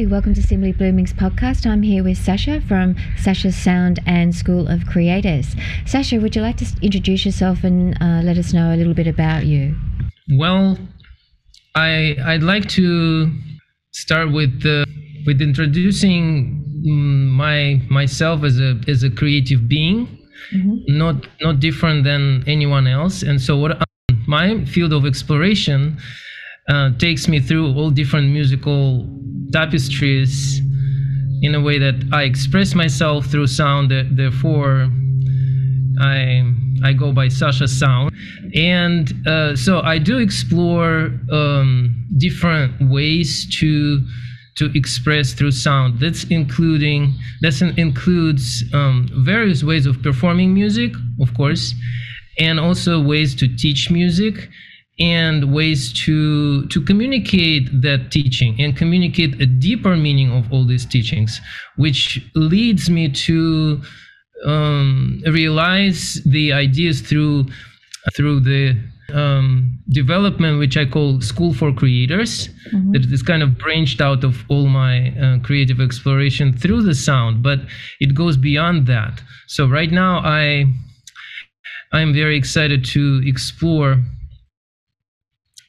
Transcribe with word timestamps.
Hi, 0.00 0.06
welcome 0.06 0.32
to 0.32 0.42
Simply 0.42 0.72
Blooming's 0.72 1.12
podcast. 1.12 1.66
I'm 1.66 1.82
here 1.82 2.02
with 2.02 2.16
Sasha 2.16 2.62
from 2.62 2.96
Sasha's 3.18 3.54
Sound 3.54 4.00
and 4.06 4.34
School 4.34 4.66
of 4.66 4.86
Creators. 4.86 5.54
Sasha, 5.84 6.18
would 6.18 6.34
you 6.34 6.40
like 6.40 6.56
to 6.56 6.66
introduce 6.80 7.26
yourself 7.26 7.64
and 7.64 7.94
uh, 8.00 8.22
let 8.24 8.38
us 8.38 8.54
know 8.54 8.72
a 8.72 8.76
little 8.76 8.94
bit 8.94 9.06
about 9.06 9.44
you? 9.44 9.76
Well, 10.38 10.78
I 11.74 12.16
I'd 12.24 12.42
like 12.42 12.66
to 12.80 13.30
start 13.92 14.32
with 14.32 14.64
uh, 14.64 14.86
with 15.26 15.42
introducing 15.42 16.64
mm, 16.88 17.28
my 17.28 17.82
myself 17.90 18.42
as 18.42 18.58
a 18.58 18.80
as 18.88 19.02
a 19.02 19.10
creative 19.10 19.68
being, 19.68 20.06
mm-hmm. 20.50 20.96
not 20.96 21.26
not 21.42 21.60
different 21.60 22.04
than 22.04 22.42
anyone 22.46 22.86
else. 22.86 23.22
And 23.22 23.38
so, 23.38 23.58
what 23.58 23.86
my 24.26 24.64
field 24.64 24.94
of 24.94 25.04
exploration 25.04 25.98
uh, 26.68 26.90
takes 26.98 27.28
me 27.28 27.40
through 27.40 27.74
all 27.74 27.90
different 27.90 28.30
musical 28.30 29.08
tapestries 29.52 30.60
in 31.42 31.54
a 31.54 31.60
way 31.60 31.78
that 31.78 32.08
I 32.12 32.24
express 32.24 32.74
myself 32.74 33.26
through 33.26 33.46
sound. 33.46 33.90
Therefore, 33.90 34.88
I 36.00 36.44
I 36.82 36.92
go 36.92 37.12
by 37.12 37.28
Sasha 37.28 37.68
Sound, 37.68 38.10
and 38.54 39.12
uh, 39.26 39.54
so 39.56 39.80
I 39.80 39.98
do 39.98 40.18
explore 40.18 41.12
um, 41.30 42.06
different 42.16 42.90
ways 42.90 43.46
to 43.58 44.00
to 44.56 44.70
express 44.74 45.32
through 45.32 45.52
sound. 45.52 46.00
That's 46.00 46.24
including 46.24 47.14
that 47.40 47.60
includes 47.76 48.64
um, 48.74 49.08
various 49.24 49.62
ways 49.62 49.86
of 49.86 50.02
performing 50.02 50.52
music, 50.54 50.92
of 51.20 51.34
course, 51.34 51.74
and 52.38 52.60
also 52.60 53.00
ways 53.00 53.34
to 53.36 53.48
teach 53.48 53.90
music 53.90 54.48
and 55.00 55.52
ways 55.52 55.92
to 55.92 56.66
to 56.66 56.80
communicate 56.82 57.68
that 57.80 58.10
teaching 58.10 58.54
and 58.60 58.76
communicate 58.76 59.40
a 59.40 59.46
deeper 59.46 59.96
meaning 59.96 60.30
of 60.30 60.52
all 60.52 60.64
these 60.66 60.84
teachings 60.84 61.40
which 61.76 62.20
leads 62.34 62.90
me 62.90 63.08
to 63.08 63.80
um, 64.44 65.22
realize 65.26 66.20
the 66.26 66.52
ideas 66.52 67.00
through 67.00 67.46
through 68.14 68.40
the 68.40 68.76
um, 69.14 69.78
development 69.90 70.58
which 70.58 70.76
i 70.76 70.84
call 70.84 71.20
school 71.20 71.54
for 71.54 71.72
creators 71.72 72.48
mm-hmm. 72.72 72.92
that 72.92 73.04
is 73.10 73.22
kind 73.22 73.42
of 73.42 73.58
branched 73.58 74.00
out 74.00 74.22
of 74.22 74.44
all 74.48 74.66
my 74.66 75.10
uh, 75.18 75.38
creative 75.40 75.80
exploration 75.80 76.52
through 76.52 76.82
the 76.82 76.94
sound 76.94 77.42
but 77.42 77.60
it 78.00 78.14
goes 78.14 78.36
beyond 78.36 78.86
that 78.86 79.22
so 79.46 79.66
right 79.66 79.90
now 79.90 80.18
i 80.18 80.64
i'm 81.92 82.12
very 82.12 82.36
excited 82.36 82.84
to 82.84 83.22
explore 83.24 83.96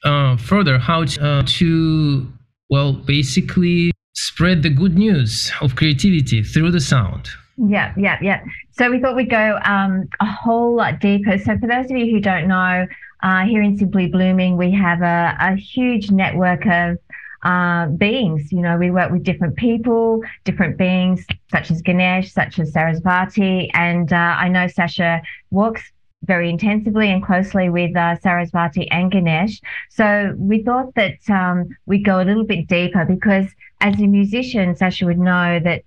uh, 0.04 0.36
further 0.36 0.78
how 0.78 1.04
to, 1.04 1.24
uh, 1.24 1.42
to, 1.46 2.32
well, 2.70 2.92
basically 2.92 3.92
spread 4.14 4.62
the 4.62 4.70
good 4.70 4.96
news 4.96 5.52
of 5.60 5.76
creativity 5.76 6.42
through 6.42 6.70
the 6.70 6.80
sound. 6.80 7.28
Yeah, 7.56 7.92
yeah, 7.96 8.18
yeah. 8.22 8.44
So 8.72 8.90
we 8.90 9.00
thought 9.00 9.14
we'd 9.14 9.30
go 9.30 9.58
um, 9.64 10.08
a 10.20 10.26
whole 10.26 10.74
lot 10.76 11.00
deeper. 11.00 11.38
So 11.38 11.58
for 11.58 11.66
those 11.66 11.90
of 11.90 11.96
you 11.96 12.10
who 12.10 12.20
don't 12.20 12.48
know, 12.48 12.86
uh, 13.22 13.44
here 13.44 13.62
in 13.62 13.76
Simply 13.78 14.08
Blooming, 14.08 14.56
we 14.56 14.72
have 14.72 15.02
a, 15.02 15.36
a 15.38 15.54
huge 15.54 16.10
network 16.10 16.66
of 16.66 16.98
uh, 17.44 17.86
beings. 17.86 18.52
You 18.52 18.62
know, 18.62 18.76
we 18.78 18.90
work 18.90 19.10
with 19.10 19.22
different 19.22 19.56
people, 19.56 20.22
different 20.44 20.76
beings, 20.76 21.24
such 21.50 21.70
as 21.70 21.82
Ganesh, 21.82 22.32
such 22.32 22.58
as 22.58 22.72
Sarasvati. 22.72 23.70
And 23.74 24.12
uh, 24.12 24.16
I 24.16 24.48
know 24.48 24.66
Sasha 24.66 25.22
works 25.50 25.82
very 26.24 26.48
intensively 26.48 27.10
and 27.10 27.24
closely 27.24 27.68
with 27.68 27.96
uh, 27.96 28.16
Sarasvati 28.24 28.86
and 28.90 29.10
Ganesh. 29.10 29.60
So 29.90 30.34
we 30.38 30.62
thought 30.62 30.94
that 30.94 31.18
um, 31.28 31.68
we'd 31.86 32.04
go 32.04 32.20
a 32.20 32.24
little 32.24 32.44
bit 32.44 32.66
deeper 32.66 33.04
because 33.04 33.46
as 33.80 33.98
a 34.00 34.06
musician, 34.06 34.76
Sasha 34.76 35.06
would 35.06 35.18
know 35.18 35.60
that 35.60 35.82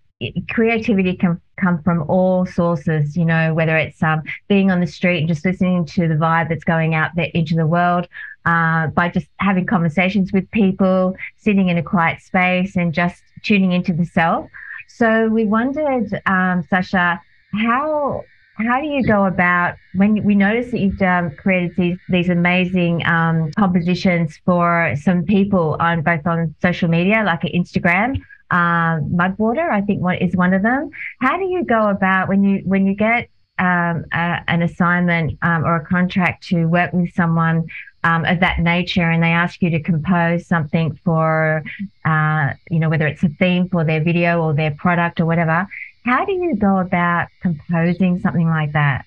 creativity 0.50 1.16
can 1.16 1.42
come 1.58 1.82
from 1.84 2.04
all 2.10 2.46
sources, 2.46 3.16
you 3.16 3.26
know, 3.26 3.54
whether 3.54 3.78
it's 3.78 4.02
um, 4.02 4.24
being 4.48 4.72
on 4.72 4.80
the 4.80 4.88
street 4.88 5.20
and 5.20 5.28
just 5.28 5.46
listening 5.46 5.86
to 5.86 6.08
the 6.08 6.16
vibe 6.16 6.50
that's 6.50 6.64
going 6.64 6.96
out 6.96 7.12
there 7.16 7.30
into 7.34 7.56
the 7.56 7.68
world, 7.68 8.08
uh, 8.46 8.88
by 8.88 9.10
just 9.10 9.28
having 9.40 9.66
conversations 9.66 10.32
with 10.32 10.50
people, 10.52 11.16
sitting 11.38 11.70
in 11.70 11.78
a 11.78 11.84
quiet 11.84 12.22
space 12.22 12.76
and 12.76 12.94
just 12.94 13.24
tuning 13.44 13.72
into 13.72 13.94
the 13.94 14.06
self. 14.06 14.50
So 14.88 15.28
we 15.28 15.46
wondered, 15.46 16.22
um, 16.26 16.64
Sasha, 16.70 17.22
how 17.54 18.24
how 18.58 18.80
do 18.80 18.88
you 18.88 19.04
go 19.04 19.26
about 19.26 19.76
when 19.96 20.24
we 20.24 20.36
notice 20.36 20.72
that 20.72 20.80
you've 20.80 21.02
um, 21.02 21.32
created 21.32 21.76
these, 21.76 21.98
these 22.10 22.30
amazing 22.30 23.06
um, 23.06 23.52
compositions 23.54 24.40
for 24.46 24.96
some 25.02 25.24
people 25.24 25.76
on 25.80 26.02
both 26.02 26.26
on 26.26 26.56
social 26.62 26.90
media 26.90 27.24
like 27.26 27.42
instagram 27.42 28.18
uh, 28.52 29.00
mudwater 29.12 29.70
i 29.70 29.82
think 29.82 30.02
what 30.02 30.22
is 30.22 30.36
one 30.36 30.54
of 30.54 30.62
them. 30.62 30.90
How 31.22 31.38
do 31.38 31.46
you 31.46 31.64
go 31.64 31.88
about 31.90 32.28
when 32.28 32.44
you 32.44 32.62
when 32.66 32.86
you 32.86 32.96
get 32.96 33.30
um, 33.58 34.06
a, 34.12 34.42
an 34.48 34.62
assignment 34.62 35.38
um, 35.42 35.64
or 35.64 35.78
a 35.78 35.86
contract 35.86 36.48
to 36.48 36.66
work 36.66 36.92
with 36.92 37.14
someone 37.14 37.68
um, 38.04 38.26
of 38.26 38.40
that 38.42 38.60
nature 38.60 39.10
and 39.10 39.24
they 39.24 39.30
ask 39.30 39.62
you 39.62 39.70
to 39.72 39.82
compose 39.82 40.46
something 40.46 41.00
for 41.04 41.64
uh, 42.06 42.50
you 42.70 42.80
know 42.80 42.90
whether 42.90 43.08
it's 43.08 43.24
a 43.24 43.30
theme 43.30 43.68
for 43.70 43.84
their 43.84 44.04
video 44.04 44.42
or 44.42 44.54
their 44.54 44.72
product 44.72 45.20
or 45.20 45.26
whatever 45.26 45.68
how 46.06 46.24
do 46.24 46.32
you 46.32 46.56
go 46.56 46.78
about 46.78 47.28
composing 47.42 48.20
something 48.20 48.48
like 48.48 48.72
that? 48.74 49.06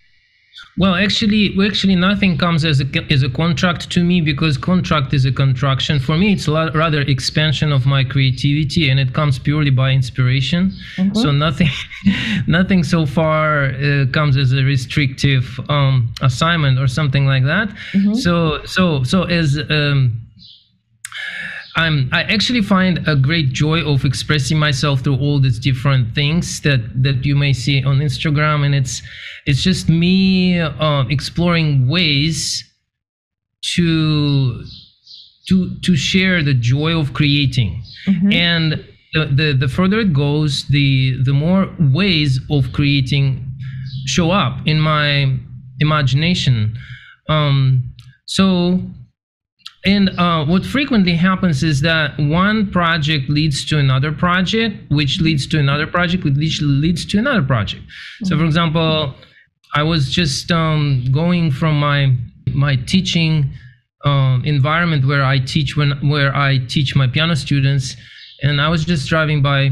Well, 0.76 0.94
actually, 0.94 1.56
actually, 1.64 1.94
nothing 1.94 2.36
comes 2.36 2.64
as 2.64 2.81
a 2.81 2.86
as 3.10 3.22
a 3.22 3.28
contract 3.28 3.91
to 3.91 4.03
me 4.03 4.20
because 4.20 4.56
contract 4.56 5.12
is 5.14 5.25
a 5.25 5.32
contraction. 5.32 5.98
For 6.00 6.16
me, 6.16 6.32
it's 6.32 6.47
a 6.47 6.53
lot, 6.53 6.75
rather 6.75 7.03
expansion 7.03 7.72
of 7.72 7.86
my 7.86 8.03
creativity, 8.04 8.88
and 8.88 8.98
it 8.98 9.12
comes 9.12 9.38
purely 9.38 9.70
by 9.70 9.91
inspiration. 9.92 10.72
Mm-hmm. 10.97 11.14
So 11.14 11.31
nothing, 11.31 11.70
nothing 12.47 12.82
so 12.84 13.06
far 13.06 13.66
uh, 13.66 14.06
comes 14.12 14.36
as 14.36 14.53
a 14.53 14.62
restrictive 14.65 15.60
um, 15.69 16.12
assignment 16.22 16.78
or 16.78 16.88
something 16.88 17.26
like 17.26 17.44
that. 17.44 17.69
Mm-hmm. 17.92 18.15
So, 18.15 18.65
so, 18.65 19.03
so 19.04 19.25
as 19.25 19.59
um, 19.70 20.20
I'm 21.78 22.09
I 22.12 22.25
actually 22.25 22.62
find 22.62 23.06
a 23.06 23.15
great 23.15 23.53
joy 23.53 23.81
of 23.84 24.05
expressing 24.05 24.59
myself 24.59 25.00
through 25.03 25.19
all 25.19 25.39
these 25.41 25.61
different 25.61 26.12
things 26.12 26.61
that 26.62 26.81
that 27.05 27.25
you 27.25 27.37
may 27.37 27.53
see 27.53 27.84
on 27.84 28.00
Instagram, 28.00 28.66
and 28.66 28.75
it's 28.75 29.00
it's 29.47 29.62
just 29.62 29.89
me 29.89 30.59
uh, 30.59 31.05
exploring 31.09 31.89
ways 31.89 32.65
to 33.75 34.65
to 35.49 35.78
to 35.84 35.97
share 35.97 36.43
the 36.43 36.55
joy 36.55 36.99
of 36.99 37.15
creating, 37.15 37.81
mm-hmm. 38.09 38.33
and 38.33 38.84
the, 39.15 39.27
the 39.27 39.53
the 39.53 39.69
further 39.69 40.00
it 40.00 40.12
goes, 40.12 40.66
the 40.69 41.16
the 41.22 41.33
more 41.33 41.72
ways 41.78 42.41
of 42.50 42.72
creating 42.72 43.47
show 44.06 44.33
up 44.33 44.66
in 44.66 44.81
my 44.81 45.39
imagination. 45.78 46.77
Um, 47.28 47.95
so 48.27 48.81
and 49.84 50.11
uh, 50.19 50.44
what 50.44 50.66
frequently 50.66 51.15
happens 51.15 51.62
is 51.62 51.81
that 51.83 52.19
one 52.19 52.71
project 52.71 53.28
leads 53.31 53.65
to 53.66 53.78
another 53.78 54.12
project, 54.12 54.91
which 54.91 55.21
leads 55.21 55.47
to 55.49 55.59
another 55.59 55.87
project, 55.87 56.25
which 56.25 56.61
leads 56.61 57.05
to 57.06 57.19
another 57.19 57.43
project. 57.43 57.83
So, 58.25 58.37
for 58.37 58.44
example, 58.44 59.15
I 59.75 59.83
was 59.84 60.11
just 60.11 60.50
um, 60.50 61.05
going 61.12 61.50
from 61.53 61.78
my 61.78 62.16
my 62.53 62.77
teaching 62.77 63.50
um, 64.05 64.43
environment 64.44 65.06
where 65.06 65.22
I 65.22 65.39
teach 65.39 65.77
when 65.77 65.93
where 66.09 66.34
I 66.34 66.59
teach 66.59 66.97
my 66.97 67.06
piano 67.06 67.37
students, 67.37 67.97
and 68.43 68.60
I 68.60 68.69
was 68.69 68.84
just 68.84 69.09
driving 69.09 69.43
by 69.43 69.71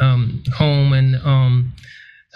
um, 0.00 0.42
home, 0.54 0.92
and 0.92 1.16
um, 1.24 1.72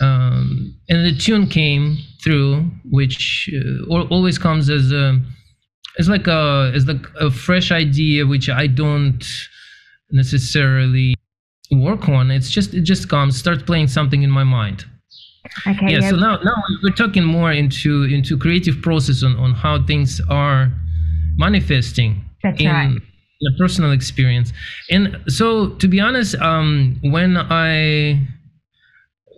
um, 0.01 0.75
and 0.89 1.05
the 1.05 1.15
tune 1.15 1.49
came 1.49 1.99
through, 2.25 2.71
which 2.91 3.51
uh, 3.91 4.05
always 4.11 4.39
comes 4.39 4.71
as 4.71 4.91
a 4.91 5.21
it's 5.97 6.09
like 6.09 6.27
a 6.27 6.73
it's 6.75 6.87
like 6.87 7.06
a 7.21 7.31
fresh 7.31 7.71
idea 7.71 8.27
which 8.27 8.49
I 8.49 8.67
don't 8.67 9.25
necessarily 10.11 11.15
work 11.71 12.09
on. 12.09 12.31
It's 12.31 12.51
just 12.51 12.75
it 12.75 12.83
just 12.83 13.09
comes, 13.09 13.37
starts 13.37 13.63
playing 13.63 13.89
something 13.89 14.22
in 14.22 14.31
my 14.31 14.45
mind. 14.45 14.84
Okay. 15.66 15.92
Yeah. 15.92 16.10
So 16.10 16.16
now 16.16 16.39
now 16.42 16.54
we're 16.83 16.95
talking 16.95 17.25
more 17.25 17.53
into 17.53 18.04
into 18.04 18.37
creative 18.39 18.83
process 18.83 19.22
on 19.22 19.37
on 19.37 19.53
how 19.54 19.84
things 19.84 20.21
are 20.28 20.72
manifesting 21.37 22.25
That's 22.42 22.60
in, 22.60 22.66
right. 22.66 22.91
in 22.91 23.54
a 23.54 23.59
personal 23.59 23.92
experience. 23.92 24.53
And 24.91 25.19
so 25.28 25.71
to 25.77 25.89
be 25.89 26.01
honest, 26.01 26.34
um, 26.37 26.98
when 27.03 27.37
I 27.37 28.27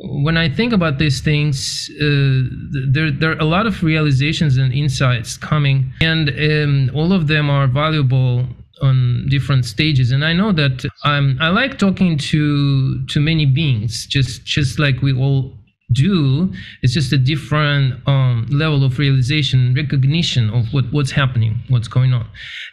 when 0.05 0.37
I 0.37 0.49
think 0.49 0.73
about 0.73 0.99
these 0.99 1.21
things, 1.21 1.91
uh, 2.01 2.43
there 2.91 3.11
there 3.11 3.31
are 3.33 3.39
a 3.39 3.45
lot 3.45 3.67
of 3.67 3.83
realizations 3.83 4.57
and 4.57 4.73
insights 4.73 5.37
coming, 5.37 5.93
and 6.01 6.31
um, 6.31 6.91
all 6.95 7.13
of 7.13 7.29
them 7.29 7.49
are 7.49 7.67
valuable 7.67 8.47
on 8.83 9.27
different 9.29 9.65
stages. 9.65 10.11
And 10.11 10.25
I 10.25 10.33
know 10.33 10.53
that 10.53 10.85
I'm 11.05 11.39
I 11.41 11.49
like 11.49 11.79
talking 11.79 12.19
to 12.19 13.05
to 13.07 13.21
many 13.21 13.47
beings, 13.47 14.07
just 14.07 14.45
just 14.45 14.79
like 14.79 15.01
we 15.03 15.13
all 15.15 15.53
do. 15.93 16.53
It's 16.83 16.95
just 16.95 17.13
a 17.13 17.19
different 17.19 18.07
um, 18.09 18.47
level 18.51 18.85
of 18.85 18.99
realization, 18.99 19.75
recognition 19.75 20.51
of 20.51 20.73
what 20.73 20.85
what's 20.93 21.13
happening, 21.13 21.63
what's 21.69 21.89
going 21.89 22.13
on, 22.13 22.27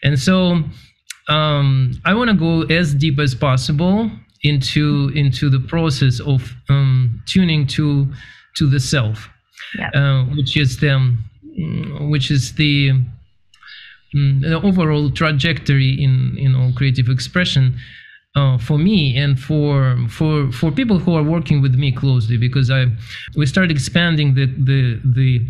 and 0.04 0.18
so 0.20 0.64
um, 1.28 1.92
I 2.06 2.16
want 2.16 2.32
to 2.32 2.36
go 2.36 2.64
as 2.64 2.96
deep 2.96 3.20
as 3.20 3.36
possible 3.36 4.10
into 4.44 5.12
into 5.16 5.50
the 5.50 5.60
process 5.60 6.20
of 6.20 6.54
um, 6.70 7.22
tuning 7.26 7.68
to 7.68 8.08
to 8.58 8.68
the 8.70 8.80
self, 8.80 9.30
Yeah. 9.78 9.90
uh, 9.94 10.26
which 10.36 10.58
is 10.58 10.78
the 10.80 10.88
mm, 11.60 12.10
which 12.10 12.32
is 12.32 12.54
the, 12.56 12.92
mm, 14.16 14.42
the 14.42 14.60
overall 14.62 15.10
trajectory 15.12 15.92
in 16.02 16.36
in 16.38 16.56
all 16.56 16.72
creative 16.74 17.10
expression. 17.10 17.78
Uh, 18.36 18.58
for 18.60 18.78
me 18.78 19.18
and 19.18 19.40
for 19.40 19.98
for 20.08 20.52
for 20.52 20.72
people 20.72 21.00
who 21.00 21.16
are 21.16 21.24
working 21.24 21.62
with 21.64 21.74
me 21.76 21.92
closely 21.92 22.38
because 22.38 22.70
I 22.70 22.86
we 23.36 23.46
start 23.48 23.72
expanding 23.72 24.36
the 24.36 24.46
the 24.46 25.00
the 25.04 25.48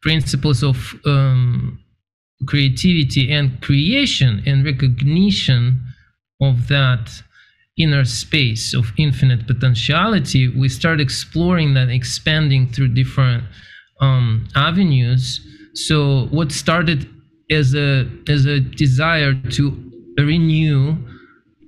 principles 0.00 0.62
of 0.62 0.94
um, 1.04 1.78
creativity 2.46 3.30
and 3.30 3.60
creation 3.60 4.42
and 4.46 4.64
recognition 4.64 5.80
of 6.40 6.68
that 6.68 7.22
inner 7.78 8.04
space 8.04 8.74
of 8.74 8.92
infinite 8.98 9.46
potentiality 9.46 10.48
we 10.48 10.68
start 10.68 11.00
exploring 11.00 11.74
that 11.74 11.88
expanding 11.88 12.68
through 12.68 12.88
different 12.88 13.44
um, 14.02 14.48
avenues. 14.54 15.40
So 15.74 16.26
what 16.26 16.52
started 16.52 17.08
as 17.50 17.74
a 17.74 18.08
as 18.28 18.44
a 18.44 18.60
desire 18.60 19.34
to 19.34 19.90
renew 20.18 20.96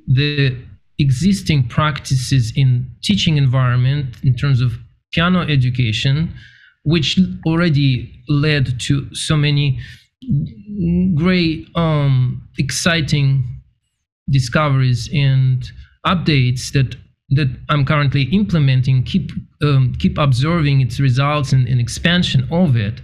the 0.07 0.57
existing 0.99 1.69
practices 1.69 2.53
in 2.57 2.87
teaching 3.03 3.37
environment 3.37 4.17
in 4.23 4.35
terms 4.35 4.61
of 4.61 4.73
piano 5.13 5.41
education 5.41 6.33
which 6.85 7.19
already 7.47 8.23
led 8.29 8.79
to 8.79 9.13
so 9.15 9.37
many 9.37 9.79
great 11.15 11.67
um 11.75 12.47
exciting 12.59 13.45
discoveries 14.31 15.09
and 15.13 15.73
updates 16.05 16.73
that 16.73 16.97
that 17.31 17.49
I'm 17.69 17.85
currently 17.85 18.23
implementing 18.25 19.03
keep 19.03 19.33
um, 19.63 19.95
keep 19.99 20.19
observing 20.19 20.81
its 20.81 21.01
results 21.01 21.53
and, 21.53 21.67
and 21.67 21.81
expansion 21.81 22.47
of 22.51 22.77
it. 22.77 23.01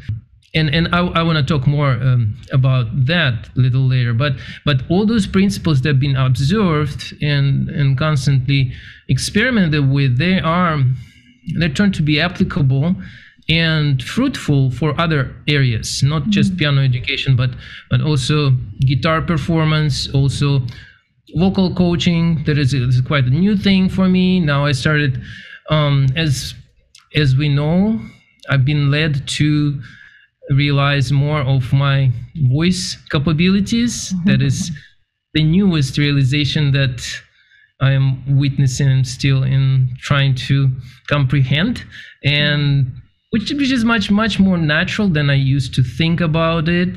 And 0.54 0.74
and 0.74 0.88
I, 0.94 1.06
I 1.06 1.22
want 1.22 1.38
to 1.38 1.44
talk 1.44 1.66
more 1.66 1.92
um, 1.92 2.36
about 2.52 2.86
that 3.06 3.48
a 3.56 3.60
little 3.60 3.86
later 3.86 4.12
but 4.12 4.32
but 4.64 4.82
all 4.90 5.06
those 5.06 5.24
principles 5.26 5.80
that 5.82 5.90
have 5.90 6.00
been 6.00 6.16
observed 6.16 7.14
and 7.22 7.68
and 7.68 7.96
constantly 7.96 8.72
experimented 9.08 9.88
with 9.88 10.18
they 10.18 10.40
are 10.40 10.82
they 11.56 11.68
turn 11.68 11.92
to 11.92 12.02
be 12.02 12.20
applicable 12.20 12.96
and 13.48 14.02
fruitful 14.02 14.72
for 14.72 15.00
other 15.00 15.36
areas 15.46 16.02
not 16.02 16.28
just 16.30 16.56
piano 16.56 16.82
education 16.82 17.36
but 17.36 17.50
but 17.88 18.00
also 18.00 18.50
guitar 18.80 19.22
performance 19.22 20.12
also 20.12 20.60
vocal 21.36 21.74
coaching 21.74 22.42
that 22.44 22.58
is, 22.58 22.74
is 22.74 23.00
quite 23.00 23.24
a 23.24 23.30
new 23.30 23.56
thing 23.56 23.88
for 23.88 24.08
me. 24.08 24.40
Now 24.40 24.64
i 24.64 24.72
started 24.72 25.20
um, 25.70 26.06
as 26.16 26.54
as 27.14 27.36
we 27.36 27.48
know 27.48 28.00
i've 28.48 28.64
been 28.64 28.90
led 28.90 29.26
to 29.26 29.80
realize 30.50 31.12
more 31.12 31.40
of 31.42 31.72
my 31.72 32.10
voice 32.52 32.96
capabilities. 33.10 34.12
That 34.24 34.42
is 34.42 34.70
the 35.34 35.44
newest 35.44 35.96
realization 35.96 36.72
that 36.72 37.06
i 37.80 37.92
am 37.92 38.38
witnessing 38.38 39.04
still 39.04 39.42
in 39.42 39.88
trying 40.00 40.34
to 40.34 40.70
comprehend. 41.08 41.84
And 42.24 42.92
which, 43.30 43.50
which 43.52 43.70
is 43.70 43.84
much 43.84 44.10
much 44.10 44.40
more 44.40 44.58
natural 44.58 45.08
than 45.08 45.30
i 45.30 45.34
used 45.34 45.74
to 45.74 45.82
think 45.82 46.20
about 46.20 46.68
it. 46.68 46.88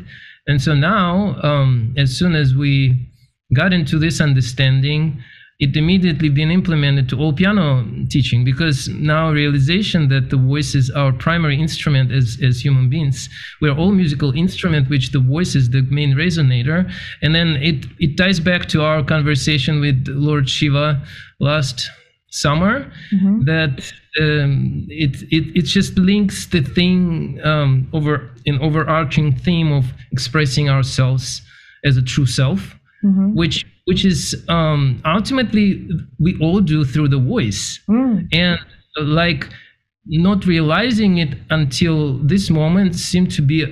And 0.47 0.62
so 0.62 0.74
now 0.74 1.39
um, 1.41 1.94
as 1.95 2.18
soon 2.18 2.36
as 2.36 2.53
we 2.56 3.12
got 3.53 3.73
into 3.73 3.97
this 4.00 4.19
understanding 4.21 5.21
it 5.59 5.77
immediately 5.77 6.29
been 6.29 6.50
implemented 6.51 7.07
to 7.07 7.17
all 7.19 7.31
piano 7.31 7.85
teaching 8.09 8.44
because 8.44 8.89
now 8.89 9.31
realization 9.31 10.09
that 10.09 10.29
the 10.29 10.35
voice 10.35 10.73
is 10.75 10.89
our 10.89 11.13
primary 11.13 11.57
instrument 11.61 12.11
as, 12.11 12.38
as 12.44 12.59
human 12.59 12.89
beings. 12.89 13.29
We're 13.61 13.75
all 13.77 13.91
musical 13.91 14.31
instrument 14.33 14.89
which 14.89 15.11
the 15.11 15.19
voice 15.19 15.55
is 15.55 15.69
the 15.69 15.83
main 15.83 16.15
resonator. 16.15 16.91
And 17.21 17.33
then 17.35 17.50
it 17.69 17.85
it 18.00 18.17
ties 18.17 18.39
back 18.39 18.67
to 18.69 18.81
our 18.81 19.03
conversation 19.03 19.79
with 19.79 20.05
lord 20.09 20.50
shiva 20.50 21.01
last 21.39 21.89
summer 22.29 22.91
Mhm. 23.13 23.45
that 23.45 23.94
um, 24.19 24.85
it, 24.89 25.21
it 25.38 25.45
it 25.59 25.65
just 25.65 25.97
links 25.97 26.47
the 26.47 26.61
thing 26.61 27.39
um, 27.44 27.88
over 27.94 28.31
an 28.47 28.57
overarching 28.59 29.35
theme 29.45 29.71
of 29.71 29.85
expressing 30.11 30.67
ourselves 30.69 31.41
as 31.85 31.95
a 31.95 32.01
true 32.01 32.25
self 32.25 32.75
Mhm. 33.03 33.33
which 33.35 33.65
which 33.85 34.05
is 34.05 34.19
um, 34.50 35.01
ultimately 35.05 35.88
we 36.19 36.38
all 36.39 36.61
do 36.61 36.85
through 36.85 37.09
the 37.09 37.19
voice 37.33 37.79
Mm. 37.89 38.27
and 38.31 38.59
like 39.01 39.50
not 40.05 40.45
realizing 40.45 41.17
it 41.17 41.31
until 41.50 42.17
this 42.31 42.50
moment 42.50 42.95
seemed 42.95 43.31
to 43.31 43.41
be 43.41 43.65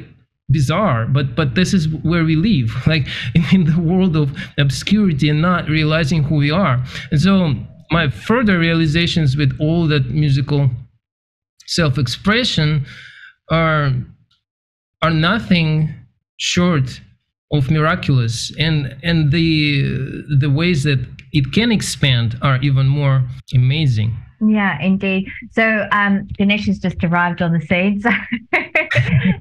bizarre 0.49 1.05
but 1.07 1.35
but 1.35 1.55
this 1.55 1.73
is 1.73 1.87
where 2.09 2.25
we 2.25 2.35
live 2.35 2.69
like 2.93 3.05
in 3.53 3.63
the 3.65 3.79
world 3.79 4.15
of 4.17 4.27
obscurity 4.57 5.29
and 5.29 5.41
not 5.41 5.69
realizing 5.69 6.23
who 6.23 6.35
we 6.35 6.51
are 6.51 6.77
and 7.11 7.21
so 7.21 7.53
my 7.91 8.09
further 8.09 8.57
realizations 8.59 9.35
with 9.37 9.51
all 9.59 9.87
that 9.87 10.03
musical 10.23 10.69
self-expression 11.67 12.85
are 13.51 13.93
are 15.01 15.11
nothing 15.11 15.93
short 16.37 17.01
of 17.51 17.69
miraculous 17.69 18.51
and 18.57 18.95
and 19.03 19.31
the 19.31 19.47
the 20.39 20.49
ways 20.49 20.83
that 20.83 20.99
it 21.33 21.51
can 21.53 21.71
expand 21.71 22.37
are 22.41 22.57
even 22.61 22.87
more 22.87 23.23
amazing 23.53 24.11
Yeah, 24.41 24.81
indeed. 24.81 25.29
So 25.51 25.87
um, 25.91 26.27
Ganesh 26.37 26.65
has 26.65 26.79
just 26.79 27.03
arrived 27.03 27.41
on 27.41 27.53
the 27.53 27.61
scene. 27.61 28.01
So, 28.01 28.09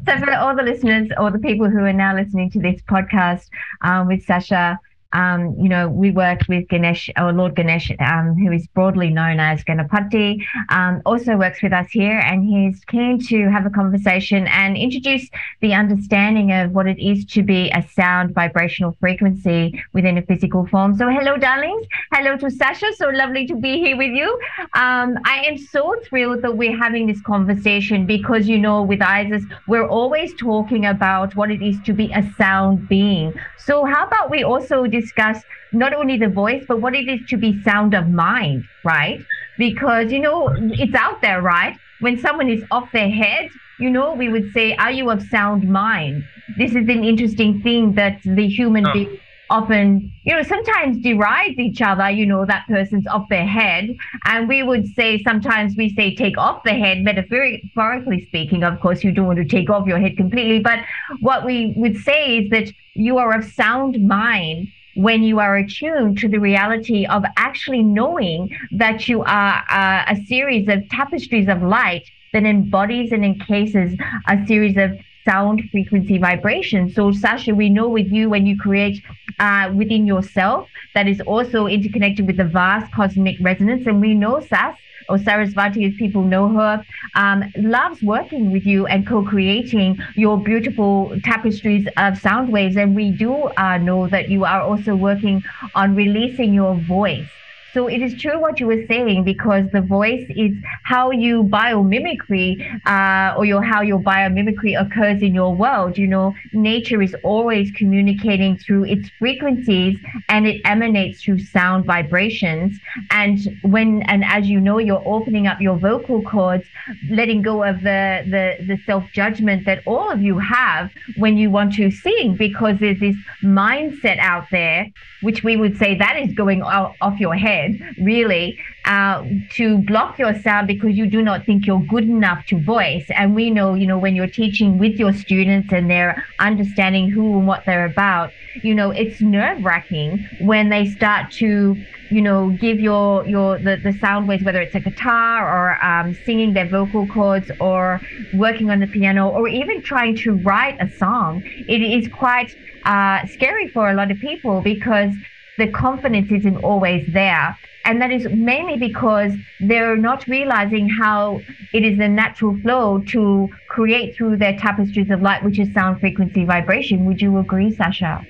so 0.07 0.13
for 0.25 0.35
all 0.35 0.55
the 0.55 0.63
listeners 0.63 1.09
or 1.19 1.31
the 1.31 1.39
people 1.39 1.69
who 1.71 1.79
are 1.79 1.93
now 1.93 2.15
listening 2.15 2.51
to 2.51 2.61
this 2.61 2.81
podcast 2.83 3.47
um, 3.83 4.07
with 4.09 4.23
Sasha, 4.25 4.79
um, 5.13 5.57
you 5.59 5.69
know, 5.69 5.89
we 5.89 6.11
worked 6.11 6.49
with 6.49 6.69
Ganesh, 6.69 7.11
or 7.19 7.33
Lord 7.33 7.57
Ganesh, 7.57 7.91
um, 8.01 8.37
who 8.37 8.53
is 8.53 8.67
broadly 8.69 9.11
known 9.11 9.41
as 9.41 9.65
Ganapati, 9.65 10.43
um, 10.69 11.03
also 11.05 11.37
works 11.37 11.63
with 11.63 11.73
us 11.73 11.89
here, 11.91 12.19
and 12.19 12.45
he's 12.45 12.85
keen 12.85 13.19
to 13.27 13.51
have 13.51 13.67
a 13.67 13.71
conversation 13.71 14.47
and 14.49 14.77
introduce 14.77 15.29
the 15.61 15.75
understanding 15.75 16.53
of 16.53 16.73
what 16.73 16.87
it 16.87 16.99
is 16.99 17.25
to 17.27 17.43
be 17.43 17.71
a 17.71 17.83
sound 17.89 18.35
vibrational 18.35 18.97
frequency 19.01 19.83
within 19.93 20.19
a 20.19 20.23
physical 20.23 20.67
form. 20.67 20.95
So, 20.97 21.09
hello, 21.09 21.37
darlings. 21.37 21.87
Hello 22.13 22.37
to 22.37 22.51
Sasha. 22.51 22.93
So 22.97 23.09
lovely 23.09 23.47
to 23.47 23.57
be 23.57 23.79
here 23.79 23.97
with 23.97 24.13
you. 24.13 24.29
Um, 24.75 25.19
I 25.25 25.45
am 25.47 25.59
so 25.59 25.97
thrilled 26.05 26.43
that 26.43 26.57
we're 26.57 26.77
having 26.77 27.07
this 27.07 27.21
conversation 27.23 28.07
because, 28.07 28.49
you 28.49 28.59
know, 28.59 28.83
with 28.83 29.03
Isis, 29.03 29.45
we're 29.67 29.87
always 29.87 30.35
talking 30.35 30.87
about 30.87 31.35
what 31.35 31.51
it 31.51 31.63
is 31.63 31.81
to 31.87 31.93
be 31.93 32.13
a 32.13 32.23
sound 32.37 32.89
being. 32.89 33.35
So, 33.59 33.85
how 33.85 34.07
about 34.07 34.31
we 34.31 34.43
also 34.43 34.87
discuss 35.01 35.43
not 35.73 35.93
only 35.95 36.17
the 36.17 36.29
voice, 36.29 36.65
but 36.69 36.81
what 36.81 36.95
it 36.95 37.09
is 37.09 37.21
to 37.29 37.37
be 37.37 37.63
sound 37.63 37.95
of 37.95 38.09
mind, 38.11 38.65
right? 38.85 39.25
Because, 39.57 40.13
you 40.13 40.21
know, 40.21 40.51
it's 40.73 40.95
out 40.95 41.21
there, 41.23 41.43
right? 41.43 41.77
When 41.99 42.19
someone 42.19 42.49
is 42.51 42.65
off 42.71 42.89
their 42.93 43.11
head, 43.11 43.51
you 43.79 43.91
know, 43.91 44.15
we 44.15 44.29
would 44.29 44.53
say, 44.53 44.75
Are 44.77 44.91
you 44.91 45.11
of 45.11 45.23
sound 45.23 45.69
mind? 45.69 46.25
This 46.49 46.71
is 46.73 46.89
an 46.89 47.05
interesting 47.05 47.63
thing 47.63 47.95
that 47.95 48.21
the 48.25 48.47
human 48.49 48.85
Oh. 48.87 48.93
being 48.93 49.19
often, 49.51 50.13
you 50.25 50.35
know, 50.35 50.43
sometimes 50.43 50.99
derides 50.99 51.59
each 51.59 51.83
other, 51.83 52.09
you 52.09 52.25
know, 52.25 52.47
that 52.47 52.67
person's 52.69 53.07
off 53.09 53.29
their 53.29 53.47
head. 53.47 53.89
And 54.25 54.49
we 54.49 54.63
would 54.63 54.87
say, 54.87 55.23
sometimes 55.23 55.75
we 55.77 55.93
say 55.95 56.15
take 56.15 56.39
off 56.39 56.63
the 56.65 56.71
head, 56.73 56.99
metaphorically 57.03 58.25
speaking. 58.27 58.63
Of 58.63 58.81
course, 58.81 59.03
you 59.03 59.13
don't 59.13 59.27
want 59.27 59.39
to 59.39 59.45
take 59.45 59.69
off 59.71 59.87
your 59.89 59.99
head 59.99 60.17
completely. 60.17 60.61
But 60.61 60.81
what 61.21 61.45
we 61.45 61.75
would 61.77 61.97
say 61.97 62.39
is 62.39 62.51
that 62.51 62.73
you 62.95 63.19
are 63.19 63.37
of 63.37 63.45
sound 63.45 64.07
mind 64.07 64.69
when 65.03 65.23
you 65.23 65.39
are 65.39 65.57
attuned 65.57 66.19
to 66.19 66.29
the 66.29 66.39
reality 66.39 67.07
of 67.07 67.25
actually 67.37 67.83
knowing 67.83 68.51
that 68.73 69.09
you 69.09 69.23
are 69.23 69.65
uh, 69.71 70.05
a 70.09 70.17
series 70.27 70.69
of 70.69 70.89
tapestries 70.91 71.49
of 71.49 71.63
light 71.63 72.05
that 72.33 72.45
embodies 72.45 73.13
and 73.13 73.25
encases 73.25 73.99
a 74.29 74.47
series 74.47 74.77
of 74.77 74.91
sound 75.29 75.63
frequency 75.71 76.19
vibrations. 76.19 76.95
So, 76.95 77.13
Sasha, 77.13 77.55
we 77.55 77.69
know 77.69 77.89
with 77.89 78.11
you 78.11 78.31
when 78.31 78.47
you 78.47 78.57
create 78.59 79.03
uh, 79.39 79.71
within 79.75 80.07
yourself 80.07 80.69
that 80.95 81.07
is 81.07 81.21
also 81.23 81.67
interconnected 81.67 82.27
with 82.27 82.37
the 82.37 82.45
vast 82.45 82.93
cosmic 82.93 83.37
resonance. 83.41 83.87
And 83.87 84.01
we 84.01 84.15
know 84.15 84.41
Sas 84.41 84.77
or 85.11 85.19
Sarasvati, 85.19 85.87
as 85.89 85.95
people 85.99 86.25
know 86.25 86.49
her, 86.55 86.85
um, 87.17 87.45
loves 87.57 88.03
working 88.03 88.51
with 88.51 88.65
you 88.65 88.87
and 88.87 89.07
co-creating 89.07 89.99
your 90.17 90.43
beautiful 90.43 91.15
tapestries 91.25 91.87
of 91.97 92.17
sound 92.17 92.51
waves. 92.51 92.77
And 92.77 92.95
we 92.95 93.11
do 93.13 93.35
uh, 93.59 93.79
know 93.79 94.09
that 94.09 94.29
you 94.31 94.45
are 94.45 94.63
also 94.63 94.95
working 94.95 95.43
on 95.75 95.95
releasing 95.95 96.55
your 96.55 96.77
voice. 96.81 97.40
So 97.73 97.87
it 97.87 98.03
is 98.03 98.21
true 98.21 98.41
what 98.41 98.59
you 98.59 98.67
were 98.67 98.85
saying 98.89 99.25
because 99.25 99.65
the 99.73 99.81
voice 99.81 100.27
is 100.31 100.53
how 100.83 101.11
you 101.13 101.45
biomimicry 101.45 102.51
uh, 102.87 103.37
or 103.37 103.45
your 103.45 103.63
how 103.63 103.83
your 103.83 104.01
biomimicry 104.01 104.81
occurs 104.81 105.23
in 105.23 105.35
your 105.35 105.55
world. 105.55 105.97
You 105.97 106.09
know, 106.09 106.35
nature 106.53 107.01
is 107.01 107.15
always 107.23 107.71
communicating 107.73 108.59
through 108.59 108.85
its 108.85 109.09
frequencies 109.19 109.99
and 110.29 110.47
it 110.47 110.61
emanates 110.65 111.23
through 111.23 111.41
sound 111.45 111.85
vibrations. 111.85 112.79
And 113.11 113.39
when 113.63 114.03
and 114.03 114.25
as 114.25 114.49
you 114.49 114.61
know, 114.61 114.79
you're 114.79 115.07
opening 115.07 115.47
up 115.47 115.61
your 115.61 115.79
vocal 115.79 116.23
cords, 116.23 116.65
letting 117.09 117.43
go 117.43 117.63
of 117.63 117.83
the 117.83 118.25
the, 118.35 118.45
the 118.67 118.79
self 118.85 119.05
judgment 119.13 119.65
that 119.67 119.83
all 119.87 120.11
of 120.11 120.21
you 120.21 120.39
have 120.39 120.91
when 121.17 121.37
you 121.37 121.51
want 121.51 121.75
to 121.75 121.91
sing 121.91 122.37
because 122.37 122.77
there's 122.81 123.01
this 123.01 123.17
mindset 123.43 124.19
out 124.19 124.47
there 124.51 124.87
which 125.23 125.43
we 125.45 125.57
would 125.57 125.77
say 125.77 125.97
that 125.97 126.17
is 126.19 126.33
going 126.35 126.63
off 126.63 127.21
your 127.21 127.35
head, 127.35 127.60
really, 127.99 128.59
uh, 128.85 129.23
to 129.51 129.79
block 129.79 130.19
your 130.19 130.35
sound 130.41 130.67
because 130.67 130.97
you 130.97 131.07
do 131.07 131.23
not 131.23 131.45
think 131.47 131.67
you're 131.67 131.85
good 131.95 132.05
enough 132.05 132.45
to 132.47 132.59
voice. 132.59 133.07
And 133.15 133.35
we 133.35 133.51
know, 133.51 133.75
you 133.75 133.87
know, 133.87 133.99
when 133.99 134.15
you're 134.17 134.27
teaching 134.43 134.79
with 134.79 134.95
your 134.99 135.13
students 135.13 135.73
and 135.73 135.91
they're 135.91 136.15
understanding 136.39 137.11
who 137.11 137.39
and 137.39 137.47
what 137.47 137.63
they're 137.67 137.85
about, 137.85 138.33
you 138.63 138.75
know, 138.75 138.91
it's 138.91 139.21
nerve 139.21 139.59
wracking 139.63 140.25
when 140.39 140.69
they 140.71 140.87
start 140.87 141.31
to, 141.33 141.77
you 142.11 142.23
know, 142.23 142.51
give 142.51 142.81
your 142.81 143.27
your 143.27 143.59
the, 143.59 143.77
the 143.83 143.93
sound 143.93 144.27
waves, 144.29 144.43
whether 144.45 144.61
it's 144.61 144.75
a 144.75 144.81
guitar 144.81 145.47
or 145.55 145.85
um, 145.85 146.13
singing 146.15 146.53
their 146.55 146.69
vocal 146.69 147.07
cords 147.07 147.51
or 147.61 148.01
working 148.33 148.71
on 148.71 148.81
the 148.81 148.87
piano 148.87 149.29
or 149.29 149.47
even 149.49 149.83
trying 149.83 150.17
to 150.17 150.33
write 150.35 150.77
a 150.81 150.89
song. 150.89 151.43
It 151.69 151.81
is 151.83 152.09
quite 152.09 152.51
uh, 152.85 153.27
scary 153.27 153.69
for 153.69 153.91
a 153.91 153.95
lot 153.95 154.11
of 154.11 154.19
people 154.19 154.63
because 154.63 155.15
the 155.59 155.69
confidence 155.69 156.31
isn't 156.31 156.57
always 156.59 157.07
there. 157.13 157.57
And 157.85 158.01
that 158.03 158.11
is 158.11 158.27
mainly 158.31 158.77
because 158.77 159.33
they're 159.61 159.97
not 159.97 160.27
realizing 160.27 160.89
how 160.89 161.41
it 161.73 161.85
is 161.85 161.99
the 161.99 162.09
natural 162.09 162.59
flow 162.61 163.01
to 163.09 163.49
create 163.69 164.17
through 164.17 164.37
their 164.37 164.57
tapestries 164.59 165.11
of 165.11 165.23
light, 165.23 165.43
which 165.45 165.59
is 165.59 165.73
sound, 165.73 166.01
frequency, 166.01 166.45
vibration. 166.45 167.07
Would 167.07 167.23
you 167.23 167.39
agree, 167.39 167.75
Sasha? 167.75 168.25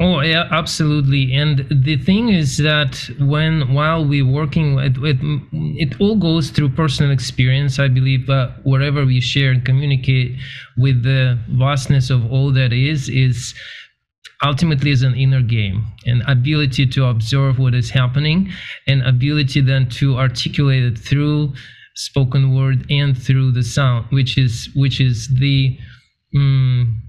Oh 0.00 0.20
yeah, 0.20 0.48
absolutely. 0.50 1.32
And 1.34 1.66
the 1.70 1.96
thing 1.96 2.30
is 2.30 2.56
that 2.58 3.08
when 3.20 3.72
while 3.72 4.04
we're 4.04 4.26
working, 4.26 4.78
it, 4.78 4.96
it, 4.98 5.18
it 5.52 6.00
all 6.00 6.16
goes 6.16 6.50
through 6.50 6.70
personal 6.70 7.12
experience. 7.12 7.78
I 7.78 7.88
believe 7.88 8.28
uh, 8.28 8.50
wherever 8.64 9.04
we 9.04 9.20
share 9.20 9.50
and 9.50 9.64
communicate 9.64 10.38
with 10.76 11.02
the 11.02 11.38
vastness 11.50 12.10
of 12.10 12.30
all 12.32 12.52
that 12.52 12.72
is, 12.72 13.08
is 13.08 13.54
ultimately 14.42 14.90
is 14.90 15.02
an 15.02 15.14
inner 15.14 15.42
game 15.42 15.84
an 16.06 16.22
ability 16.26 16.86
to 16.86 17.04
observe 17.04 17.58
what 17.58 17.74
is 17.74 17.90
happening 17.90 18.50
and 18.86 19.02
ability 19.02 19.60
then 19.60 19.88
to 19.88 20.16
articulate 20.16 20.82
it 20.82 20.98
through 20.98 21.52
spoken 21.94 22.54
word 22.54 22.86
and 22.90 23.20
through 23.20 23.52
the 23.52 23.62
sound 23.62 24.06
which 24.10 24.38
is 24.38 24.68
which 24.74 25.00
is 25.00 25.28
the 25.38 25.78
um, 26.34 27.02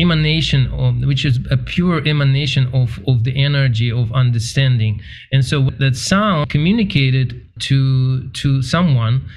emanation 0.00 0.66
of 0.72 0.96
which 1.06 1.24
is 1.24 1.38
a 1.50 1.56
pure 1.56 2.06
emanation 2.06 2.66
of 2.72 2.98
of 3.06 3.24
the 3.24 3.44
energy 3.44 3.90
of 3.92 4.10
understanding. 4.12 5.00
And 5.32 5.44
so 5.44 5.70
that 5.78 5.96
sound 5.96 6.48
communicated 6.48 7.46
to 7.60 8.28
to 8.30 8.62
someone 8.62 9.28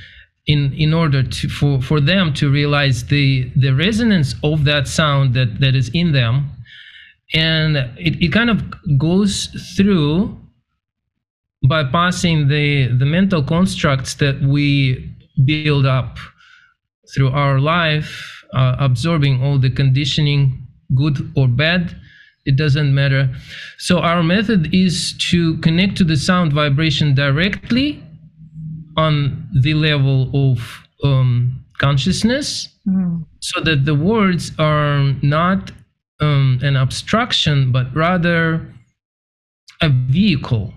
in 0.46 0.74
in 0.74 0.94
order 0.94 1.24
to 1.24 1.50
for 1.50 1.82
for 1.82 2.00
them 2.00 2.34
to 2.36 2.52
realize 2.52 3.06
the 3.06 3.52
the 3.56 3.72
resonance 3.72 4.36
of 4.44 4.64
that 4.66 4.88
sound 4.88 5.34
that 5.34 5.60
that 5.60 5.76
is 5.76 5.90
in 5.94 6.12
them 6.12 6.52
and 7.34 7.78
it, 7.98 8.22
it 8.22 8.32
kind 8.32 8.50
of 8.50 8.64
goes 8.98 9.48
through 9.76 10.38
bypassing 11.66 12.50
the 12.50 12.96
the 12.98 13.06
mental 13.06 13.44
constructs 13.44 14.16
that 14.16 14.40
we 14.42 15.16
build 15.46 15.86
up 15.86 16.18
through 17.14 17.30
our 17.30 17.60
life 17.60 18.34
uh, 18.54 18.76
absorbing 18.80 19.42
all 19.44 19.58
the 19.58 19.70
conditioning, 19.70 20.66
good 20.96 21.32
or 21.36 21.48
bad, 21.48 21.96
it 22.46 22.56
doesn't 22.56 22.94
matter. 22.94 23.34
So 23.78 24.00
our 24.00 24.22
method 24.22 24.74
is 24.74 25.16
to 25.32 25.58
connect 25.58 25.98
to 25.98 26.04
the 26.04 26.18
sound 26.18 26.54
vibration 26.54 27.16
directly 27.16 28.04
on 28.96 29.48
the 29.62 29.74
level 29.74 30.30
of 30.52 30.60
um, 31.04 31.66
consciousness, 31.80 32.70
mm. 32.88 33.26
so 33.40 33.60
that 33.62 33.86
the 33.86 33.96
words 33.96 34.52
are 34.60 35.14
not 35.22 35.72
um, 36.20 36.60
an 36.62 36.76
obstruction, 36.76 37.72
but 37.72 37.94
rather 37.96 38.74
a 39.82 39.90
vehicle 39.90 40.74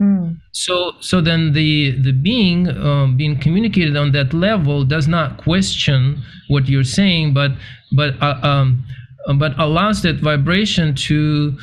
Mm. 0.00 0.40
So, 0.52 0.92
so 1.00 1.20
then 1.20 1.52
the 1.52 1.92
the 1.92 2.12
being 2.12 2.68
um, 2.68 3.16
being 3.16 3.38
communicated 3.38 3.96
on 3.96 4.10
that 4.12 4.34
level 4.34 4.84
does 4.84 5.06
not 5.06 5.38
question 5.38 6.22
what 6.48 6.68
you're 6.68 6.82
saying, 6.84 7.32
but 7.32 7.52
but 7.92 8.20
uh, 8.20 8.40
um, 8.42 8.84
but 9.38 9.58
allows 9.58 10.02
that 10.02 10.16
vibration 10.16 10.94
to 11.06 11.56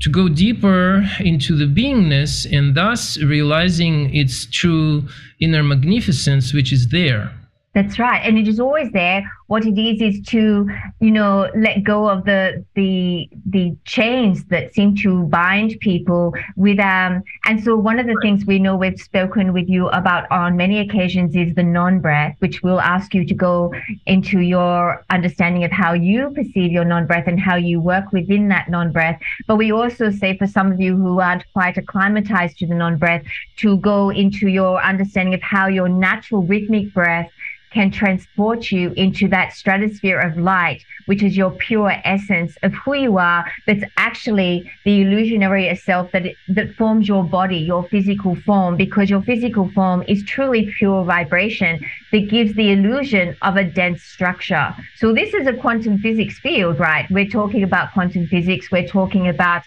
to 0.00 0.10
go 0.10 0.28
deeper 0.28 1.04
into 1.20 1.56
the 1.56 1.64
beingness 1.64 2.46
and 2.50 2.76
thus 2.76 3.18
realizing 3.18 4.14
its 4.14 4.46
true 4.46 5.08
inner 5.40 5.64
magnificence, 5.64 6.52
which 6.52 6.72
is 6.72 6.88
there. 6.88 7.32
That's 7.76 7.98
right. 7.98 8.22
And 8.24 8.38
it 8.38 8.48
is 8.48 8.58
always 8.58 8.90
there. 8.92 9.30
What 9.48 9.66
it 9.66 9.78
is 9.78 10.00
is 10.00 10.26
to, 10.28 10.66
you 10.98 11.10
know, 11.10 11.50
let 11.54 11.84
go 11.84 12.08
of 12.08 12.24
the 12.24 12.64
the 12.74 13.28
the 13.44 13.76
chains 13.84 14.46
that 14.46 14.72
seem 14.72 14.96
to 15.04 15.24
bind 15.24 15.78
people 15.80 16.34
with 16.56 16.80
um 16.80 17.22
and 17.44 17.62
so 17.62 17.76
one 17.76 17.98
of 17.98 18.06
the 18.06 18.18
things 18.22 18.46
we 18.46 18.58
know 18.58 18.76
we've 18.76 18.98
spoken 18.98 19.52
with 19.52 19.68
you 19.68 19.88
about 19.88 20.28
on 20.30 20.56
many 20.56 20.78
occasions 20.78 21.36
is 21.36 21.54
the 21.54 21.62
non-breath, 21.62 22.34
which 22.38 22.62
we'll 22.62 22.80
ask 22.80 23.12
you 23.12 23.26
to 23.26 23.34
go 23.34 23.74
into 24.06 24.40
your 24.40 25.04
understanding 25.10 25.62
of 25.62 25.70
how 25.70 25.92
you 25.92 26.30
perceive 26.30 26.72
your 26.72 26.86
non-breath 26.86 27.26
and 27.26 27.38
how 27.38 27.56
you 27.56 27.78
work 27.78 28.10
within 28.10 28.48
that 28.48 28.70
non-breath. 28.70 29.20
But 29.46 29.56
we 29.56 29.70
also 29.70 30.10
say 30.10 30.38
for 30.38 30.46
some 30.46 30.72
of 30.72 30.80
you 30.80 30.96
who 30.96 31.20
aren't 31.20 31.44
quite 31.52 31.76
acclimatized 31.76 32.56
to 32.60 32.66
the 32.66 32.74
non-breath 32.74 33.24
to 33.58 33.76
go 33.76 34.08
into 34.08 34.48
your 34.48 34.82
understanding 34.82 35.34
of 35.34 35.42
how 35.42 35.66
your 35.66 35.90
natural 35.90 36.42
rhythmic 36.42 36.94
breath 36.94 37.30
can 37.76 37.90
transport 37.90 38.72
you 38.72 38.90
into 38.96 39.28
that 39.28 39.52
stratosphere 39.52 40.18
of 40.18 40.38
light, 40.38 40.82
which 41.06 41.22
is 41.22 41.36
your 41.36 41.50
pure 41.50 41.92
essence 42.04 42.56
of 42.62 42.72
who 42.74 42.94
you 42.94 43.18
are. 43.18 43.44
That's 43.66 43.84
actually 43.96 44.70
the 44.84 45.02
illusionary 45.02 45.74
self 45.76 46.12
that 46.12 46.26
that 46.48 46.74
forms 46.76 47.08
your 47.08 47.24
body, 47.24 47.58
your 47.58 47.88
physical 47.88 48.36
form, 48.46 48.76
because 48.76 49.10
your 49.10 49.22
physical 49.22 49.70
form 49.74 50.04
is 50.06 50.22
truly 50.24 50.72
pure 50.78 51.04
vibration 51.04 51.80
that 52.12 52.28
gives 52.28 52.54
the 52.54 52.70
illusion 52.72 53.36
of 53.42 53.56
a 53.56 53.64
dense 53.64 54.02
structure. 54.02 54.74
So 54.96 55.12
this 55.12 55.34
is 55.34 55.46
a 55.46 55.52
quantum 55.52 55.98
physics 55.98 56.38
field, 56.38 56.78
right? 56.78 57.06
We're 57.10 57.28
talking 57.28 57.62
about 57.62 57.92
quantum 57.92 58.26
physics. 58.28 58.70
We're 58.70 58.86
talking 58.86 59.28
about 59.28 59.62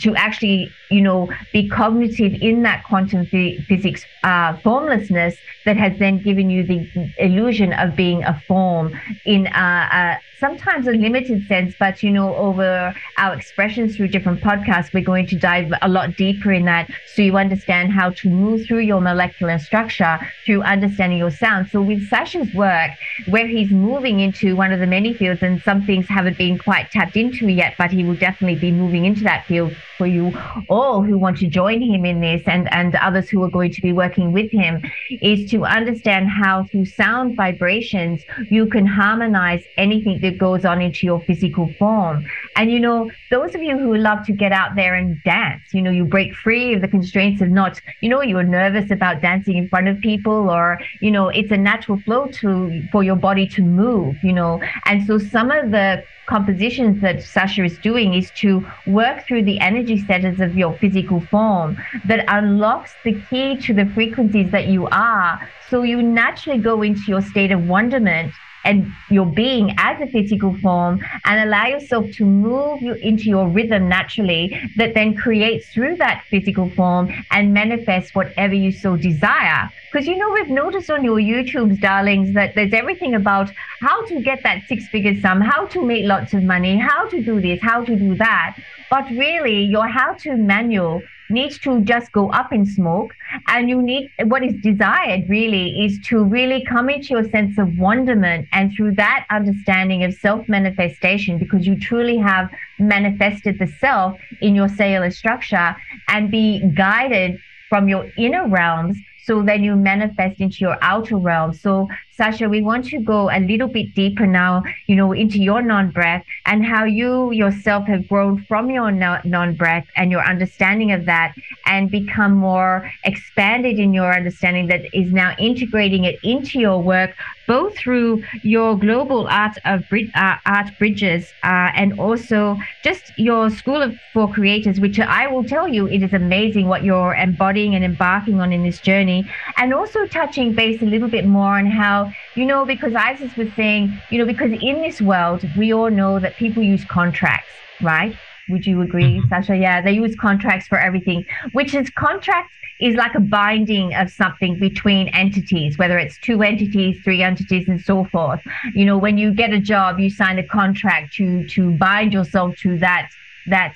to 0.00 0.14
actually, 0.16 0.70
you 0.90 1.02
know, 1.02 1.30
be 1.52 1.68
cognitive 1.68 2.32
in 2.40 2.62
that 2.62 2.84
quantum 2.84 3.26
physics 3.26 4.04
uh, 4.24 4.56
formlessness 4.62 5.36
that 5.64 5.76
has 5.76 5.92
then 5.98 6.22
given 6.22 6.50
you 6.50 6.66
the 6.66 7.12
illusion 7.18 7.72
of 7.74 7.94
being 7.96 8.22
a 8.24 8.42
form 8.46 8.92
in 9.24 9.46
a, 9.48 9.88
a 9.92 10.18
sometimes 10.38 10.86
a 10.86 10.92
limited 10.92 11.46
sense, 11.46 11.74
but 11.78 12.02
you 12.02 12.10
know, 12.10 12.34
over 12.36 12.94
our 13.18 13.34
expressions 13.34 13.96
through 13.96 14.08
different 14.08 14.40
podcasts, 14.40 14.92
we're 14.92 15.04
going 15.04 15.26
to 15.28 15.38
dive 15.38 15.72
a 15.82 15.88
lot 15.88 16.16
deeper 16.16 16.52
in 16.52 16.64
that 16.64 16.90
so 17.14 17.22
you 17.22 17.36
understand 17.36 17.92
how 17.92 18.10
to 18.10 18.28
move 18.28 18.66
through 18.66 18.80
your 18.80 19.00
molecular 19.00 19.58
structure 19.58 20.18
through 20.44 20.62
understanding 20.62 21.18
your 21.18 21.30
sound. 21.30 21.68
So 21.70 21.80
with 21.82 22.08
Sasha's 22.08 22.52
work, 22.54 22.90
where 23.28 23.46
he's 23.46 23.70
moving 23.70 24.20
into 24.20 24.56
one 24.56 24.72
of 24.72 24.80
the 24.80 24.86
many 24.86 25.14
fields, 25.14 25.42
and 25.42 25.60
some 25.62 25.84
things 25.84 26.06
haven't 26.06 26.38
been 26.38 26.58
quite 26.58 26.90
tapped 26.90 27.16
into 27.16 27.48
yet, 27.48 27.74
but 27.78 27.90
he 27.90 28.04
will 28.04 28.16
definitely 28.16 28.58
be 28.58 28.70
moving 28.70 29.04
into 29.04 29.24
that 29.24 29.46
field 29.46 29.74
for 29.96 30.06
you 30.06 30.32
all 30.68 31.02
who 31.02 31.18
want 31.18 31.38
to 31.38 31.46
join 31.46 31.80
him 31.80 32.04
in 32.04 32.20
this 32.20 32.42
and, 32.46 32.72
and 32.72 32.94
others 32.96 33.28
who 33.28 33.42
are 33.42 33.50
going 33.50 33.72
to 33.72 33.80
be 33.80 33.92
working 33.92 34.32
with 34.32 34.50
him 34.50 34.82
is 35.20 35.50
to 35.50 35.64
understand 35.64 36.28
how 36.28 36.64
through 36.64 36.84
sound 36.84 37.36
vibrations 37.36 38.22
you 38.50 38.66
can 38.66 38.86
harmonize 38.86 39.64
anything 39.76 40.20
that 40.20 40.38
goes 40.38 40.64
on 40.64 40.80
into 40.80 41.06
your 41.06 41.20
physical 41.20 41.72
form. 41.78 42.24
And 42.56 42.70
you 42.70 42.80
know, 42.80 43.10
those 43.30 43.54
of 43.54 43.62
you 43.62 43.78
who 43.78 43.96
love 43.96 44.24
to 44.26 44.32
get 44.32 44.52
out 44.52 44.74
there 44.74 44.94
and 44.94 45.22
dance, 45.24 45.62
you 45.72 45.82
know, 45.82 45.90
you 45.90 46.04
break 46.04 46.34
free 46.34 46.74
of 46.74 46.80
the 46.80 46.88
constraints 46.88 47.40
of 47.42 47.48
not, 47.48 47.80
you 48.00 48.08
know, 48.08 48.22
you're 48.22 48.42
nervous 48.42 48.90
about 48.90 49.20
dancing 49.20 49.56
in 49.56 49.68
front 49.68 49.88
of 49.88 50.00
people 50.00 50.50
or, 50.50 50.78
you 51.00 51.10
know, 51.10 51.28
it's 51.28 51.50
a 51.50 51.56
natural 51.56 51.98
flow 52.00 52.26
to 52.28 52.82
for 52.90 53.02
your 53.02 53.16
body 53.16 53.46
to 53.48 53.62
move, 53.62 54.16
you 54.22 54.32
know. 54.32 54.60
And 54.84 55.06
so 55.06 55.18
some 55.18 55.50
of 55.50 55.70
the 55.70 56.04
compositions 56.26 57.00
that 57.00 57.22
Sasha 57.22 57.64
is 57.64 57.78
doing 57.78 58.14
is 58.14 58.30
to 58.32 58.66
work 58.86 59.26
through 59.26 59.44
the 59.44 59.60
energy 59.60 60.04
centers 60.06 60.40
of 60.40 60.56
your 60.56 60.78
physical 60.78 61.20
form 61.30 61.76
that 62.04 62.24
unlocks 62.28 62.96
the 63.04 63.20
key 63.30 63.58
to 63.58 63.74
the 63.74 63.86
frequencies 63.94 64.50
that 64.50 64.68
you 64.68 64.86
are. 64.88 65.38
So 65.68 65.82
you 65.82 66.02
naturally 66.02 66.58
go 66.58 66.82
into 66.82 67.02
your 67.06 67.20
state 67.20 67.52
of 67.52 67.62
wonderment 67.62 68.34
and 68.64 68.86
your 69.10 69.26
being 69.26 69.74
as 69.78 70.00
a 70.00 70.06
physical 70.06 70.56
form 70.62 70.98
and 71.24 71.40
allow 71.40 71.66
yourself 71.66 72.10
to 72.12 72.24
move 72.24 72.82
you 72.82 72.94
into 73.00 73.24
your 73.24 73.48
rhythm 73.48 73.88
naturally 73.88 74.58
that 74.76 74.94
then 74.94 75.14
creates 75.14 75.68
through 75.68 75.96
that 75.96 76.24
physical 76.30 76.70
form 76.70 77.08
and 77.30 77.52
manifests 77.52 78.14
whatever 78.14 78.54
you 78.54 78.70
so 78.70 78.96
desire. 78.96 79.70
Because 79.92 80.06
you 80.06 80.16
know, 80.16 80.30
we've 80.32 80.48
noticed 80.50 80.90
on 80.90 81.04
your 81.04 81.18
YouTubes, 81.18 81.78
darlings, 81.78 82.32
that 82.32 82.54
there's 82.56 82.72
everything 82.72 83.14
about 83.14 83.50
how 83.80 84.04
to 84.06 84.20
get 84.22 84.40
that 84.42 84.66
six 84.66 84.88
figure 84.88 85.14
sum, 85.20 85.40
how 85.40 85.66
to 85.66 85.84
make 85.84 86.04
lots 86.04 86.34
of 86.34 86.42
money, 86.42 86.76
how 86.76 87.08
to 87.08 87.20
do 87.22 87.40
this, 87.40 87.60
how 87.62 87.84
to 87.84 87.94
do 87.94 88.16
that. 88.16 88.56
But 88.90 89.04
really, 89.12 89.64
your 89.64 89.86
how 89.86 90.14
to 90.14 90.36
manual 90.36 91.02
needs 91.30 91.58
to 91.58 91.80
just 91.82 92.12
go 92.12 92.30
up 92.30 92.52
in 92.52 92.66
smoke 92.66 93.14
and 93.48 93.68
you 93.68 93.80
need 93.80 94.10
what 94.24 94.44
is 94.44 94.54
desired 94.62 95.24
really 95.28 95.84
is 95.84 95.98
to 96.06 96.22
really 96.22 96.64
come 96.64 96.90
into 96.90 97.08
your 97.08 97.28
sense 97.30 97.58
of 97.58 97.76
wonderment 97.78 98.46
and 98.52 98.72
through 98.74 98.94
that 98.94 99.26
understanding 99.30 100.04
of 100.04 100.12
self 100.14 100.48
manifestation 100.48 101.38
because 101.38 101.66
you 101.66 101.78
truly 101.78 102.16
have 102.16 102.50
manifested 102.78 103.58
the 103.58 103.66
self 103.66 104.18
in 104.40 104.54
your 104.54 104.68
cellular 104.68 105.10
structure 105.10 105.74
and 106.08 106.30
be 106.30 106.62
guided 106.74 107.38
from 107.68 107.88
your 107.88 108.10
inner 108.16 108.46
realms 108.48 108.98
so 109.24 109.42
then 109.42 109.64
you 109.64 109.74
manifest 109.74 110.38
into 110.40 110.58
your 110.60 110.76
outer 110.82 111.16
realm. 111.16 111.54
So 111.54 111.88
Sasha, 112.16 112.48
we 112.48 112.62
want 112.62 112.84
to 112.86 113.00
go 113.00 113.28
a 113.28 113.40
little 113.40 113.66
bit 113.66 113.92
deeper 113.94 114.24
now, 114.24 114.62
you 114.86 114.94
know, 114.94 115.12
into 115.12 115.38
your 115.38 115.62
non-breath 115.62 116.24
and 116.46 116.64
how 116.64 116.84
you 116.84 117.32
yourself 117.32 117.88
have 117.88 118.06
grown 118.08 118.44
from 118.44 118.70
your 118.70 118.92
non-breath 118.92 119.86
and 119.96 120.12
your 120.12 120.24
understanding 120.24 120.92
of 120.92 121.06
that 121.06 121.34
and 121.66 121.90
become 121.90 122.32
more 122.32 122.88
expanded 123.04 123.80
in 123.80 123.92
your 123.92 124.14
understanding 124.14 124.68
that 124.68 124.82
is 124.94 125.12
now 125.12 125.34
integrating 125.40 126.04
it 126.04 126.20
into 126.22 126.60
your 126.60 126.80
work, 126.80 127.10
both 127.48 127.76
through 127.76 128.22
your 128.44 128.78
global 128.78 129.26
art 129.26 129.58
of 129.64 129.82
uh, 129.92 130.36
art 130.46 130.70
bridges 130.78 131.32
uh, 131.42 131.70
and 131.74 131.98
also 131.98 132.56
just 132.84 133.12
your 133.18 133.50
school 133.50 133.82
of 133.82 133.92
for 134.12 134.32
creators, 134.32 134.78
which 134.78 135.00
I 135.00 135.26
will 135.26 135.42
tell 135.42 135.66
you, 135.66 135.88
it 135.88 136.02
is 136.02 136.12
amazing 136.12 136.68
what 136.68 136.84
you're 136.84 137.14
embodying 137.14 137.74
and 137.74 137.84
embarking 137.84 138.40
on 138.40 138.52
in 138.52 138.62
this 138.62 138.78
journey, 138.78 139.28
and 139.56 139.74
also 139.74 140.06
touching 140.06 140.54
base 140.54 140.80
a 140.80 140.84
little 140.84 141.08
bit 141.08 141.26
more 141.26 141.58
on 141.58 141.66
how 141.66 142.03
you 142.36 142.46
know, 142.46 142.64
because 142.64 142.94
Isis 142.94 143.36
was 143.36 143.48
saying, 143.56 144.00
you 144.10 144.18
know, 144.18 144.26
because 144.26 144.52
in 144.52 144.82
this 144.82 145.00
world, 145.00 145.44
we 145.56 145.72
all 145.72 145.90
know 145.90 146.18
that 146.20 146.36
people 146.36 146.62
use 146.62 146.84
contracts, 146.84 147.52
right? 147.82 148.14
Would 148.48 148.66
you 148.66 148.82
agree, 148.82 149.18
mm-hmm. 149.18 149.28
Sasha? 149.28 149.56
Yeah, 149.56 149.80
they 149.80 149.92
use 149.92 150.14
contracts 150.16 150.68
for 150.68 150.78
everything, 150.78 151.24
which 151.52 151.74
is 151.74 151.90
contracts 151.90 152.54
is 152.80 152.96
like 152.96 153.14
a 153.14 153.20
binding 153.20 153.94
of 153.94 154.10
something 154.10 154.58
between 154.58 155.08
entities, 155.08 155.78
whether 155.78 155.98
it's 155.98 156.18
two 156.18 156.42
entities, 156.42 157.00
three 157.04 157.22
entities, 157.22 157.68
and 157.68 157.80
so 157.80 158.04
forth. 158.04 158.40
You 158.74 158.84
know, 158.84 158.98
when 158.98 159.16
you 159.16 159.32
get 159.32 159.52
a 159.52 159.60
job, 159.60 159.98
you 159.98 160.10
sign 160.10 160.38
a 160.38 160.46
contract 160.46 161.14
to 161.14 161.46
to 161.48 161.70
bind 161.72 162.12
yourself 162.12 162.56
to 162.62 162.78
that 162.78 163.10
that 163.46 163.74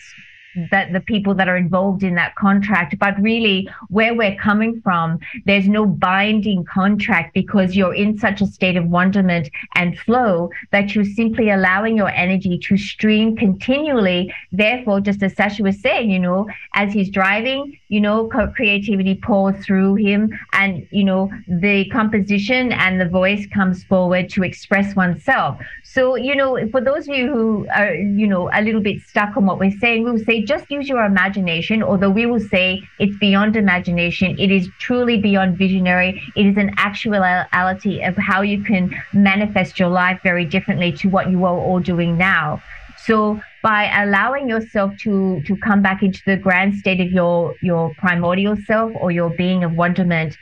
that 0.70 0.92
the 0.92 1.00
people 1.00 1.34
that 1.34 1.48
are 1.48 1.56
involved 1.56 2.02
in 2.02 2.14
that 2.14 2.34
contract. 2.36 2.98
But 2.98 3.20
really, 3.20 3.68
where 3.88 4.14
we're 4.14 4.36
coming 4.36 4.80
from, 4.80 5.18
there's 5.44 5.68
no 5.68 5.86
binding 5.86 6.64
contract 6.64 7.34
because 7.34 7.76
you're 7.76 7.94
in 7.94 8.18
such 8.18 8.40
a 8.40 8.46
state 8.46 8.76
of 8.76 8.86
wonderment 8.86 9.50
and 9.74 9.98
flow 9.98 10.50
that 10.72 10.94
you're 10.94 11.04
simply 11.04 11.50
allowing 11.50 11.96
your 11.96 12.10
energy 12.10 12.58
to 12.58 12.76
stream 12.76 13.36
continually. 13.36 14.32
Therefore, 14.52 15.00
just 15.00 15.22
as 15.22 15.34
Sasha 15.34 15.62
was 15.62 15.80
saying, 15.80 16.10
you 16.10 16.18
know, 16.18 16.48
as 16.74 16.92
he's 16.92 17.10
driving, 17.10 17.78
you 17.88 18.00
know, 18.00 18.28
creativity 18.54 19.14
pours 19.14 19.64
through 19.64 19.94
him 19.96 20.38
and, 20.52 20.86
you 20.90 21.04
know, 21.04 21.30
the 21.46 21.88
composition 21.90 22.72
and 22.72 23.00
the 23.00 23.08
voice 23.08 23.46
comes 23.46 23.84
forward 23.84 24.28
to 24.30 24.42
express 24.42 24.94
oneself. 24.94 25.58
So, 25.84 26.16
you 26.16 26.34
know, 26.34 26.68
for 26.70 26.80
those 26.80 27.08
of 27.08 27.14
you 27.16 27.32
who 27.32 27.66
are, 27.74 27.94
you 27.94 28.26
know, 28.26 28.50
a 28.52 28.62
little 28.62 28.80
bit 28.80 29.00
stuck 29.02 29.36
on 29.36 29.46
what 29.46 29.58
we're 29.58 29.78
saying, 29.78 30.04
we'll 30.04 30.18
say 30.24 30.42
just 30.48 30.70
use 30.70 30.88
your 30.88 31.04
imagination, 31.04 31.82
although 31.82 32.10
we 32.10 32.24
will 32.26 32.40
say 32.40 32.88
it's 32.98 33.16
beyond 33.18 33.54
imagination. 33.54 34.36
It 34.38 34.50
is 34.50 34.68
truly 34.78 35.18
beyond 35.18 35.58
visionary. 35.58 36.22
It 36.34 36.46
is 36.46 36.56
an 36.56 36.70
actuality 36.78 38.02
of 38.02 38.16
how 38.16 38.40
you 38.40 38.64
can 38.64 38.90
manifest 39.12 39.78
your 39.78 39.90
life 39.90 40.18
very 40.22 40.46
differently 40.46 40.90
to 40.92 41.08
what 41.08 41.30
you 41.30 41.44
are 41.44 41.58
all 41.66 41.80
doing 41.80 42.16
now. 42.16 42.62
So 43.04 43.40
by 43.62 43.90
allowing 44.02 44.48
yourself 44.48 44.96
to 44.98 45.42
to 45.46 45.56
come 45.56 45.82
back 45.82 46.02
into 46.02 46.20
the 46.26 46.36
grand 46.36 46.74
state 46.74 47.00
of 47.00 47.10
your 47.10 47.54
your 47.62 47.92
primordial 47.98 48.56
self 48.66 48.92
or 49.00 49.10
your 49.10 49.30
being 49.30 49.64
of 49.64 49.72
wonderment 49.72 50.36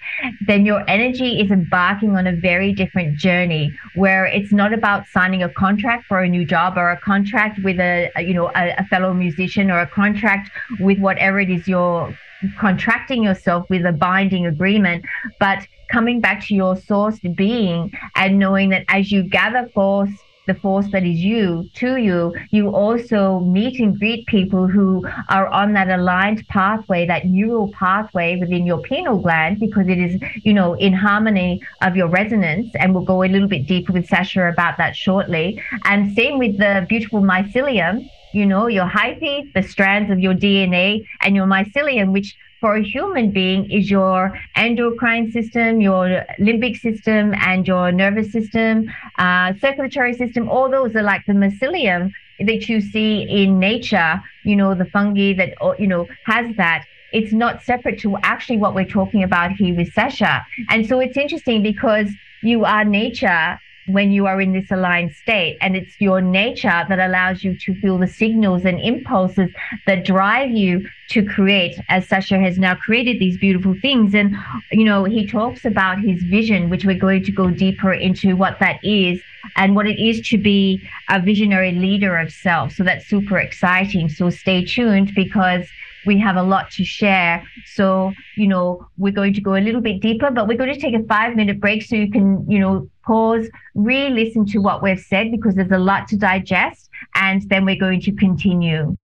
then 0.46 0.66
your 0.66 0.82
energy 0.88 1.40
is 1.40 1.50
embarking 1.50 2.16
on 2.16 2.26
a 2.26 2.32
very 2.32 2.72
different 2.72 3.16
journey 3.16 3.72
where 3.94 4.26
it's 4.26 4.52
not 4.52 4.72
about 4.72 5.06
signing 5.06 5.42
a 5.42 5.48
contract 5.48 6.04
for 6.06 6.20
a 6.20 6.28
new 6.28 6.44
job 6.44 6.76
or 6.76 6.90
a 6.90 7.00
contract 7.00 7.58
with 7.64 7.78
a, 7.80 8.10
a 8.16 8.22
you 8.22 8.34
know 8.34 8.50
a, 8.54 8.74
a 8.78 8.84
fellow 8.84 9.14
musician 9.14 9.70
or 9.70 9.80
a 9.80 9.86
contract 9.86 10.50
with 10.80 10.98
whatever 10.98 11.40
it 11.40 11.50
is 11.50 11.66
you're 11.66 12.14
contracting 12.58 13.22
yourself 13.22 13.64
with 13.70 13.84
a 13.86 13.92
binding 13.92 14.46
agreement 14.46 15.04
but 15.40 15.66
coming 15.90 16.20
back 16.20 16.44
to 16.44 16.54
your 16.54 16.76
source 16.76 17.18
being 17.34 17.90
and 18.16 18.38
knowing 18.38 18.68
that 18.70 18.84
as 18.88 19.10
you 19.10 19.22
gather 19.22 19.68
force 19.74 20.10
the 20.46 20.54
force 20.54 20.86
that 20.92 21.04
is 21.04 21.18
you 21.18 21.68
to 21.74 21.96
you, 21.96 22.34
you 22.50 22.68
also 22.70 23.40
meet 23.40 23.78
and 23.80 23.98
greet 23.98 24.26
people 24.26 24.66
who 24.66 25.06
are 25.28 25.48
on 25.48 25.72
that 25.74 25.88
aligned 25.88 26.46
pathway, 26.48 27.06
that 27.06 27.26
neural 27.26 27.70
pathway 27.72 28.36
within 28.36 28.66
your 28.66 28.80
pineal 28.82 29.18
gland, 29.18 29.60
because 29.60 29.88
it 29.88 29.98
is, 29.98 30.20
you 30.42 30.54
know, 30.54 30.74
in 30.74 30.92
harmony 30.92 31.60
of 31.82 31.96
your 31.96 32.08
resonance. 32.08 32.74
And 32.78 32.94
we'll 32.94 33.04
go 33.04 33.22
a 33.22 33.28
little 33.28 33.48
bit 33.48 33.66
deeper 33.66 33.92
with 33.92 34.08
Sasha 34.08 34.48
about 34.48 34.78
that 34.78 34.96
shortly. 34.96 35.62
And 35.84 36.14
same 36.14 36.38
with 36.38 36.58
the 36.58 36.86
beautiful 36.88 37.20
mycelium, 37.20 38.08
you 38.32 38.46
know, 38.46 38.66
your 38.66 38.86
hyphae, 38.86 39.52
the 39.54 39.62
strands 39.62 40.10
of 40.10 40.18
your 40.20 40.34
DNA, 40.34 41.06
and 41.22 41.34
your 41.34 41.46
mycelium, 41.46 42.12
which 42.12 42.36
for 42.66 42.74
a 42.74 42.82
human 42.82 43.30
being 43.30 43.70
is 43.70 43.88
your 43.88 44.36
endocrine 44.56 45.30
system, 45.30 45.80
your 45.80 46.24
limbic 46.40 46.76
system, 46.76 47.32
and 47.50 47.64
your 47.64 47.92
nervous 47.92 48.32
system, 48.32 48.90
uh, 49.18 49.52
circulatory 49.60 50.14
system. 50.14 50.48
All 50.48 50.68
those 50.68 50.96
are 50.96 51.02
like 51.04 51.24
the 51.26 51.32
mycelium 51.32 52.10
that 52.40 52.68
you 52.68 52.80
see 52.80 53.22
in 53.22 53.60
nature. 53.60 54.20
You 54.42 54.56
know, 54.56 54.74
the 54.74 54.84
fungi 54.86 55.32
that 55.34 55.50
you 55.78 55.86
know 55.86 56.08
has 56.24 56.56
that. 56.56 56.84
It's 57.12 57.32
not 57.32 57.62
separate 57.62 58.00
to 58.00 58.16
actually 58.24 58.58
what 58.58 58.74
we're 58.74 58.92
talking 58.98 59.22
about 59.22 59.52
here 59.52 59.76
with 59.76 59.92
Sasha. 59.92 60.44
And 60.68 60.84
so 60.88 60.98
it's 60.98 61.16
interesting 61.16 61.62
because 61.62 62.08
you 62.42 62.64
are 62.64 62.84
nature 62.84 63.60
when 63.86 64.10
you 64.10 64.26
are 64.26 64.40
in 64.40 64.52
this 64.52 64.70
aligned 64.70 65.12
state. 65.14 65.58
And 65.60 65.76
it's 65.76 66.00
your 66.00 66.20
nature 66.20 66.84
that 66.88 66.98
allows 66.98 67.44
you 67.44 67.56
to 67.58 67.74
feel 67.80 67.98
the 67.98 68.06
signals 68.06 68.64
and 68.64 68.80
impulses 68.80 69.50
that 69.86 70.04
drive 70.04 70.50
you 70.50 70.88
to 71.08 71.24
create, 71.24 71.78
as 71.88 72.08
Sasha 72.08 72.38
has 72.38 72.58
now 72.58 72.74
created 72.74 73.20
these 73.20 73.38
beautiful 73.38 73.74
things. 73.80 74.14
And, 74.14 74.36
you 74.72 74.84
know, 74.84 75.04
he 75.04 75.26
talks 75.26 75.64
about 75.64 76.00
his 76.00 76.22
vision, 76.22 76.68
which 76.68 76.84
we're 76.84 76.98
going 76.98 77.24
to 77.24 77.32
go 77.32 77.50
deeper 77.50 77.92
into 77.92 78.34
what 78.36 78.58
that 78.58 78.82
is 78.84 79.20
and 79.54 79.76
what 79.76 79.86
it 79.86 80.00
is 80.02 80.26
to 80.28 80.38
be 80.38 80.88
a 81.08 81.20
visionary 81.20 81.72
leader 81.72 82.16
of 82.16 82.32
self. 82.32 82.72
So 82.72 82.82
that's 82.82 83.06
super 83.06 83.38
exciting. 83.38 84.08
So 84.08 84.30
stay 84.30 84.64
tuned 84.64 85.14
because 85.14 85.68
we 86.06 86.18
have 86.20 86.36
a 86.36 86.42
lot 86.42 86.70
to 86.72 86.84
share. 86.84 87.46
So, 87.74 88.12
you 88.36 88.46
know, 88.46 88.86
we're 88.96 89.12
going 89.12 89.34
to 89.34 89.40
go 89.40 89.54
a 89.54 89.60
little 89.60 89.80
bit 89.80 90.00
deeper, 90.00 90.30
but 90.30 90.46
we're 90.48 90.56
going 90.56 90.72
to 90.72 90.80
take 90.80 90.94
a 90.94 91.02
five 91.04 91.36
minute 91.36 91.60
break 91.60 91.82
so 91.82 91.96
you 91.96 92.10
can, 92.10 92.48
you 92.50 92.58
know, 92.58 92.88
pause, 93.04 93.48
re 93.74 94.08
listen 94.10 94.46
to 94.46 94.58
what 94.58 94.82
we've 94.82 95.00
said 95.00 95.30
because 95.30 95.54
there's 95.54 95.70
a 95.70 95.78
lot 95.78 96.08
to 96.08 96.16
digest. 96.16 96.90
And 97.14 97.42
then 97.48 97.64
we're 97.64 97.76
going 97.76 98.00
to 98.02 98.12
continue. 98.12 98.96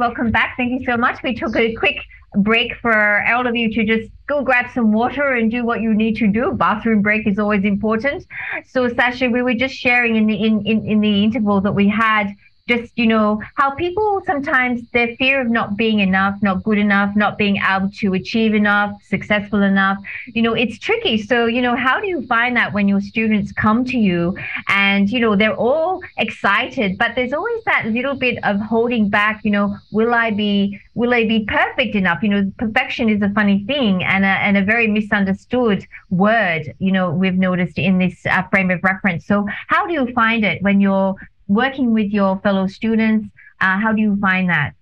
Welcome 0.00 0.30
back. 0.30 0.54
Thank 0.56 0.72
you 0.72 0.84
so 0.86 0.96
much. 0.96 1.22
We 1.22 1.34
took 1.34 1.54
a 1.56 1.74
quick 1.74 1.98
break 2.36 2.74
for 2.80 3.22
all 3.26 3.46
of 3.46 3.54
you 3.54 3.70
to 3.74 3.84
just 3.84 4.10
go 4.26 4.42
grab 4.42 4.70
some 4.72 4.92
water 4.92 5.34
and 5.34 5.50
do 5.50 5.62
what 5.62 5.82
you 5.82 5.92
need 5.92 6.16
to 6.16 6.26
do. 6.26 6.52
Bathroom 6.52 7.02
break 7.02 7.26
is 7.26 7.38
always 7.38 7.64
important. 7.64 8.26
So, 8.66 8.88
Sasha, 8.88 9.28
we 9.28 9.42
were 9.42 9.52
just 9.52 9.74
sharing 9.74 10.16
in 10.16 10.26
the 10.26 10.42
in, 10.42 10.66
in, 10.66 10.86
in 10.86 11.00
the 11.02 11.22
interval 11.22 11.60
that 11.60 11.72
we 11.72 11.86
had 11.86 12.34
just, 12.70 12.92
you 12.96 13.06
know, 13.06 13.42
how 13.56 13.70
people 13.72 14.22
sometimes 14.24 14.88
their 14.92 15.16
fear 15.16 15.40
of 15.40 15.50
not 15.50 15.76
being 15.76 15.98
enough, 16.00 16.36
not 16.40 16.62
good 16.62 16.78
enough, 16.78 17.10
not 17.16 17.36
being 17.36 17.56
able 17.56 17.90
to 18.00 18.14
achieve 18.14 18.54
enough, 18.54 18.90
successful 19.02 19.62
enough, 19.62 19.98
you 20.26 20.42
know, 20.42 20.54
it's 20.54 20.78
tricky. 20.78 21.20
So, 21.20 21.46
you 21.46 21.62
know, 21.62 21.74
how 21.74 22.00
do 22.00 22.06
you 22.06 22.24
find 22.26 22.56
that 22.56 22.72
when 22.72 22.86
your 22.86 23.00
students 23.00 23.50
come 23.52 23.84
to 23.86 23.98
you 23.98 24.36
and, 24.68 25.10
you 25.10 25.18
know, 25.18 25.34
they're 25.34 25.60
all 25.68 26.00
excited, 26.16 26.96
but 26.96 27.14
there's 27.16 27.32
always 27.32 27.62
that 27.64 27.86
little 27.86 28.14
bit 28.14 28.38
of 28.44 28.60
holding 28.60 29.08
back, 29.08 29.40
you 29.44 29.50
know, 29.50 29.76
will 29.90 30.14
I 30.14 30.30
be 30.30 30.80
will 30.94 31.14
I 31.14 31.24
be 31.24 31.44
perfect 31.46 31.94
enough? 31.94 32.22
You 32.22 32.28
know, 32.28 32.52
perfection 32.58 33.08
is 33.08 33.22
a 33.22 33.30
funny 33.30 33.64
thing 33.64 34.04
and 34.04 34.22
a, 34.24 34.34
and 34.46 34.56
a 34.56 34.64
very 34.64 34.86
misunderstood 34.86 35.86
word, 36.10 36.74
you 36.78 36.92
know, 36.92 37.10
we've 37.10 37.38
noticed 37.38 37.78
in 37.78 37.98
this 37.98 38.26
uh, 38.26 38.42
frame 38.50 38.70
of 38.70 38.80
reference. 38.82 39.26
So, 39.26 39.46
how 39.68 39.86
do 39.86 39.94
you 39.94 40.12
find 40.12 40.44
it 40.44 40.60
when 40.62 40.80
you're 40.80 41.14
working 41.50 41.92
with 41.92 42.10
your 42.12 42.40
fellow 42.40 42.66
students? 42.66 43.28
Uh, 43.60 43.78
how 43.78 43.92
do 43.92 44.00
you 44.00 44.16
find 44.20 44.48
that? 44.48 44.72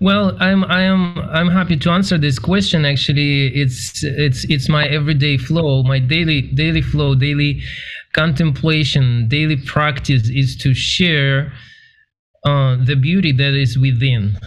Well, 0.00 0.36
I'm 0.40 0.64
I 0.64 0.82
am 0.82 1.18
I'm 1.18 1.48
happy 1.48 1.76
to 1.78 1.90
answer 1.90 2.18
this 2.18 2.38
question. 2.38 2.84
Actually, 2.84 3.48
it's 3.48 4.04
it's 4.04 4.44
it's 4.44 4.68
my 4.68 4.86
everyday 4.86 5.36
flow, 5.36 5.82
my 5.82 5.98
daily 5.98 6.42
daily 6.42 6.82
flow, 6.82 7.14
daily 7.14 7.62
contemplation, 8.12 9.28
daily 9.28 9.56
practice 9.56 10.28
is 10.28 10.56
to 10.58 10.74
share 10.74 11.52
uh, 12.44 12.76
the 12.84 12.94
beauty 12.94 13.32
that 13.32 13.54
is 13.54 13.78
within 13.78 14.38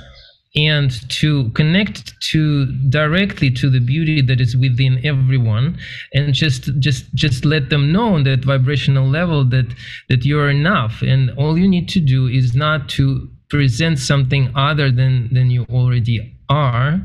and 0.56 0.92
to 1.10 1.50
connect 1.52 2.20
to 2.22 2.66
directly 2.90 3.50
to 3.52 3.70
the 3.70 3.80
beauty 3.80 4.22
that 4.22 4.42
is 4.42 4.58
within 4.58 5.00
everyone 5.06 5.78
and 6.14 6.34
just 6.34 6.78
just 6.80 7.14
just 7.14 7.46
let 7.46 7.70
them 7.70 7.92
know 7.92 8.16
on 8.16 8.24
that 8.24 8.44
vibrational 8.44 9.08
level 9.08 9.46
that 9.46 9.74
that 10.10 10.26
you're 10.26 10.50
enough. 10.50 11.02
And 11.02 11.32
all 11.38 11.58
you 11.58 11.68
need 11.68 11.88
to 11.90 12.00
do 12.00 12.28
is 12.28 12.54
not 12.54 12.90
to 12.90 13.30
present 13.50 14.00
something 14.00 14.52
other 14.56 14.92
than 14.92 15.34
than 15.34 15.50
you 15.50 15.66
already 15.70 16.38
are 16.50 17.02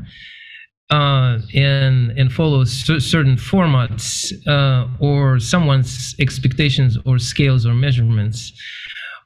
uh, 0.89 1.39
and 1.53 2.11
and 2.17 2.31
follow 2.31 2.63
certain 2.63 3.35
formats 3.35 4.33
uh, 4.47 4.87
or 4.99 5.39
someone's 5.39 6.15
expectations 6.19 6.97
or 7.05 7.19
scales 7.19 7.65
or 7.65 7.73
measurements 7.73 8.53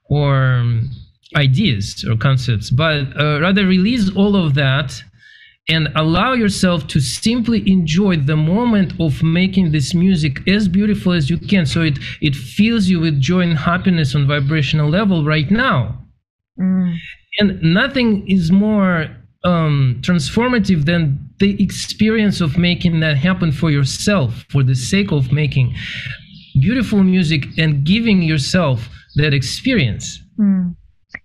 or 0.09 0.63
ideas 1.35 2.05
or 2.09 2.17
concepts, 2.17 2.69
but 2.69 3.07
uh, 3.19 3.39
rather 3.41 3.65
release 3.65 4.09
all 4.15 4.35
of 4.35 4.53
that 4.55 5.01
and 5.69 5.89
allow 5.95 6.33
yourself 6.33 6.87
to 6.87 6.99
simply 6.99 7.63
enjoy 7.71 8.17
the 8.17 8.35
moment 8.35 8.93
of 8.99 9.23
making 9.23 9.71
this 9.71 9.93
music 9.93 10.45
as 10.47 10.67
beautiful 10.67 11.13
as 11.13 11.29
you 11.29 11.37
can 11.37 11.65
so 11.65 11.81
it 11.81 11.99
it 12.19 12.35
fills 12.35 12.87
you 12.87 12.99
with 12.99 13.19
joy 13.21 13.41
and 13.41 13.57
happiness 13.57 14.15
on 14.15 14.27
vibrational 14.27 14.89
level 14.89 15.23
right 15.23 15.51
now 15.51 15.97
mm. 16.59 16.95
and 17.39 17.61
nothing 17.61 18.27
is 18.27 18.51
more 18.51 19.07
um, 19.43 19.97
transformative 20.01 20.85
than 20.85 21.17
the 21.39 21.61
experience 21.63 22.41
of 22.41 22.57
making 22.57 22.99
that 22.99 23.17
happen 23.17 23.51
for 23.51 23.71
yourself 23.71 24.45
for 24.49 24.63
the 24.63 24.75
sake 24.75 25.11
of 25.11 25.31
making 25.31 25.73
beautiful 26.59 27.03
music 27.03 27.45
and 27.57 27.83
giving 27.85 28.21
yourself 28.21 28.89
that 29.15 29.33
experience 29.33 30.19
mm. 30.39 30.75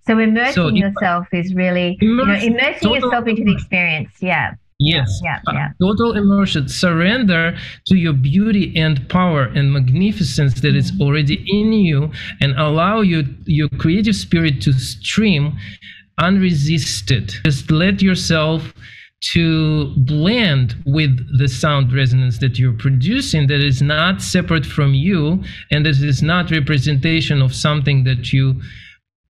So 0.06 0.18
immersing 0.18 0.54
so 0.54 0.68
yourself 0.68 1.26
is 1.32 1.54
really 1.54 1.98
you 2.00 2.14
know, 2.14 2.34
immersing 2.34 2.94
yourself 2.94 3.26
into 3.26 3.44
the 3.44 3.52
experience. 3.52 4.10
Yeah. 4.20 4.54
Yes. 4.78 5.20
Yeah. 5.24 5.40
Uh, 5.48 5.52
yeah. 5.54 5.68
total 5.80 6.16
immersion. 6.16 6.68
Surrender 6.68 7.56
to 7.86 7.96
your 7.96 8.12
beauty 8.12 8.76
and 8.76 9.08
power 9.08 9.44
and 9.44 9.72
magnificence 9.72 10.60
that 10.60 10.68
mm-hmm. 10.68 10.76
is 10.76 10.92
already 11.00 11.44
in 11.48 11.72
you, 11.72 12.10
and 12.40 12.52
allow 12.58 13.00
you 13.00 13.24
your 13.46 13.68
creative 13.78 14.14
spirit 14.14 14.60
to 14.62 14.72
stream 14.72 15.56
unresisted. 16.18 17.32
Just 17.44 17.70
let 17.70 18.02
yourself 18.02 18.74
to 19.32 19.94
blend 19.96 20.76
with 20.84 21.18
the 21.38 21.48
sound 21.48 21.92
resonance 21.92 22.38
that 22.38 22.58
you're 22.58 22.72
producing 22.74 23.46
that 23.46 23.60
is 23.60 23.80
not 23.80 24.20
separate 24.20 24.66
from 24.66 24.92
you 24.92 25.42
and 25.70 25.86
that 25.86 25.96
is 25.96 26.22
not 26.22 26.50
representation 26.50 27.40
of 27.40 27.54
something 27.54 28.04
that 28.04 28.32
you 28.32 28.60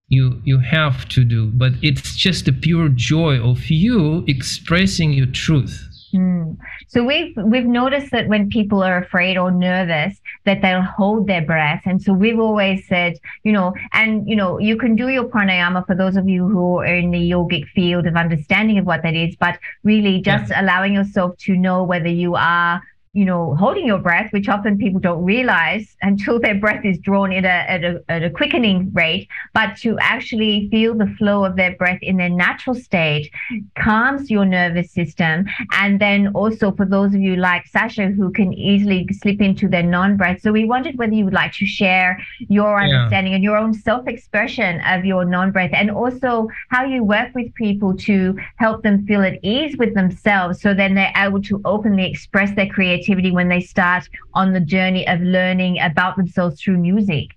you 0.09 0.41
you 0.45 0.59
have 0.59 1.07
to 1.09 1.23
do 1.23 1.47
but 1.47 1.73
it's 1.81 2.15
just 2.15 2.45
the 2.45 2.51
pure 2.51 2.89
joy 2.89 3.37
of 3.39 3.69
you 3.69 4.23
expressing 4.27 5.11
your 5.11 5.25
truth 5.27 5.85
mm. 6.13 6.57
so 6.87 7.03
we've 7.03 7.35
we've 7.43 7.65
noticed 7.65 8.11
that 8.11 8.27
when 8.29 8.49
people 8.49 8.81
are 8.81 8.99
afraid 8.99 9.37
or 9.37 9.51
nervous 9.51 10.19
that 10.45 10.61
they'll 10.61 10.81
hold 10.81 11.27
their 11.27 11.41
breath 11.41 11.81
and 11.85 12.01
so 12.01 12.13
we've 12.13 12.39
always 12.39 12.87
said 12.87 13.17
you 13.43 13.51
know 13.51 13.73
and 13.91 14.27
you 14.29 14.35
know 14.35 14.57
you 14.59 14.77
can 14.77 14.95
do 14.95 15.09
your 15.09 15.25
pranayama 15.25 15.85
for 15.85 15.95
those 15.95 16.15
of 16.15 16.29
you 16.29 16.47
who 16.47 16.77
are 16.77 16.85
in 16.85 17.11
the 17.11 17.29
yogic 17.29 17.67
field 17.75 18.07
of 18.07 18.15
understanding 18.15 18.77
of 18.77 18.85
what 18.85 19.03
that 19.03 19.13
is 19.13 19.35
but 19.35 19.59
really 19.83 20.21
just 20.21 20.51
yeah. 20.51 20.61
allowing 20.61 20.93
yourself 20.93 21.37
to 21.37 21.53
know 21.53 21.83
whether 21.83 22.07
you 22.09 22.33
are 22.35 22.81
you 23.17 23.25
know, 23.25 23.55
holding 23.55 23.87
your 23.87 23.97
breath, 23.97 24.31
which 24.31 24.47
often 24.47 24.77
people 24.77 24.99
don't 24.99 25.23
realize 25.23 25.97
until 26.03 26.39
their 26.39 26.53
breath 26.53 26.85
is 26.85 26.99
drawn 26.99 27.33
at 27.33 27.45
a, 27.45 27.71
at 27.71 27.83
a, 27.83 28.03
at 28.09 28.21
a 28.21 28.29
quickening 28.29 28.93
rate, 28.93 29.27
but 29.55 29.75
to 29.75 29.97
actually 29.99 30.67
feel 30.69 30.93
the 30.93 31.07
flow 31.17 31.43
of 31.43 31.55
their 31.55 31.75
breath 31.77 31.97
in 32.03 32.17
their 32.17 32.29
natural 32.29 32.75
state 32.75 33.31
calms 33.75 34.29
your 34.29 34.45
nervous 34.45 34.91
system. 34.91 35.47
And 35.71 35.99
then 35.99 36.27
also 36.35 36.71
for 36.71 36.85
those 36.85 37.15
of 37.15 37.21
you 37.21 37.37
like 37.37 37.65
Sasha 37.65 38.09
who 38.09 38.31
can 38.31 38.53
easily 38.53 39.07
slip 39.11 39.41
into 39.41 39.67
their 39.67 39.81
non-breath. 39.81 40.41
So 40.41 40.51
we 40.51 40.65
wondered 40.65 40.99
whether 40.99 41.15
you 41.15 41.25
would 41.25 41.33
like 41.33 41.53
to 41.53 41.65
share 41.65 42.23
your 42.37 42.79
understanding 42.79 43.31
yeah. 43.31 43.37
and 43.37 43.43
your 43.43 43.57
own 43.57 43.73
self-expression 43.73 44.79
of 44.81 45.05
your 45.05 45.25
non-breath 45.25 45.71
and 45.73 45.89
also 45.89 46.49
how 46.69 46.85
you 46.85 47.03
work 47.03 47.33
with 47.33 47.51
people 47.55 47.97
to 47.97 48.37
help 48.57 48.83
them 48.83 49.07
feel 49.07 49.23
at 49.23 49.39
ease 49.41 49.75
with 49.79 49.95
themselves 49.95 50.61
so 50.61 50.75
then 50.75 50.93
they're 50.93 51.13
able 51.15 51.41
to 51.41 51.59
openly 51.65 52.05
express 52.07 52.53
their 52.53 52.67
creativity 52.67 53.06
creativity 53.07 53.31
when 53.31 53.49
they 53.49 53.61
start 53.61 54.07
on 54.33 54.53
the 54.53 54.59
journey 54.59 55.07
of 55.07 55.19
learning 55.21 55.79
about 55.79 56.17
themselves 56.17 56.61
through 56.61 56.77
music? 56.77 57.27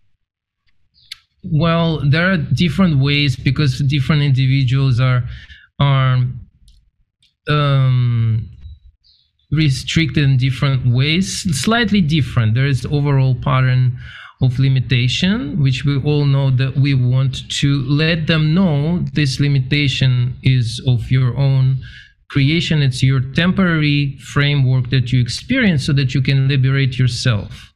Well, 1.45 2.03
there 2.09 2.31
are 2.31 2.37
different 2.37 3.01
ways 3.01 3.37
because 3.37 3.79
different 3.81 4.23
individuals 4.23 5.01
are 5.01 5.25
are 5.79 6.19
um, 7.49 8.49
restricted 9.51 10.25
in 10.25 10.37
different 10.37 10.87
ways, 10.87 11.27
slightly 11.59 12.03
different. 12.03 12.55
There 12.55 12.67
is 12.67 12.85
overall 12.85 13.35
pattern 13.35 13.99
of 14.43 14.59
limitation, 14.59 15.61
which 15.63 15.85
we 15.85 15.99
all 16.03 16.27
know 16.27 16.51
that 16.51 16.77
we 16.77 16.93
want 16.95 17.49
to 17.61 17.83
let 17.89 18.27
them 18.27 18.55
know 18.55 19.05
this 19.15 19.41
limitation 19.41 20.37
is 20.43 20.83
of 20.87 21.11
your 21.11 21.37
own 21.37 21.79
creation 22.31 22.81
it's 22.83 23.03
your 23.03 23.21
temporary 23.35 24.17
framework 24.33 24.89
that 24.91 25.13
you 25.13 25.21
experience 25.21 25.85
so 25.85 25.93
that 25.93 26.15
you 26.15 26.23
can 26.23 26.49
liberate 26.49 26.99
yourself 26.99 27.71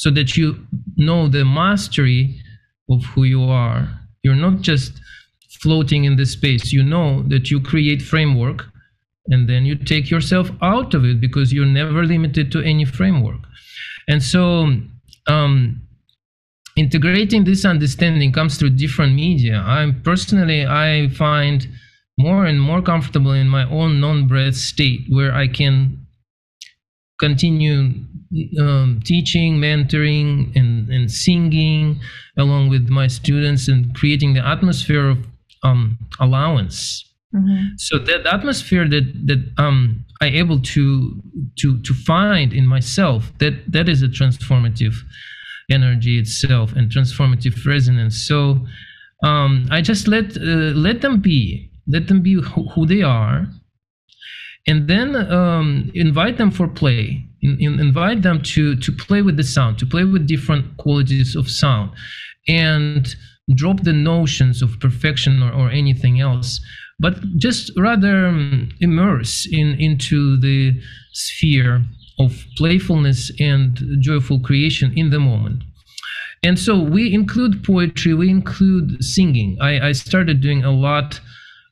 so 0.00 0.10
that 0.10 0.34
you 0.34 0.66
know 0.96 1.28
the 1.28 1.44
mastery 1.44 2.40
of 2.88 3.04
who 3.04 3.24
you 3.24 3.42
are. 3.42 3.86
You're 4.22 4.34
not 4.34 4.62
just 4.62 4.98
floating 5.60 6.04
in 6.04 6.16
the 6.16 6.24
space. 6.24 6.72
You 6.72 6.82
know 6.82 7.22
that 7.24 7.50
you 7.50 7.60
create 7.60 8.00
framework 8.00 8.64
and 9.26 9.46
then 9.46 9.66
you 9.66 9.76
take 9.76 10.10
yourself 10.10 10.50
out 10.62 10.94
of 10.94 11.04
it 11.04 11.20
because 11.20 11.52
you're 11.52 11.66
never 11.66 12.02
limited 12.02 12.50
to 12.52 12.62
any 12.62 12.86
framework. 12.86 13.40
And 14.08 14.22
so 14.22 14.72
um, 15.26 15.82
integrating 16.78 17.44
this 17.44 17.66
understanding 17.66 18.32
comes 18.32 18.56
through 18.56 18.70
different 18.70 19.14
media. 19.14 19.62
I 19.66 19.94
personally 20.02 20.64
i 20.64 21.10
find 21.10 21.68
more 22.26 22.44
and 22.44 22.60
more 22.60 22.82
comfortable 22.82 23.32
in 23.32 23.48
my 23.48 23.64
own 23.78 24.00
non-breath 24.00 24.56
state 24.56 25.02
where 25.08 25.32
I 25.32 25.46
can 25.48 26.06
continue 27.18 27.92
um, 28.58 29.00
teaching, 29.04 29.56
mentoring, 29.56 30.56
and, 30.56 30.88
and 30.88 31.10
singing 31.10 32.00
along 32.38 32.70
with 32.70 32.88
my 32.88 33.06
students 33.06 33.68
and 33.68 33.94
creating 33.94 34.34
the 34.34 34.46
atmosphere 34.46 35.08
of 35.10 35.18
um, 35.62 35.98
allowance. 36.18 37.04
Mm-hmm. 37.34 37.74
So 37.76 37.98
that 37.98 38.26
atmosphere 38.26 38.88
that 38.88 39.06
that 39.26 39.40
um, 39.56 40.04
I 40.20 40.26
able 40.26 40.60
to 40.74 41.22
to 41.58 41.80
to 41.80 41.94
find 41.94 42.52
in 42.52 42.66
myself 42.66 43.32
that 43.38 43.70
that 43.70 43.88
is 43.88 44.02
a 44.02 44.08
transformative 44.08 44.96
energy 45.70 46.18
itself 46.18 46.72
and 46.72 46.90
transformative 46.90 47.64
resonance. 47.64 48.16
So 48.16 48.66
um, 49.22 49.68
I 49.70 49.80
just 49.80 50.08
let 50.08 50.36
uh, 50.36 50.74
let 50.74 51.02
them 51.02 51.20
be 51.20 51.69
let 51.90 52.08
them 52.08 52.22
be 52.22 52.34
who 52.74 52.86
they 52.86 53.02
are 53.02 53.46
and 54.66 54.88
then 54.88 55.16
um, 55.16 55.90
invite 55.94 56.36
them 56.38 56.50
for 56.50 56.68
play. 56.68 57.26
In, 57.42 57.56
in, 57.58 57.80
invite 57.80 58.22
them 58.22 58.42
to 58.42 58.76
to 58.76 58.92
play 58.92 59.22
with 59.22 59.38
the 59.38 59.44
sound 59.44 59.78
to 59.78 59.86
play 59.86 60.04
with 60.04 60.26
different 60.26 60.76
qualities 60.76 61.34
of 61.34 61.48
sound 61.48 61.90
and 62.46 63.16
drop 63.54 63.82
the 63.82 63.94
notions 63.94 64.60
of 64.60 64.78
perfection 64.78 65.42
or, 65.42 65.50
or 65.50 65.70
anything 65.70 66.20
else 66.20 66.60
but 67.00 67.14
just 67.38 67.72
rather 67.78 68.26
um, 68.26 68.68
immerse 68.80 69.48
in 69.50 69.74
into 69.80 70.38
the 70.38 70.78
sphere 71.12 71.82
of 72.18 72.44
playfulness 72.56 73.32
and 73.40 73.80
joyful 74.00 74.38
creation 74.38 74.92
in 74.94 75.08
the 75.08 75.18
moment. 75.18 75.64
And 76.42 76.58
so 76.58 76.78
we 76.78 77.12
include 77.12 77.64
poetry 77.64 78.14
we 78.14 78.28
include 78.28 79.02
singing. 79.02 79.56
I, 79.60 79.88
I 79.88 79.92
started 79.92 80.40
doing 80.40 80.62
a 80.62 80.70
lot 80.70 81.20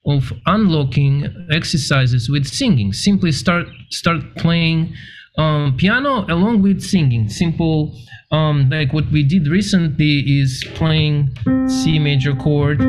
of 0.08 0.32
unlocking 0.46 1.26
exercises 1.50 2.30
with 2.30 2.46
singing. 2.46 2.92
Simply 2.92 3.30
start 3.30 3.66
start 3.90 4.20
playing 4.36 4.94
um, 5.36 5.76
piano 5.76 6.24
along 6.28 6.62
with 6.62 6.82
singing. 6.82 7.28
Simple 7.28 7.94
um, 8.32 8.70
like 8.70 8.92
what 8.92 9.10
we 9.10 9.22
did 9.22 9.46
recently 9.48 10.40
is 10.40 10.64
playing 10.74 11.30
c 11.68 11.98
major 11.98 12.34
chord. 12.34 12.80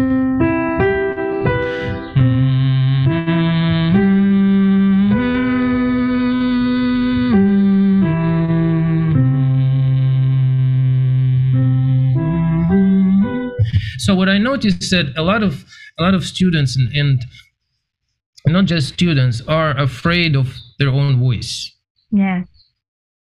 So 14.00 14.16
what 14.16 14.30
i 14.30 14.38
noticed 14.38 14.90
that 14.90 15.14
a 15.18 15.22
lot 15.22 15.44
of 15.44 15.66
a 16.00 16.04
lot 16.04 16.14
of 16.14 16.24
students 16.24 16.76
and, 16.76 16.90
and 16.94 17.26
not 18.48 18.66
just 18.66 18.94
students 18.94 19.42
are 19.48 19.78
afraid 19.78 20.36
of 20.36 20.56
their 20.80 20.90
own 20.90 21.20
voice. 21.20 21.72
Yeah. 22.12 22.44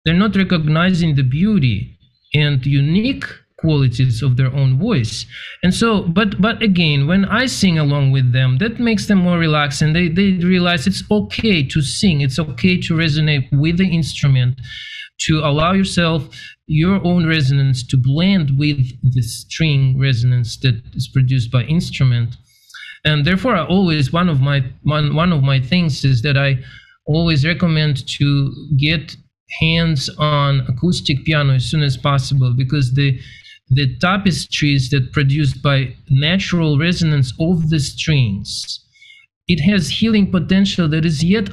they're 0.04 0.14
not 0.14 0.35
recognizing 0.37 1.14
the 1.14 1.22
beauty 1.22 1.98
and 2.35 2.64
unique 2.64 3.24
qualities 3.59 4.22
of 4.22 4.38
their 4.38 4.52
own 4.54 4.78
voice. 4.78 5.26
And 5.62 5.74
so 5.74 6.02
but 6.02 6.40
but 6.40 6.62
again 6.62 7.06
when 7.06 7.26
i 7.26 7.44
sing 7.44 7.78
along 7.78 8.11
with 8.11 8.33
them 8.33 8.56
that 8.59 8.80
makes 8.80 9.06
them 9.06 9.18
more 9.18 9.38
relaxed 9.38 9.83
and 9.83 9.94
they 9.94 10.09
they 10.09 10.30
realize 10.54 10.87
it's 10.87 11.04
okay 11.11 11.62
to 11.72 11.83
sing. 11.83 12.22
It's 12.22 12.38
okay 12.38 12.80
to 12.80 12.94
resonate 12.94 13.46
with 13.52 13.76
the 13.76 13.88
instrument 14.00 14.59
to 15.26 15.40
allow 15.40 15.72
yourself 15.72 16.20
your 16.66 17.04
own 17.04 17.26
resonance 17.26 17.87
to 17.88 17.96
blend 17.98 18.59
with 18.59 18.80
the 19.02 19.22
string 19.22 19.98
resonance 20.00 20.56
that 20.62 20.76
is 20.94 21.09
produced 21.09 21.50
by 21.50 21.62
instrument 21.64 22.37
and 23.04 23.24
therefore 23.24 23.54
I 23.56 23.64
always 23.64 24.12
one 24.12 24.28
of 24.28 24.40
my 24.40 24.64
one, 24.82 25.14
one 25.14 25.32
of 25.32 25.42
my 25.42 25.60
things 25.60 26.04
is 26.04 26.22
that 26.22 26.36
i 26.36 26.58
always 27.06 27.46
recommend 27.46 28.06
to 28.06 28.52
get 28.76 29.16
hands 29.60 30.08
on 30.18 30.60
acoustic 30.68 31.24
piano 31.24 31.54
as 31.54 31.64
soon 31.64 31.82
as 31.82 31.96
possible 31.96 32.54
because 32.56 32.94
the 32.94 33.18
the 33.70 33.96
tapestries 33.98 34.90
that 34.90 35.12
produced 35.12 35.62
by 35.62 35.94
natural 36.08 36.78
resonance 36.78 37.32
of 37.40 37.70
the 37.70 37.78
strings 37.78 38.80
it 39.48 39.60
has 39.60 39.88
healing 39.88 40.30
potential 40.30 40.88
that 40.88 41.04
is 41.04 41.22
yet 41.24 41.48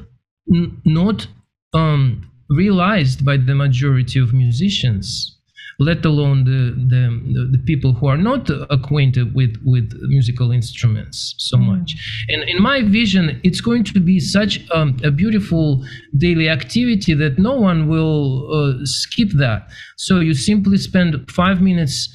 n- 0.53 0.81
not 0.85 1.27
um, 1.73 2.29
realized 2.49 3.25
by 3.25 3.37
the 3.37 3.55
majority 3.55 4.19
of 4.19 4.33
musicians 4.33 5.36
let 5.79 6.03
alone 6.05 6.43
the, 6.43 6.73
the, 6.89 7.47
the, 7.51 7.63
people 7.65 7.93
who 7.93 8.07
are 8.07 8.17
not 8.17 8.49
acquainted 8.71 9.35
with, 9.35 9.61
with 9.63 9.93
musical 10.07 10.51
instruments 10.51 11.35
so 11.37 11.55
much. 11.55 11.95
And 12.29 12.41
in 12.49 12.61
my 12.61 12.81
vision, 12.81 13.39
it's 13.43 13.61
going 13.61 13.83
to 13.83 13.99
be 13.99 14.19
such 14.19 14.67
um, 14.71 14.97
a 15.03 15.11
beautiful 15.11 15.85
daily 16.17 16.49
activity 16.49 17.13
that 17.13 17.37
no 17.37 17.53
one 17.53 17.87
will 17.87 18.51
uh, 18.51 18.85
skip 18.85 19.29
that. 19.35 19.69
So 19.97 20.19
you 20.19 20.33
simply 20.33 20.77
spend 20.77 21.29
five 21.29 21.61
minutes 21.61 22.09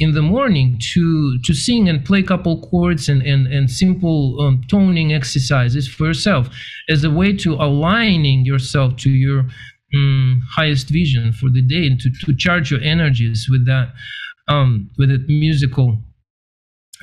in 0.00 0.12
the 0.12 0.22
morning 0.22 0.76
to 0.92 1.38
to 1.44 1.54
sing 1.54 1.88
and 1.88 2.04
play 2.04 2.18
a 2.18 2.22
couple 2.24 2.60
chords 2.68 3.08
and 3.08 3.22
and, 3.22 3.46
and 3.46 3.70
simple 3.70 4.40
um, 4.40 4.60
toning 4.68 5.12
exercises 5.12 5.86
for 5.86 6.06
yourself 6.06 6.48
as 6.88 7.04
a 7.04 7.10
way 7.10 7.32
to 7.32 7.54
aligning 7.54 8.44
yourself 8.44 8.96
to 8.96 9.10
your 9.10 9.46
um, 9.94 10.42
highest 10.50 10.88
vision 10.88 11.32
for 11.32 11.50
the 11.50 11.62
day 11.62 11.86
and 11.86 12.00
to, 12.00 12.10
to 12.24 12.34
charge 12.36 12.70
your 12.70 12.80
energies 12.80 13.46
with 13.50 13.66
that 13.66 13.92
um, 14.48 14.90
with 14.98 15.08
that 15.10 15.26
musical 15.28 16.02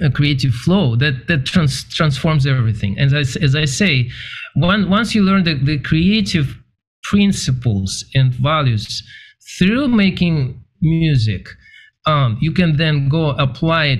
uh, 0.03 0.09
creative 0.09 0.53
flow 0.53 0.95
that 0.95 1.27
that 1.27 1.45
trans- 1.45 1.83
transforms 1.93 2.45
everything. 2.45 2.97
And 2.99 3.13
as, 3.13 3.35
as 3.37 3.55
i 3.55 3.65
say 3.65 4.09
one, 4.55 4.89
once 4.89 5.15
you 5.15 5.23
learn 5.23 5.43
the, 5.43 5.55
the 5.55 5.79
creative 5.79 6.57
principles 7.03 8.05
and 8.13 8.33
values 8.33 9.03
through 9.57 9.87
making 9.87 10.63
music 10.81 11.47
um, 12.05 12.37
you 12.41 12.51
can 12.51 12.77
then 12.77 13.09
go 13.09 13.29
apply 13.31 13.85
it 13.85 13.99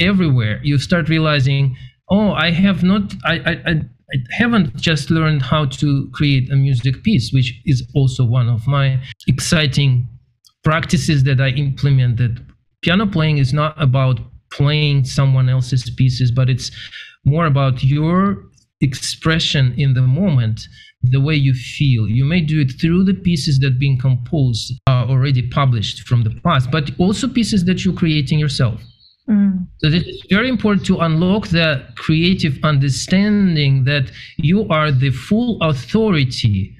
everywhere. 0.00 0.60
You 0.62 0.78
start 0.78 1.08
realizing 1.08 1.76
oh 2.10 2.32
i 2.32 2.50
have 2.50 2.82
not 2.82 3.14
I, 3.24 3.34
I 3.34 3.70
i 3.70 3.74
I 4.12 4.16
haven't 4.30 4.74
just 4.76 5.10
learned 5.10 5.42
how 5.42 5.66
to 5.66 6.08
create 6.12 6.50
a 6.50 6.56
music 6.56 7.02
piece 7.02 7.30
which 7.32 7.60
is 7.66 7.86
also 7.94 8.24
one 8.24 8.48
of 8.48 8.66
my 8.66 9.00
exciting 9.26 10.08
practices 10.64 11.24
that 11.24 11.40
i 11.40 11.48
implemented. 11.50 12.44
Piano 12.82 13.06
playing 13.06 13.38
is 13.38 13.52
not 13.52 13.74
about 13.80 14.20
playing 14.50 15.04
someone 15.04 15.48
else's 15.48 15.90
pieces 15.90 16.30
but 16.30 16.48
it's 16.48 16.70
more 17.24 17.46
about 17.46 17.84
your 17.84 18.44
expression 18.80 19.74
in 19.76 19.92
the 19.92 20.02
moment 20.02 20.62
the 21.02 21.20
way 21.20 21.34
you 21.34 21.52
feel. 21.52 22.08
You 22.08 22.24
may 22.24 22.40
do 22.40 22.60
it 22.60 22.72
through 22.80 23.04
the 23.04 23.14
pieces 23.14 23.58
that 23.60 23.78
being 23.78 23.98
composed 23.98 24.72
are 24.86 25.06
already 25.06 25.46
published 25.48 26.08
from 26.08 26.22
the 26.22 26.34
past 26.42 26.70
but 26.70 26.90
also 26.98 27.28
pieces 27.28 27.66
that 27.66 27.84
you're 27.84 27.94
creating 27.94 28.38
yourself 28.38 28.80
Mm. 29.28 29.66
so 29.80 29.88
it's 29.88 30.24
very 30.30 30.48
important 30.48 30.86
to 30.86 30.96
unlock 31.08 31.48
the 31.48 31.84
creative 31.96 32.58
understanding 32.62 33.84
that 33.84 34.10
you 34.38 34.66
are 34.70 34.90
the 34.90 35.10
full 35.10 35.58
authority 35.60 36.74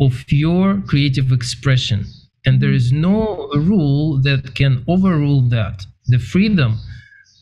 of 0.00 0.24
your 0.32 0.82
creative 0.90 1.30
expression. 1.30 2.04
And 2.46 2.60
there 2.60 2.72
is 2.72 2.92
no 2.92 3.48
rule 3.54 4.20
that 4.22 4.54
can 4.54 4.84
overrule 4.88 5.42
that. 5.50 5.76
The 6.08 6.18
freedom, 6.18 6.70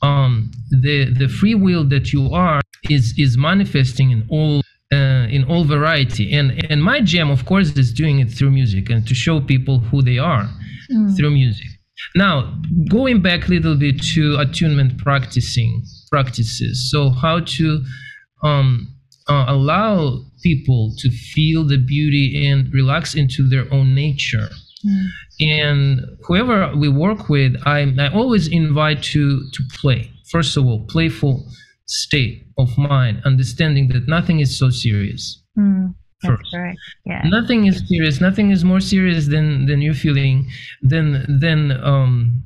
um, 0.02 0.50
the 0.70 0.96
the 1.20 1.28
free 1.28 1.54
will 1.54 1.84
that 1.94 2.12
you 2.12 2.24
are 2.32 2.60
is 2.90 3.04
is 3.18 3.36
manifesting 3.38 4.10
in 4.16 4.22
all 4.28 4.60
uh, 4.92 5.26
in 5.36 5.42
all 5.50 5.64
variety. 5.64 6.32
And 6.38 6.46
and 6.70 6.78
my 6.92 7.00
jam, 7.00 7.30
of 7.30 7.44
course, 7.46 7.68
is 7.82 7.92
doing 7.92 8.16
it 8.20 8.30
through 8.30 8.52
music 8.52 8.90
and 8.90 9.00
to 9.08 9.14
show 9.14 9.40
people 9.40 9.76
who 9.88 10.02
they 10.02 10.18
are 10.18 10.46
Mm. 10.90 11.16
through 11.16 11.30
music. 11.30 11.68
Now, 12.14 12.60
going 12.90 13.22
back 13.22 13.48
a 13.48 13.50
little 13.50 13.76
bit 13.76 14.02
to 14.14 14.36
attunement 14.38 14.98
practicing 14.98 15.82
practices. 16.10 16.90
So, 16.90 17.10
how 17.10 17.40
to 17.40 17.84
um, 18.42 18.94
uh, 19.28 19.44
allow 19.48 20.24
people 20.42 20.92
to 20.98 21.10
feel 21.10 21.64
the 21.64 21.78
beauty 21.78 22.46
and 22.46 22.72
relax 22.72 23.14
into 23.14 23.48
their 23.48 23.72
own 23.72 23.94
nature. 23.94 24.48
Mm. 24.84 25.06
And 25.40 26.00
whoever 26.26 26.74
we 26.76 26.88
work 26.88 27.28
with, 27.28 27.56
I, 27.64 27.94
I 27.98 28.12
always 28.12 28.48
invite 28.48 29.02
to 29.14 29.48
to 29.52 29.62
play. 29.80 30.10
First 30.30 30.56
of 30.56 30.64
all, 30.66 30.86
playful 30.88 31.46
state 31.86 32.46
of 32.58 32.76
mind, 32.76 33.22
understanding 33.24 33.88
that 33.88 34.08
nothing 34.08 34.40
is 34.40 34.56
so 34.58 34.70
serious. 34.70 35.42
Mm. 35.58 35.94
First. 36.24 36.54
Yeah. 37.04 37.22
Nothing 37.24 37.66
is 37.66 37.82
serious. 37.88 38.20
Nothing 38.20 38.50
is 38.50 38.64
more 38.64 38.80
serious 38.80 39.26
than 39.26 39.66
than 39.66 39.80
you 39.80 39.94
feeling. 39.94 40.48
Than 40.82 41.24
than 41.40 41.72
um, 41.82 42.42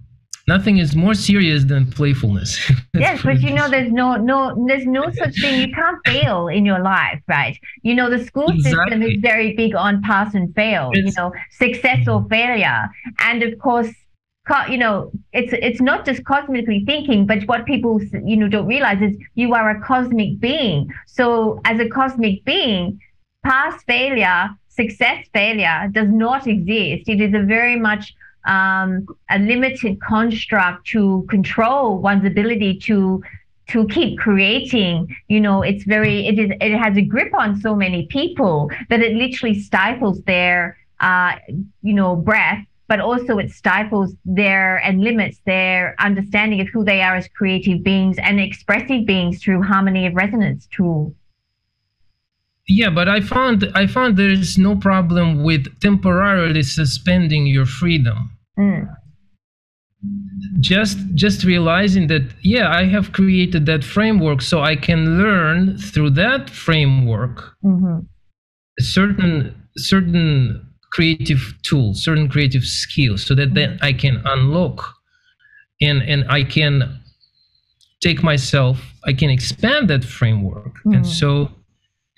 nothing 0.49 0.79
is 0.79 0.95
more 0.95 1.15
serious 1.15 1.65
than 1.65 1.91
playfulness. 1.91 2.59
Yes, 2.95 3.21
but 3.23 3.43
you 3.43 3.53
know, 3.53 3.69
there's 3.69 3.93
no 3.93 4.17
no 4.17 4.65
there's 4.67 4.87
no 4.87 5.11
such 5.13 5.39
thing. 5.41 5.61
You 5.61 5.75
can't 5.75 5.99
fail 6.07 6.49
in 6.49 6.65
your 6.65 6.81
life, 6.81 7.21
right? 7.29 7.59
You 7.83 7.95
know, 7.95 8.09
the 8.09 8.25
school 8.25 8.49
system 8.61 9.03
is 9.03 9.19
very 9.21 9.55
big 9.55 9.75
on 9.75 10.03
pass 10.03 10.35
and 10.35 10.55
fail. 10.55 10.91
You 10.95 11.13
know, 11.17 11.33
success 11.51 12.09
or 12.09 12.27
failure, 12.31 12.89
and 13.19 13.43
of 13.43 13.59
course, 13.59 13.93
you 14.69 14.79
know, 14.79 15.11
it's 15.33 15.53
it's 15.53 15.81
not 15.81 16.07
just 16.07 16.25
cosmically 16.25 16.85
thinking, 16.87 17.27
but 17.27 17.43
what 17.45 17.67
people 17.67 18.01
you 18.25 18.37
know 18.37 18.49
don't 18.49 18.67
realize 18.67 19.03
is 19.03 19.17
you 19.35 19.55
are 19.55 19.71
a 19.71 19.81
cosmic 19.83 20.41
being. 20.41 20.89
So 21.07 21.61
as 21.65 21.81
a 21.81 21.89
cosmic 21.89 22.45
being, 22.45 22.99
past 23.47 23.87
failure, 23.87 24.51
success 24.69 25.25
failure 25.33 25.89
does 25.93 26.09
not 26.09 26.47
exist. 26.49 27.09
It 27.09 27.21
is 27.21 27.33
a 27.33 27.45
very 27.57 27.79
much 27.89 28.15
um, 28.45 29.07
a 29.31 29.39
limited 29.39 30.01
construct 30.01 30.87
to 30.89 31.27
control 31.31 31.99
one's 31.99 32.25
ability 32.25 32.79
to 32.89 33.23
to 33.73 33.87
keep 33.89 34.19
creating. 34.19 34.95
You 35.29 35.41
know, 35.41 35.63
it's 35.63 35.85
very 35.85 36.27
it 36.31 36.39
is 36.39 36.51
it 36.61 36.77
has 36.85 36.97
a 36.97 37.03
grip 37.03 37.33
on 37.35 37.61
so 37.61 37.75
many 37.75 38.07
people 38.07 38.71
that 38.91 39.01
it 39.01 39.13
literally 39.15 39.57
stifles 39.69 40.21
their 40.23 40.77
uh, 41.01 41.33
you 41.83 41.95
know 42.01 42.17
breath. 42.17 42.65
But 42.89 43.01
also, 43.01 43.39
it 43.39 43.51
stifles 43.51 44.15
their 44.25 44.77
and 44.87 45.03
limits 45.03 45.39
their 45.45 45.97
understanding 45.99 46.61
of 46.61 46.69
who 46.69 46.85
they 46.85 47.01
are 47.03 47.17
as 47.17 47.27
creative 47.27 47.83
beings 47.83 48.17
and 48.19 48.39
expressive 48.39 49.05
beings 49.05 49.43
through 49.43 49.63
harmony 49.63 50.07
of 50.07 50.15
resonance 50.15 50.69
tool. 50.77 51.13
Yeah, 52.69 52.91
but 52.91 53.09
I 53.09 53.21
found 53.21 53.71
I 53.75 53.87
found 53.87 54.17
there 54.17 54.31
is 54.31 54.59
no 54.59 54.77
problem 54.77 55.43
with 55.43 55.67
temporarily 55.81 56.63
suspending 56.63 57.47
your 57.47 57.67
freedom. 57.67 58.31
Mm. 58.59 58.89
Just 60.61 60.99
just 61.15 61.45
realizing 61.45 62.07
that 62.09 62.23
yeah, 62.43 62.71
I 62.71 62.85
have 62.85 63.13
created 63.13 63.67
that 63.67 63.83
framework, 63.85 64.43
so 64.43 64.61
I 64.63 64.77
can 64.77 65.19
learn 65.19 65.79
through 65.79 66.11
that 66.11 66.51
framework 66.51 67.55
hmm 67.63 67.99
certain 68.79 69.55
certain 69.79 70.61
creative 70.93 71.55
tools 71.63 72.05
certain 72.05 72.29
creative 72.29 72.65
skills 72.65 73.25
so 73.27 73.35
that 73.35 73.55
then 73.55 73.79
i 73.81 73.93
can 73.93 74.21
unlock 74.27 74.95
and 75.81 76.03
and 76.03 76.25
i 76.29 76.43
can 76.43 77.01
take 78.03 78.23
myself 78.23 78.79
i 79.07 79.13
can 79.15 79.31
expand 79.31 79.89
that 79.89 80.05
framework 80.05 80.75
and 80.85 81.05
Mm. 81.05 81.07
so 81.07 81.51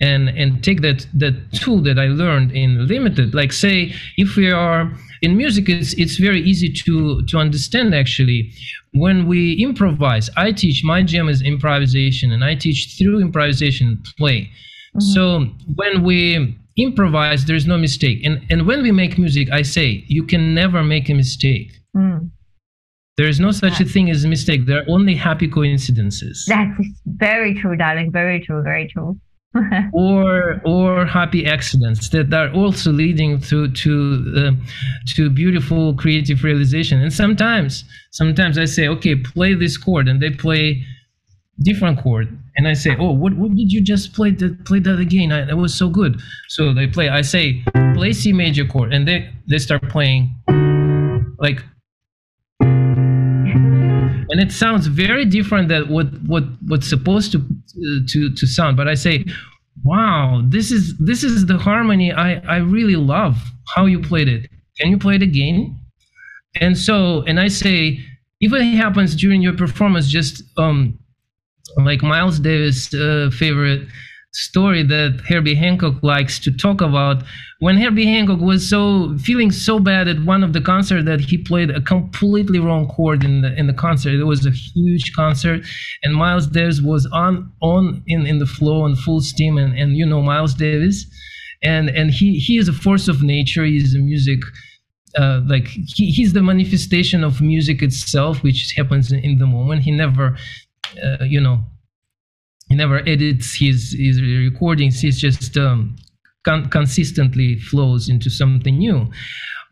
and 0.01 0.29
and 0.29 0.63
take 0.63 0.81
that 0.81 1.05
that 1.13 1.33
tool 1.53 1.81
that 1.81 1.99
i 1.99 2.07
learned 2.07 2.51
in 2.51 2.87
limited 2.87 3.33
like 3.33 3.51
say 3.51 3.93
if 4.17 4.35
we 4.37 4.49
are 4.49 4.91
in 5.21 5.35
music 5.35 5.67
it's 5.67 5.93
it's 5.93 6.17
very 6.17 6.41
easy 6.41 6.69
to 6.71 7.21
to 7.25 7.37
understand 7.37 7.93
actually 7.93 8.51
when 8.93 9.27
we 9.27 9.53
improvise 9.61 10.29
i 10.37 10.51
teach 10.51 10.83
my 10.83 11.03
jam 11.03 11.27
is 11.27 11.41
improvisation 11.41 12.31
and 12.31 12.43
i 12.43 12.55
teach 12.55 12.95
through 12.97 13.19
improvisation 13.19 14.01
play 14.17 14.49
Mhm. 14.95 15.01
so 15.13 15.23
when 15.75 16.01
we 16.03 16.55
improvise 16.77 17.45
there's 17.45 17.67
no 17.67 17.77
mistake 17.77 18.19
and 18.25 18.41
and 18.49 18.65
when 18.65 18.81
we 18.81 18.91
make 18.91 19.17
music 19.17 19.51
i 19.51 19.61
say 19.61 20.03
you 20.07 20.23
can 20.23 20.53
never 20.55 20.83
make 20.83 21.09
a 21.09 21.13
mistake 21.13 21.69
Mm. 21.95 22.29
there 23.17 23.27
is 23.27 23.39
no 23.39 23.51
such 23.51 23.81
a 23.81 23.85
thing 23.93 24.09
as 24.11 24.23
a 24.23 24.27
mistake 24.27 24.65
there 24.67 24.77
are 24.81 24.89
only 24.97 25.15
happy 25.15 25.47
coincidences 25.47 26.45
That's 26.47 26.79
very 27.05 27.53
true, 27.59 27.75
darling. 27.75 28.11
Very 28.11 28.39
true. 28.45 28.61
Very 28.63 28.87
true. 28.93 29.19
or 29.93 30.61
or 30.63 31.05
happy 31.05 31.45
accidents 31.45 32.09
that 32.09 32.31
are 32.33 32.51
also 32.53 32.91
leading 32.91 33.39
to 33.41 33.67
to 33.71 34.33
uh, 34.37 34.51
to 35.07 35.29
beautiful 35.29 35.95
creative 35.95 36.43
realization. 36.43 37.01
And 37.01 37.11
sometimes 37.11 37.83
sometimes 38.11 38.57
i 38.59 38.65
say 38.65 38.87
okay 38.87 39.15
play 39.15 39.55
this 39.55 39.77
chord 39.77 40.07
and 40.07 40.21
they 40.21 40.29
play 40.29 40.83
different 41.61 41.99
chord. 41.99 42.27
And 42.57 42.67
i 42.67 42.73
say 42.73 42.95
oh 42.99 43.11
what, 43.11 43.33
what 43.37 43.55
did 43.55 43.71
you 43.71 43.81
just 43.81 44.13
play 44.13 44.31
that 44.31 44.65
play 44.65 44.79
that 44.79 44.99
again? 44.99 45.31
I, 45.31 45.45
that 45.45 45.57
was 45.57 45.73
so 45.73 45.89
good. 45.89 46.21
So 46.49 46.71
they 46.73 46.85
play 46.85 47.09
i 47.09 47.21
say 47.21 47.63
play 47.95 48.13
c 48.13 48.31
major 48.31 48.65
chord 48.65 48.93
and 48.93 49.07
they 49.07 49.33
they 49.47 49.57
start 49.57 49.81
playing 49.89 50.35
like 51.39 51.63
and 54.29 54.39
it 54.39 54.51
sounds 54.51 54.87
very 54.87 55.25
different 55.25 55.69
than 55.69 55.89
what 55.89 56.07
what 56.27 56.43
what's 56.67 56.87
supposed 56.89 57.31
to 57.31 57.39
to 58.07 58.33
to 58.33 58.47
sound 58.47 58.77
but 58.77 58.87
i 58.87 58.93
say 58.93 59.25
wow 59.83 60.41
this 60.47 60.71
is 60.71 60.97
this 60.97 61.23
is 61.23 61.45
the 61.45 61.57
harmony 61.57 62.11
i 62.11 62.35
i 62.47 62.57
really 62.57 62.95
love 62.95 63.35
how 63.75 63.85
you 63.85 63.99
played 63.99 64.27
it. 64.27 64.49
Can 64.79 64.89
you 64.89 64.97
play 64.97 65.15
it 65.15 65.21
again? 65.21 65.79
And 66.55 66.77
so 66.77 67.21
and 67.23 67.39
i 67.39 67.47
say 67.47 67.99
if 68.41 68.53
it 68.53 68.63
happens 68.75 69.15
during 69.15 69.41
your 69.41 69.53
performance 69.53 70.07
just 70.07 70.43
um 70.57 70.97
like 71.77 72.01
miles 72.01 72.39
davis 72.39 72.91
uh, 72.93 73.29
favorite 73.31 73.87
story 74.31 74.83
that 74.83 75.21
herbie 75.27 75.55
hancock 75.55 76.01
likes 76.03 76.39
to 76.39 76.51
talk 76.51 76.81
about. 76.81 77.23
When 77.59 77.77
herbie 77.77 78.05
hancock 78.05 78.39
was 78.39 78.67
so 78.69 79.17
feeling 79.17 79.51
so 79.51 79.79
bad 79.79 80.07
at 80.07 80.23
one 80.23 80.43
of 80.43 80.53
the 80.53 80.61
concerts 80.61 81.05
that 81.05 81.19
he 81.19 81.37
played 81.37 81.71
a 81.71 81.81
completely 81.81 82.59
wrong 82.59 82.87
chord 82.87 83.23
in 83.23 83.41
the 83.41 83.53
in 83.57 83.67
the 83.67 83.73
concert. 83.73 84.13
It 84.13 84.25
was 84.25 84.45
a 84.45 84.51
huge 84.51 85.13
concert 85.13 85.65
and 86.03 86.15
miles 86.15 86.47
davis 86.47 86.81
was 86.81 87.07
on 87.11 87.51
on 87.61 88.03
in 88.07 88.25
in 88.25 88.39
the 88.39 88.45
flow 88.45 88.85
and 88.85 88.97
full 88.97 89.21
steam 89.21 89.57
and 89.57 89.77
and 89.77 89.97
you 89.97 90.05
know 90.05 90.21
miles 90.21 90.53
davis. 90.53 91.05
And 91.63 91.89
and 91.89 92.11
he 92.11 92.39
he 92.39 92.57
is 92.57 92.69
a 92.69 92.73
force 92.73 93.07
of 93.07 93.23
nature. 93.23 93.65
He's 93.65 93.95
a 93.95 93.99
music 93.99 94.39
uh, 95.17 95.41
like 95.47 95.67
he, 95.67 96.11
he's 96.11 96.33
the 96.33 96.43
manifestation 96.43 97.23
of 97.23 97.41
music 97.41 97.81
itself 97.81 98.43
which 98.43 98.73
happens 98.77 99.11
in, 99.11 99.39
the 99.39 99.47
moment. 99.47 99.81
He 99.81 99.91
never 99.91 100.37
uh, 101.03 101.23
you 101.23 101.41
know 101.41 101.63
he 102.69 102.75
never 102.75 102.99
edits 102.99 103.55
his 103.55 103.95
his 103.97 104.21
recordings. 104.21 105.01
He's 105.01 105.19
just 105.19 105.57
um, 105.57 105.97
con- 106.45 106.69
consistently 106.69 107.59
flows 107.59 108.09
into 108.09 108.29
something 108.29 108.77
new. 108.77 109.11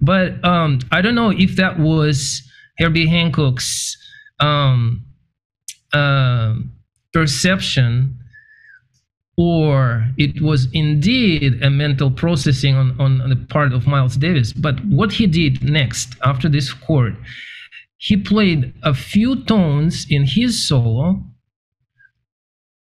But 0.02 0.44
um, 0.46 0.80
i 0.92 1.02
don't 1.02 1.16
know 1.16 1.32
if 1.32 1.56
that 1.56 1.80
was 1.80 2.44
herbie 2.78 3.08
hancock's 3.08 3.98
um, 4.40 5.04
uh, 5.94 6.54
perception 7.14 8.20
or 9.40 10.08
it 10.18 10.42
was 10.42 10.68
indeed 10.74 11.64
a 11.64 11.70
mental 11.70 12.10
processing 12.10 12.76
on, 12.76 13.00
on 13.00 13.30
the 13.30 13.36
part 13.36 13.72
of 13.72 13.86
miles 13.88 14.18
davis. 14.18 14.54
But 14.54 14.84
what 14.86 15.12
he 15.14 15.28
did 15.28 15.64
next 15.64 16.16
after 16.24 16.50
this 16.50 16.74
chord 16.74 17.16
he 18.00 18.16
played 18.16 18.74
a 18.84 18.94
few 18.94 19.44
tones 19.46 20.06
in 20.10 20.26
his 20.26 20.68
solo 20.68 21.24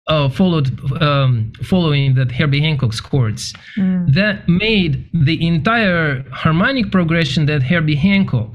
uh, 0.10 0.28
followed 0.30 0.68
um, 1.02 1.52
following 1.64 2.16
that 2.16 2.32
Herbie 2.32 2.62
Hancock's 2.62 3.02
chords 3.02 3.54
Mm. 3.78 4.14
that 4.14 4.38
made 4.50 4.94
the 5.14 5.38
entire 5.48 6.26
harmonic 6.32 6.92
progression 6.92 7.46
that 7.46 7.62
Herbie 7.64 7.96
Hancock 7.96 8.54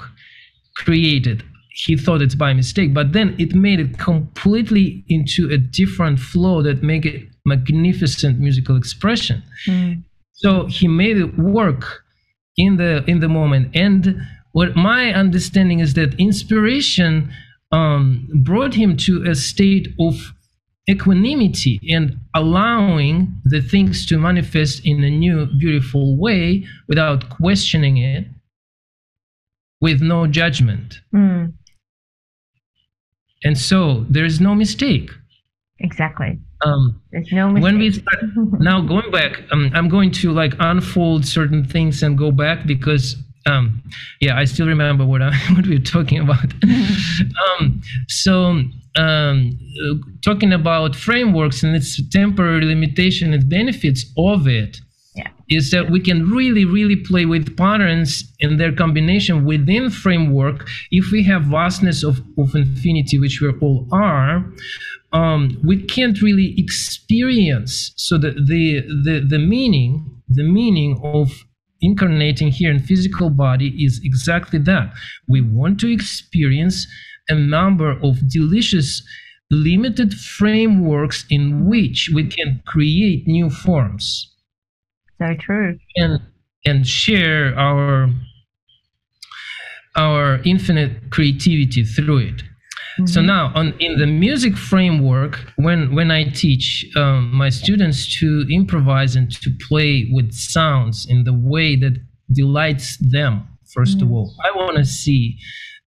created. 0.76 1.42
He 1.86 1.96
thought 1.96 2.20
it's 2.22 2.34
by 2.34 2.52
mistake, 2.54 2.90
but 2.94 3.12
then 3.12 3.34
it 3.38 3.54
made 3.54 3.80
it 3.80 3.98
completely 3.98 5.04
into 5.08 5.42
a 5.50 5.58
different 5.58 6.18
flow 6.20 6.62
that 6.62 6.82
make 6.82 7.04
it 7.06 7.22
magnificent 7.44 8.38
musical 8.38 8.76
expression. 8.76 9.42
Mm. 9.66 10.02
So 10.32 10.66
he 10.66 10.86
made 10.88 11.16
it 11.16 11.38
work 11.38 11.82
in 12.56 12.76
the 12.76 13.04
in 13.06 13.20
the 13.20 13.28
moment. 13.28 13.64
And 13.74 14.02
what 14.52 14.76
my 14.76 15.12
understanding 15.24 15.80
is 15.80 15.94
that 15.94 16.14
inspiration 16.18 17.12
um, 17.72 18.28
brought 18.48 18.74
him 18.74 18.96
to 19.06 19.12
a 19.32 19.34
state 19.34 19.88
of 20.06 20.14
equanimity 20.88 21.80
and 21.90 22.18
allowing 22.34 23.32
the 23.44 23.60
things 23.60 24.04
to 24.06 24.18
manifest 24.18 24.84
in 24.84 25.02
a 25.02 25.10
new, 25.10 25.46
beautiful 25.58 26.16
way 26.16 26.64
without 26.88 27.30
questioning 27.30 27.96
it, 27.96 28.26
with 29.80 30.02
no 30.02 30.26
judgment. 30.26 31.00
Mm. 31.14 31.52
And 33.44 33.58
so 33.58 34.04
there 34.08 34.24
is 34.24 34.40
no 34.40 34.54
mistake. 34.54 35.10
Exactly. 35.80 36.38
Um, 36.64 37.02
There's 37.10 37.30
no 37.32 37.48
mistake. 37.50 37.62
when 37.62 37.78
we 37.78 37.92
start 38.00 38.24
now 38.58 38.80
going 38.80 39.10
back 39.10 39.42
um, 39.52 39.70
i'm 39.74 39.88
going 39.90 40.10
to 40.12 40.32
like 40.32 40.54
unfold 40.60 41.26
certain 41.26 41.62
things 41.62 42.02
and 42.02 42.16
go 42.16 42.30
back 42.30 42.66
because 42.66 43.16
um 43.44 43.82
yeah 44.20 44.38
i 44.38 44.44
still 44.44 44.66
remember 44.66 45.04
what 45.04 45.20
i 45.20 45.30
what 45.54 45.66
we 45.66 45.76
were 45.76 45.84
talking 45.84 46.20
about 46.20 46.54
um 47.58 47.82
so 48.08 48.62
um 48.96 49.58
talking 50.22 50.52
about 50.52 50.94
frameworks 50.94 51.62
and 51.64 51.74
its 51.76 52.00
temporary 52.10 52.64
limitation 52.64 53.32
and 53.32 53.48
benefits 53.48 54.04
of 54.16 54.46
it 54.46 54.78
Yeah. 55.16 55.30
is 55.48 55.70
that 55.70 55.90
we 55.90 56.00
can 56.00 56.30
really 56.38 56.64
really 56.64 56.96
play 56.96 57.24
with 57.26 57.56
patterns 57.56 58.10
and 58.42 58.58
their 58.60 58.72
combination 58.72 59.44
within 59.44 59.90
framework. 59.90 60.58
If 60.90 61.04
we 61.12 61.22
have 61.24 61.42
vastness 61.44 61.98
of, 62.10 62.14
of 62.38 62.54
infinity 62.54 63.18
which 63.18 63.40
we 63.40 63.48
all 63.60 63.88
are 63.92 64.34
um, 65.12 65.58
we 65.64 65.76
can't 65.82 66.20
really 66.20 66.54
experience. 66.58 67.92
So 67.96 68.18
the, 68.18 68.32
the 68.32 68.80
the 69.06 69.16
the 69.28 69.38
meaning 69.38 69.90
the 70.28 70.42
meaning 70.42 71.00
of 71.02 71.44
incarnating 71.80 72.48
here 72.48 72.70
in 72.70 72.78
physical 72.80 73.30
body 73.30 73.68
is 73.84 74.00
exactly 74.02 74.58
that. 74.60 74.92
We 75.28 75.40
want 75.40 75.78
to 75.80 75.92
experience 75.92 76.86
a 77.28 77.34
number 77.34 77.90
of 78.02 78.28
delicious 78.30 79.02
limited 79.50 80.12
frameworks 80.14 81.24
in 81.30 81.66
which 81.66 82.10
we 82.14 82.26
can 82.26 82.60
create 82.66 83.26
new 83.26 83.48
forms 83.50 84.32
so 85.18 85.34
true. 85.38 85.78
and 85.96 86.20
and 86.64 86.86
share 86.86 87.56
our 87.58 88.08
our 89.96 90.40
infinite 90.44 91.10
creativity 91.10 91.84
through 91.84 92.18
it 92.18 92.42
so 93.06 93.20
Mhm. 93.20 93.26
now 93.26 93.52
on 93.54 93.74
in 93.80 93.98
the 93.98 94.06
music 94.06 94.56
framework 94.56 95.34
when 95.56 95.94
when 95.94 96.10
i 96.10 96.22
teach 96.24 96.66
um, 96.96 97.30
my 97.32 97.48
students 97.50 97.98
to 98.18 98.46
improvise 98.50 99.16
and 99.16 99.30
to 99.42 99.50
play 99.68 100.08
with 100.12 100.32
sounds 100.32 101.06
in 101.08 101.24
the 101.24 101.32
way 101.32 101.76
that 101.76 101.94
delights 102.32 102.96
them 102.98 103.34
1st 103.76 104.02
of 104.02 104.08
Mm. 104.08 104.12
all 104.16 104.28
i 104.44 104.50
want 104.56 104.76
to 104.76 104.84
see 104.84 105.36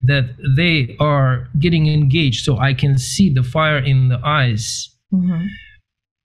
that 0.01 0.25
they 0.55 0.95
are 0.99 1.47
getting 1.60 1.88
engaged 1.88 2.43
so 2.45 2.57
i 2.57 2.73
can 2.73 2.97
see 2.97 3.29
the 3.33 3.43
fire 3.43 3.77
in 3.79 4.10
the 4.10 4.19
eyes 4.23 4.93
Mhm. 5.13 5.47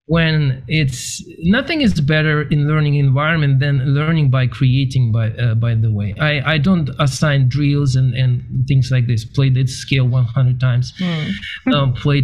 when 0.06 0.62
it's 0.66 1.22
nothing 1.44 1.80
is 1.80 2.00
better 2.00 2.42
in 2.42 2.66
learning 2.68 2.96
environment 2.96 3.60
than 3.60 3.94
learning 3.94 4.28
by 4.30 4.46
creating 4.46 5.12
by 5.12 5.30
uh, 5.30 5.54
by 5.54 5.74
the 5.74 5.90
way 5.92 6.14
i 6.20 6.54
i 6.54 6.58
don't 6.58 6.90
assign 6.98 7.48
drills 7.48 7.94
and 7.96 8.14
and 8.14 8.42
things 8.68 8.90
like 8.90 9.06
this 9.06 9.24
play 9.24 9.48
this 9.48 9.76
scale 9.76 10.06
100 10.08 10.58
times 10.60 10.92
Mm. 11.00 11.74
um, 11.74 11.92
play 11.94 12.20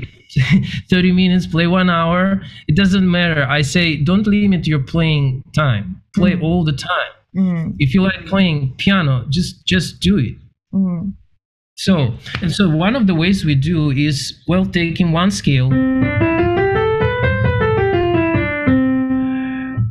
30 0.90 1.12
minutes 1.12 1.46
play 1.46 1.66
one 1.66 1.88
hour 1.88 2.42
it 2.66 2.76
doesn't 2.76 3.08
matter 3.10 3.46
i 3.48 3.62
say 3.62 3.96
don't 3.96 4.26
limit 4.26 4.66
your 4.66 4.80
playing 4.82 5.42
time 5.54 6.02
play 6.14 6.32
Mhm. 6.34 6.42
all 6.42 6.64
the 6.64 6.72
time 6.90 7.12
Mm. 7.36 7.76
if 7.78 7.94
you 7.94 8.02
like 8.02 8.26
playing 8.26 8.74
piano 8.76 9.24
just 9.30 9.64
just 9.66 10.00
do 10.00 10.18
it 10.18 10.36
Mm. 10.74 11.12
So 11.78 12.12
and 12.42 12.50
so 12.52 12.68
one 12.68 12.94
of 12.96 13.06
the 13.06 13.14
ways 13.14 13.44
we 13.44 13.54
do 13.54 13.90
is 13.90 14.34
well 14.46 14.66
taking 14.66 15.12
one 15.12 15.30
scale 15.30 15.70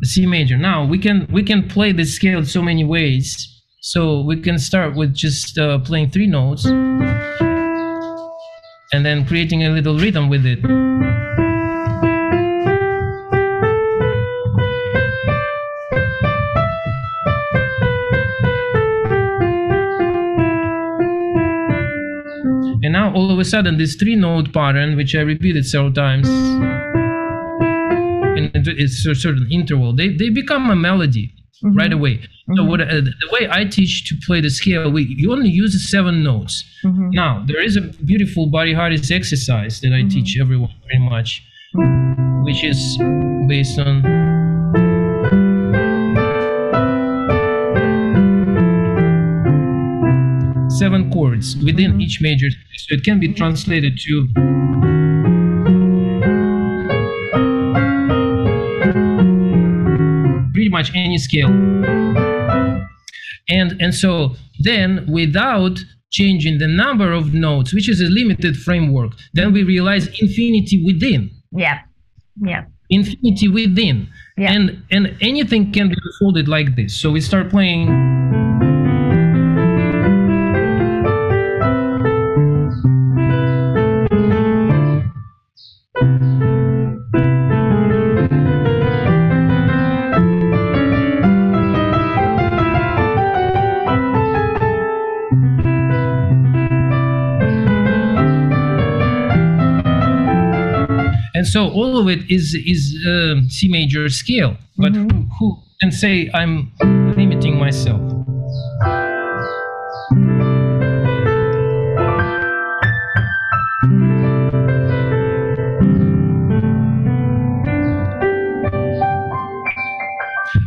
C 0.03 0.25
major. 0.25 0.57
Now 0.57 0.85
we 0.85 0.97
can 0.97 1.27
we 1.31 1.43
can 1.43 1.67
play 1.67 1.91
this 1.91 2.13
scale 2.13 2.43
so 2.45 2.61
many 2.61 2.83
ways. 2.83 3.27
So 3.81 4.21
we 4.21 4.41
can 4.41 4.57
start 4.57 4.95
with 4.95 5.13
just 5.13 5.57
uh, 5.57 5.79
playing 5.79 6.11
three 6.11 6.27
notes. 6.27 6.65
and 8.93 9.05
then 9.05 9.25
creating 9.25 9.65
a 9.65 9.69
little 9.69 9.97
rhythm 9.97 10.29
with 10.29 10.45
it. 10.45 10.59
All 23.17 23.31
of 23.31 23.39
a 23.39 23.45
sudden 23.45 23.77
this 23.77 23.95
three 23.95 24.15
note 24.15 24.53
pattern, 24.53 24.95
which 24.95 25.15
I 25.15 25.21
repeated 25.21 25.65
several 25.65 25.91
times 25.91 26.27
in 28.37 28.51
a 28.55 29.15
certain 29.15 29.47
interval, 29.51 29.95
they, 29.95 30.09
they 30.09 30.29
become 30.29 30.69
a 30.69 30.75
melody 30.75 31.33
mm-hmm. 31.63 31.75
right 31.75 31.91
away. 31.91 32.17
Mm-hmm. 32.17 32.55
So 32.55 32.63
what 32.65 32.79
uh, 32.81 33.01
the 33.01 33.29
way 33.31 33.47
I 33.49 33.65
teach 33.65 34.07
to 34.09 34.15
play 34.27 34.39
the 34.39 34.51
scale, 34.51 34.91
we 34.91 35.01
you 35.21 35.31
only 35.31 35.49
use 35.49 35.73
the 35.73 35.79
seven 35.79 36.23
notes. 36.23 36.63
Mm-hmm. 36.85 37.09
Now 37.21 37.43
there 37.47 37.59
is 37.59 37.75
a 37.75 37.81
beautiful 37.81 38.51
Barry 38.51 38.75
Harris 38.75 39.09
exercise 39.09 39.81
that 39.81 39.93
I 39.93 40.01
mm-hmm. 40.01 40.09
teach 40.09 40.37
everyone 40.39 40.75
very 40.87 41.03
much, 41.09 41.41
which 42.43 42.63
is 42.63 42.99
based 43.47 43.79
on 43.79 44.03
seven 50.77 51.11
chords 51.11 51.55
within 51.57 51.91
mm-hmm. 51.91 52.01
each 52.01 52.19
major. 52.21 52.49
So 52.49 52.95
it 52.95 53.03
can 53.03 53.19
be 53.19 53.33
translated 53.33 53.97
to 54.05 54.27
pretty 60.53 60.69
much 60.69 60.91
any 60.95 61.17
scale. 61.17 61.49
And 63.49 63.81
and 63.81 63.93
so 63.93 64.35
then 64.59 65.05
without 65.11 65.79
changing 66.11 66.57
the 66.57 66.67
number 66.67 67.11
of 67.11 67.33
notes, 67.33 67.73
which 67.73 67.89
is 67.89 68.01
a 68.01 68.05
limited 68.05 68.57
framework, 68.57 69.13
then 69.33 69.53
we 69.53 69.63
realize 69.63 70.07
infinity 70.19 70.83
within. 70.85 71.29
Yeah. 71.51 71.79
Yeah. 72.41 72.65
Infinity 72.89 73.47
within. 73.47 74.07
Yeah. 74.37 74.51
And 74.53 74.83
and 74.91 75.15
anything 75.21 75.71
can 75.71 75.89
be 75.89 75.95
folded 76.19 76.47
like 76.47 76.75
this. 76.75 76.99
So 76.99 77.11
we 77.11 77.21
start 77.21 77.49
playing 77.49 77.87
so 101.47 101.69
all 101.69 101.97
of 101.97 102.07
it 102.09 102.29
is 102.29 102.53
is 102.53 102.97
uh, 103.07 103.35
C 103.47 103.67
major 103.69 104.09
scale. 104.09 104.57
But 104.77 104.93
mm-hmm. 104.93 105.29
who, 105.39 105.55
who 105.55 105.57
can 105.81 105.91
say 105.91 106.29
I'm 106.33 106.71
limiting 107.15 107.57
myself? 107.57 108.01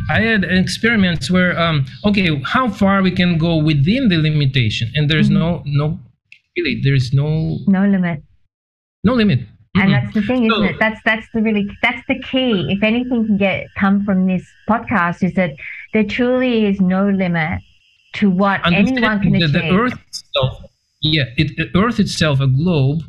I 0.09 0.19
had 0.19 0.43
experiments 0.43 1.31
where, 1.31 1.57
um, 1.57 1.85
okay, 2.03 2.41
how 2.43 2.69
far 2.69 3.01
we 3.01 3.11
can 3.11 3.37
go 3.37 3.55
within 3.57 4.09
the 4.09 4.17
limitation, 4.17 4.91
and 4.93 5.09
there's 5.09 5.29
mm-hmm. 5.29 5.39
no, 5.39 5.63
no, 5.65 5.99
really, 6.57 6.81
there's 6.83 7.13
no, 7.13 7.59
no 7.67 7.87
limit, 7.87 8.21
no 9.05 9.13
limit. 9.13 9.39
And 9.73 9.89
mm-hmm. 9.89 9.91
that's 10.05 10.13
the 10.13 10.21
thing, 10.23 10.45
isn't 10.45 10.57
so, 10.57 10.63
it? 10.63 10.75
That's 10.79 10.99
that's 11.05 11.27
the 11.33 11.41
really 11.41 11.69
that's 11.81 12.05
the 12.07 12.19
key. 12.19 12.67
If 12.69 12.83
anything 12.83 13.25
can 13.25 13.37
get 13.37 13.67
come 13.77 14.03
from 14.03 14.27
this 14.27 14.45
podcast, 14.69 15.23
is 15.23 15.33
that 15.35 15.51
there 15.93 16.03
truly 16.03 16.65
is 16.65 16.81
no 16.81 17.07
limit 17.09 17.61
to 18.15 18.29
what 18.29 18.59
anyone 18.65 19.21
can 19.21 19.35
achieve. 19.35 19.53
The 19.53 19.71
Earth 19.71 19.97
itself, 20.07 20.63
yeah, 21.01 21.23
it, 21.37 21.69
Earth 21.73 21.99
itself, 21.99 22.41
a 22.41 22.47
globe. 22.47 23.03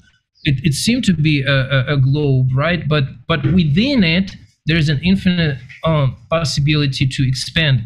It, 0.45 0.65
it 0.65 0.75
seemed 0.75 1.05
to 1.05 1.15
be 1.15 1.43
a, 1.43 1.53
a, 1.53 1.95
a, 1.95 1.97
globe, 1.97 2.49
right? 2.55 2.89
But 2.89 3.05
but 3.27 3.45
within 3.45 4.05
it, 4.05 4.37
there's 4.67 4.89
an 4.89 5.01
infinite 5.03 5.59
um, 5.85 6.17
possibility 6.31 7.09
to 7.09 7.29
expand, 7.29 7.83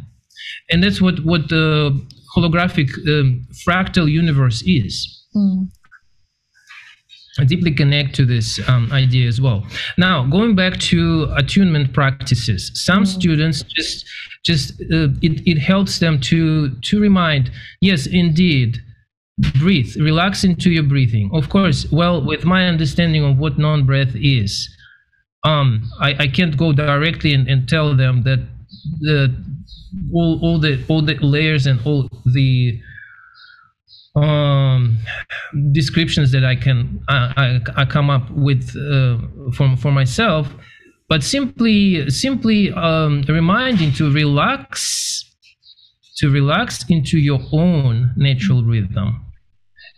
and 0.70 0.82
that's 0.82 1.00
what 1.00 1.24
what 1.24 1.48
the 1.48 1.98
holographic 2.36 2.90
um, 3.08 3.46
fractal 3.66 4.10
universe 4.10 4.62
is. 4.66 5.24
Mm 5.34 5.70
deeply 7.44 7.72
connect 7.72 8.14
to 8.16 8.24
this 8.24 8.60
um, 8.68 8.90
idea 8.92 9.28
as 9.28 9.40
well. 9.40 9.66
Now, 9.98 10.26
going 10.26 10.54
back 10.54 10.78
to 10.90 11.32
attunement 11.36 11.92
practices, 11.92 12.70
some 12.74 13.04
mm. 13.04 13.06
students 13.06 13.62
just 13.62 14.06
just 14.44 14.72
uh, 14.92 15.08
it, 15.22 15.46
it 15.46 15.58
helps 15.58 15.98
them 15.98 16.20
to 16.20 16.70
to 16.70 17.00
remind, 17.00 17.50
yes, 17.80 18.06
indeed, 18.06 18.78
breathe, 19.58 19.96
relax 19.96 20.44
into 20.44 20.70
your 20.70 20.84
breathing. 20.84 21.30
Of 21.32 21.48
course, 21.48 21.86
well, 21.90 22.24
with 22.24 22.44
my 22.44 22.66
understanding 22.66 23.24
of 23.24 23.38
what 23.38 23.58
non-breath 23.58 24.14
is, 24.14 24.68
um, 25.44 25.82
I, 26.00 26.14
I 26.20 26.28
can't 26.28 26.56
go 26.56 26.72
directly 26.72 27.34
and, 27.34 27.48
and 27.48 27.68
tell 27.68 27.96
them 27.96 28.22
that 28.22 28.46
the 29.00 29.34
all, 30.12 30.38
all 30.42 30.58
the 30.58 30.82
all 30.88 31.02
the 31.02 31.14
layers 31.14 31.66
and 31.66 31.80
all 31.84 32.08
the 32.24 32.80
um, 34.16 34.98
descriptions 35.72 36.32
that 36.32 36.44
I 36.44 36.56
can 36.56 37.00
I, 37.08 37.60
I, 37.76 37.82
I 37.82 37.84
come 37.84 38.10
up 38.10 38.30
with 38.30 38.74
uh, 38.76 39.18
for 39.52 39.76
for 39.76 39.92
myself, 39.92 40.48
but 41.08 41.22
simply 41.22 42.08
simply 42.10 42.72
um, 42.72 43.22
reminding 43.28 43.92
to 43.92 44.10
relax, 44.10 45.24
to 46.16 46.30
relax 46.30 46.84
into 46.88 47.18
your 47.18 47.40
own 47.52 48.12
natural 48.16 48.64
rhythm, 48.64 49.22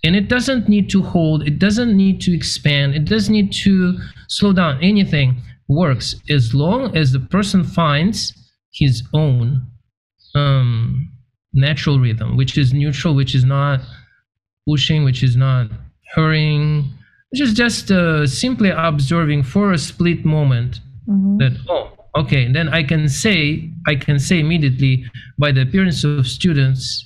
and 0.03 0.17
it 0.17 0.29
doesn't 0.29 0.69
need 0.69 0.91
to 0.91 1.03
hold, 1.03 1.47
it 1.47 1.59
doesn't 1.59 1.97
need 1.97 2.21
to 2.23 2.35
expand, 2.35 2.95
it 2.95 3.05
doesn't 3.05 3.33
need 3.33 3.53
to 3.53 3.99
slow 4.29 4.53
down. 4.53 4.83
Anything 4.83 5.41
works 5.69 6.17
as 6.29 6.55
long 6.55 6.97
as 6.97 7.13
the 7.13 7.21
person 7.21 7.63
finds 7.63 8.33
his 8.73 9.03
own 9.15 9.67
um, 10.35 11.13
natural 11.53 12.01
rhythm, 12.01 12.37
which 12.37 12.59
is 12.59 12.73
neutral, 12.73 13.15
which 13.15 13.35
is 13.35 13.45
not 13.45 13.81
pushing, 14.69 15.05
which 15.05 15.23
is 15.23 15.37
not 15.37 15.71
hurrying, 16.15 16.85
which 17.31 17.41
is 17.41 17.55
just 17.55 17.91
uh, 17.91 18.27
simply 18.27 18.71
observing 18.71 19.43
for 19.43 19.73
a 19.73 19.79
split 19.79 20.25
moment 20.25 20.81
mm-hmm. 21.09 21.37
that 21.39 21.53
oh 21.69 21.93
okay 22.17 22.51
then 22.51 22.71
i 22.71 22.83
can 22.83 23.07
say 23.07 23.71
i 23.87 23.95
can 23.95 24.19
say 24.19 24.41
immediately 24.41 25.05
by 25.39 25.53
the 25.53 25.61
appearance 25.61 26.05
of 26.05 26.27
students 26.27 27.05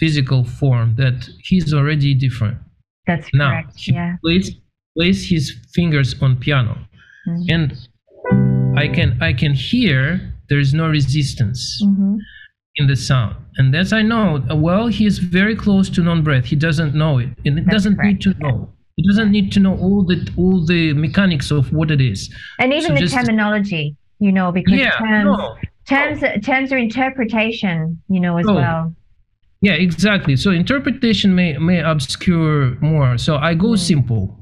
physical 0.00 0.42
form 0.42 0.96
that 0.96 1.28
he's 1.44 1.72
already 1.72 2.12
different 2.12 2.58
that's 3.06 3.28
now 3.32 3.50
correct. 3.50 3.72
he 3.76 3.92
yeah 3.92 4.16
place, 4.24 4.50
place 4.96 5.28
his 5.28 5.54
fingers 5.72 6.20
on 6.20 6.36
piano 6.36 6.76
mm-hmm. 7.28 7.54
and 7.54 7.88
i 8.76 8.88
can 8.88 9.16
i 9.22 9.32
can 9.32 9.54
hear 9.54 10.34
there's 10.48 10.74
no 10.74 10.88
resistance 10.88 11.80
mm-hmm 11.82 12.16
in 12.76 12.86
the 12.86 12.96
sound. 12.96 13.36
And 13.56 13.74
as 13.76 13.92
I 13.92 14.02
know, 14.02 14.42
well, 14.54 14.86
he's 14.86 15.18
very 15.18 15.54
close 15.54 15.90
to 15.90 16.02
non-breath. 16.02 16.44
He 16.46 16.56
doesn't 16.56 16.94
know 16.94 17.18
it, 17.18 17.28
and 17.44 17.58
it 17.58 17.64
That's 17.64 17.74
doesn't 17.74 17.96
correct. 17.96 18.06
need 18.06 18.20
to 18.22 18.34
know. 18.38 18.72
He 18.96 19.06
doesn't 19.08 19.30
need 19.30 19.52
to 19.52 19.60
know 19.60 19.76
all 19.78 20.04
the 20.04 20.26
all 20.36 20.64
the 20.64 20.92
mechanics 20.92 21.50
of 21.50 21.72
what 21.72 21.90
it 21.90 22.00
is. 22.00 22.34
And 22.58 22.72
even 22.72 22.88
so 22.88 22.94
the 22.94 23.00
just, 23.00 23.14
terminology, 23.14 23.96
you 24.18 24.32
know, 24.32 24.52
because 24.52 24.74
yeah, 24.74 24.90
terms 24.98 25.24
no. 25.24 25.56
terms 25.86 26.22
oh. 26.22 26.40
terms 26.40 26.72
are 26.72 26.78
interpretation, 26.78 28.02
you 28.08 28.20
know, 28.20 28.36
as 28.38 28.46
oh. 28.46 28.54
well. 28.54 28.94
Yeah, 29.60 29.74
exactly. 29.74 30.36
So 30.36 30.50
interpretation 30.50 31.34
may 31.34 31.56
may 31.58 31.80
obscure 31.80 32.76
more. 32.80 33.16
So 33.16 33.36
I 33.36 33.54
go 33.54 33.68
mm. 33.68 33.78
simple. 33.78 34.41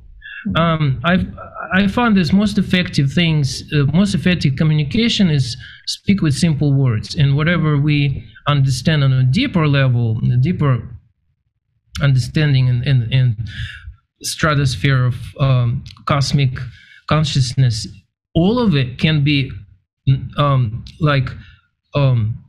Um, 0.56 1.00
I've 1.04 1.26
I 1.72 1.86
found 1.86 2.16
this 2.16 2.32
most 2.32 2.58
effective 2.58 3.12
things, 3.12 3.62
uh, 3.72 3.84
most 3.92 4.14
effective 4.14 4.56
communication 4.56 5.30
is 5.30 5.56
speak 5.86 6.22
with 6.22 6.34
simple 6.34 6.72
words, 6.72 7.14
and 7.14 7.36
whatever 7.36 7.76
we 7.76 8.24
understand 8.46 9.04
on 9.04 9.12
a 9.12 9.24
deeper 9.24 9.68
level, 9.68 10.18
a 10.32 10.36
deeper 10.36 10.88
understanding 12.02 12.68
and 12.68 12.86
and, 12.86 13.12
and 13.12 13.36
stratosphere 14.22 15.04
of 15.06 15.16
um, 15.38 15.84
cosmic 16.06 16.58
consciousness, 17.08 17.86
all 18.34 18.58
of 18.58 18.74
it 18.74 18.98
can 18.98 19.22
be 19.22 19.50
um, 20.36 20.84
like 21.00 21.28
um, 21.94 22.44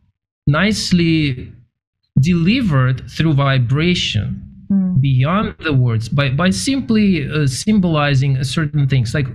nicely 0.47 1.51
delivered 2.19 3.09
through 3.09 3.33
vibration 3.33 4.50
mm. 4.71 5.01
beyond 5.01 5.55
the 5.59 5.73
words 5.73 6.09
by 6.09 6.29
by 6.29 6.49
simply 6.49 7.29
uh, 7.29 7.45
symbolizing 7.47 8.43
certain 8.43 8.87
things 8.87 9.13
like 9.13 9.27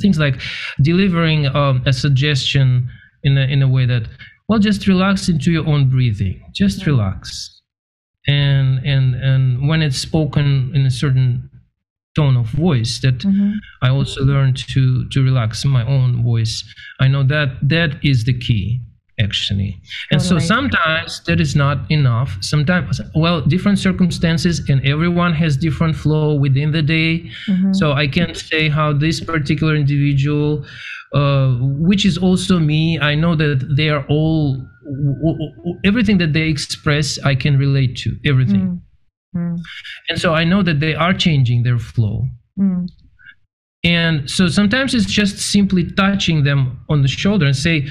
things 0.00 0.18
like 0.18 0.40
delivering 0.82 1.46
um, 1.54 1.82
a 1.86 1.92
suggestion 1.92 2.88
in 3.22 3.36
a, 3.38 3.42
in 3.42 3.62
a 3.62 3.68
way 3.68 3.86
that 3.86 4.08
well 4.48 4.58
just 4.58 4.86
relax 4.86 5.28
into 5.28 5.50
your 5.50 5.66
own 5.66 5.88
breathing 5.88 6.40
just 6.52 6.80
mm. 6.80 6.86
relax 6.86 7.60
and 8.26 8.78
and 8.84 9.14
and 9.14 9.68
when 9.68 9.82
it's 9.82 9.98
spoken 9.98 10.70
in 10.74 10.86
a 10.86 10.90
certain 10.90 11.50
tone 12.14 12.36
of 12.36 12.46
voice 12.46 13.00
that 13.00 13.18
Mhm. 13.18 13.54
I 13.82 13.88
also 13.88 14.22
learned 14.24 14.56
to 14.68 15.08
to 15.08 15.22
relax 15.22 15.64
my 15.64 15.84
own 15.84 16.22
voice. 16.22 16.62
I 17.00 17.08
know 17.08 17.24
that 17.24 17.68
that 17.68 17.98
is 18.02 18.24
the 18.24 18.38
key 18.38 18.80
actually. 19.18 19.80
And 20.10 20.20
so 20.20 20.38
sometimes 20.38 21.22
that 21.26 21.40
is 21.40 21.54
not 21.54 21.90
enough. 21.90 22.36
Sometimes 22.40 23.00
well 23.14 23.40
different 23.40 23.78
circumstances 23.78 24.60
and 24.68 24.84
everyone 24.84 25.32
has 25.34 25.56
different 25.56 25.96
flow 25.96 26.34
within 26.34 26.72
the 26.72 26.82
day. 26.82 27.30
Mhm. 27.48 27.74
So 27.74 27.92
I 27.92 28.06
can't 28.08 28.36
say 28.36 28.68
how 28.68 28.92
this 28.92 29.20
particular 29.20 29.76
individual 29.76 30.64
uh, 31.14 31.54
which 31.60 32.04
is 32.04 32.18
also 32.18 32.58
me. 32.58 32.98
I 32.98 33.14
know 33.14 33.36
that 33.36 33.76
they 33.76 33.88
are 33.88 34.04
all 34.08 34.60
everything 35.84 36.18
that 36.18 36.32
they 36.32 36.48
express 36.48 37.18
I 37.20 37.34
can 37.36 37.56
relate 37.56 37.96
to 37.98 38.16
everything. 38.26 38.82
Mm. 39.36 39.54
Mm. 39.54 39.60
And 40.08 40.20
so 40.20 40.34
I 40.34 40.44
know 40.44 40.62
that 40.62 40.80
they 40.80 40.94
are 40.94 41.14
changing 41.14 41.62
their 41.62 41.78
flow. 41.78 42.26
Mm. 42.58 42.88
And 43.84 44.30
so 44.30 44.48
sometimes 44.48 44.94
it's 44.94 45.06
just 45.06 45.38
simply 45.38 45.90
touching 45.92 46.44
them 46.44 46.80
on 46.88 47.02
the 47.02 47.08
shoulder 47.08 47.46
and 47.46 47.56
say, 47.56 47.86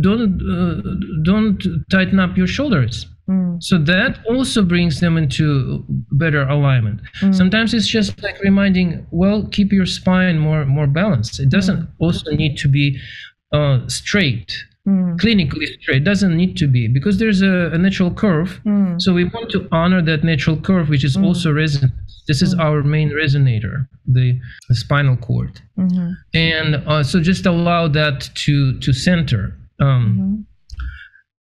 "Don't, 0.00 0.40
uh, 0.42 0.82
don't 1.24 1.58
tighten 1.90 2.18
up 2.20 2.36
your 2.36 2.46
shoulders." 2.46 3.06
Mm. 3.28 3.62
So 3.62 3.78
that 3.78 4.18
also 4.28 4.62
brings 4.62 5.00
them 5.00 5.16
into 5.16 5.84
better 6.12 6.42
alignment. 6.42 7.00
Mm. 7.20 7.34
Sometimes 7.34 7.74
it's 7.74 7.86
just 7.86 8.22
like 8.22 8.36
reminding, 8.42 9.06
"Well, 9.10 9.46
keep 9.56 9.72
your 9.72 9.86
spine 9.86 10.38
more 10.38 10.64
more 10.66 10.86
balanced." 10.86 11.38
It 11.40 11.50
doesn't 11.50 11.88
also 11.98 12.30
need 12.32 12.56
to 12.58 12.68
be 12.68 12.98
uh, 13.52 13.80
straight, 13.88 14.50
Mm. 14.88 15.18
clinically 15.20 15.66
straight. 15.80 16.04
Doesn't 16.04 16.34
need 16.36 16.56
to 16.56 16.66
be 16.66 16.88
because 16.88 17.18
there's 17.18 17.42
a, 17.42 17.70
a 17.76 17.78
natural 17.78 18.10
curve. 18.24 18.60
Mm. 18.64 19.00
So 19.02 19.12
we 19.12 19.24
want 19.24 19.50
to 19.50 19.68
honor 19.70 20.00
that 20.02 20.24
natural 20.24 20.56
curve, 20.56 20.88
which 20.88 21.04
is 21.04 21.16
Mm. 21.16 21.24
also 21.26 21.52
resonant. 21.52 21.92
This 22.28 22.40
is 22.42 22.54
Mm. 22.54 22.60
our 22.64 22.82
main 22.82 23.10
resonator, 23.10 23.86
the, 24.06 24.38
the 24.68 24.74
spinal 24.74 25.16
cord 25.16 25.60
Mhm. 25.78 26.14
and 26.34 26.70
uh, 26.86 27.02
so 27.02 27.20
just 27.20 27.44
allow 27.46 27.82
that 28.00 28.18
to 28.44 28.54
to 28.84 28.92
center 28.92 29.42
um, 29.80 30.04
Mhm. 30.16 30.44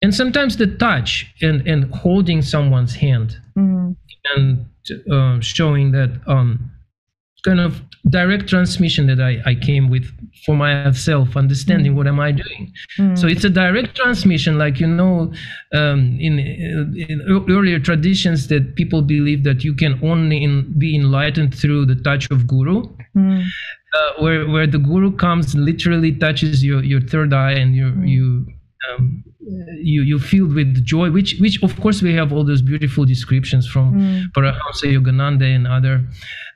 and 0.03 0.13
sometimes 0.13 0.57
the 0.57 0.67
touch 0.67 1.11
and 1.41 1.67
and 1.67 1.81
holding 2.03 2.41
someone's 2.41 2.95
hand 2.95 3.37
Mm. 3.57 3.95
and 4.35 4.65
uh, 5.11 5.39
showing 5.41 5.91
that 5.91 6.11
um, 6.27 6.71
kind 7.45 7.59
of 7.59 7.81
direct 8.09 8.47
transmission 8.47 9.07
that 9.07 9.19
I, 9.19 9.33
I 9.51 9.55
came 9.55 9.89
with 9.89 10.05
for 10.45 10.55
myself 10.55 11.35
understanding 11.35 11.95
what 11.95 12.07
am 12.07 12.19
i 12.19 12.31
doing 12.31 12.63
Mm. 12.99 13.17
so 13.19 13.27
it's 13.27 13.43
a 13.43 13.49
direct 13.49 13.95
transmission 13.95 14.57
like 14.57 14.79
you 14.83 14.87
know 14.87 15.31
um, 15.73 15.99
in, 16.27 16.33
in 17.09 17.17
earlier 17.49 17.79
traditions 17.79 18.47
that 18.47 18.75
people 18.75 19.01
believe 19.01 19.43
that 19.43 19.63
you 19.63 19.73
can 19.75 19.93
only 20.03 20.37
in, 20.43 20.53
be 20.77 20.95
enlightened 20.95 21.53
through 21.53 21.85
the 21.85 21.95
touch 21.95 22.29
of 22.31 22.47
guru 22.47 22.77
Mm. 23.15 23.43
Uh, 23.93 24.21
where 24.21 24.47
where 24.47 24.67
the 24.67 24.79
guru 24.79 25.11
comes 25.15 25.55
literally 25.55 26.11
touches 26.15 26.63
your 26.63 26.83
your 26.83 27.01
third 27.01 27.33
eye 27.33 27.53
and 27.53 27.75
you 27.75 27.85
Mm. 27.91 28.07
you 28.09 28.45
um, 28.89 29.23
you 29.81 30.01
you 30.01 30.19
filled 30.19 30.53
with 30.53 30.83
joy 30.85 31.09
which 31.11 31.37
which 31.39 31.61
of 31.63 31.79
course 31.79 32.01
we 32.01 32.13
have 32.13 32.33
all 32.33 32.43
those 32.43 32.61
beautiful 32.61 33.05
descriptions 33.05 33.65
from 33.67 33.93
Mm. 33.93 34.23
Paramahansa 34.35 34.91
Yogananda 34.95 35.47
and 35.55 35.67
other 35.67 36.05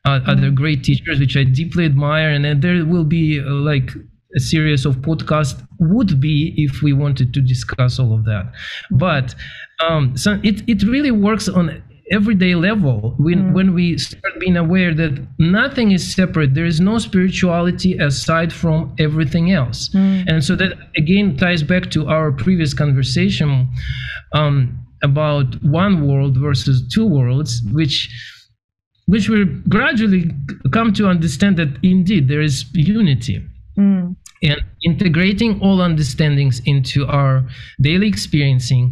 uh, 0.06 0.20
other 0.28 0.50
great 0.52 0.84
teachers 0.84 1.20
which 1.20 1.36
I 1.38 1.44
deeply 1.44 1.86
admire. 1.86 2.30
And 2.32 2.44
then 2.46 2.60
there 2.60 2.86
will 2.86 3.06
be 3.06 3.40
uh, 3.40 3.46
like 3.72 3.92
a 4.36 4.40
series 4.40 4.86
of 4.86 4.98
podcasts 4.98 5.62
would 5.80 6.20
be 6.20 6.54
if 6.58 6.82
we 6.82 6.94
wanted 6.94 7.34
to 7.34 7.42
discuss 7.42 8.00
all 8.00 8.14
of 8.14 8.26
that. 8.26 8.52
But 8.92 9.36
um, 9.80 10.16
so 10.18 10.40
it, 10.44 10.64
it 10.68 10.84
really 10.84 11.12
works 11.12 11.48
on 11.50 11.82
everyday 12.12 12.56
level 12.56 13.16
when 13.26 13.40
Mm. 13.42 13.54
when 13.58 13.74
we 13.74 13.86
start 13.98 14.34
being 14.40 14.58
aware 14.66 14.94
that 15.02 15.14
nothing 15.40 15.92
is 15.98 16.04
separate 16.20 16.54
there 16.58 16.70
is 16.74 16.80
no 16.92 16.96
spirituality 17.08 17.92
aside 18.10 18.52
from 18.62 18.78
everything 19.06 19.46
else 19.60 19.80
Mm. 19.90 20.24
and 20.30 20.44
so 20.48 20.56
that 20.62 20.72
again 21.02 21.28
ties 21.38 21.64
back 21.64 21.84
to 21.96 22.02
our 22.14 22.28
previous 22.44 22.74
conversation 22.74 23.50
um, 24.40 24.56
about 25.04 25.48
one 25.64 25.96
world 26.08 26.34
versus 26.48 26.78
two 26.94 27.06
worlds 27.18 27.52
which 27.80 27.98
which 29.14 29.28
we 29.30 29.46
gradually 29.68 30.24
come 30.72 30.94
to 30.94 31.04
understand 31.08 31.54
that 31.58 31.70
indeed 31.84 32.28
there 32.28 32.42
is 32.50 32.56
unity 32.74 33.38
Mm. 33.78 34.16
and 34.50 34.60
integrating 34.90 35.52
all 35.62 35.78
understandings 35.82 36.56
into 36.66 37.00
our 37.08 37.36
daily 37.88 38.08
experiencing 38.08 38.86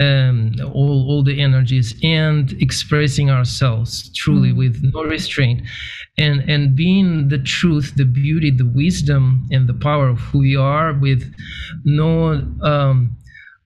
um, 0.00 0.54
all, 0.72 1.06
all 1.08 1.22
the 1.22 1.40
energies 1.40 1.94
and 2.02 2.52
expressing 2.62 3.30
ourselves 3.30 4.10
truly 4.14 4.50
Mm. 4.52 4.56
with 4.56 4.82
no 4.94 5.04
restraint 5.04 5.62
and 6.18 6.40
and 6.48 6.74
being 6.74 7.28
the 7.28 7.38
truth 7.38 7.94
the 7.96 8.04
beauty 8.04 8.50
the 8.50 8.66
wisdom 8.82 9.46
and 9.50 9.68
the 9.68 9.74
power 9.74 10.08
of 10.08 10.18
who 10.20 10.38
we 10.40 10.56
are 10.56 10.92
with 10.94 11.22
no 11.84 12.32
um, 12.62 13.16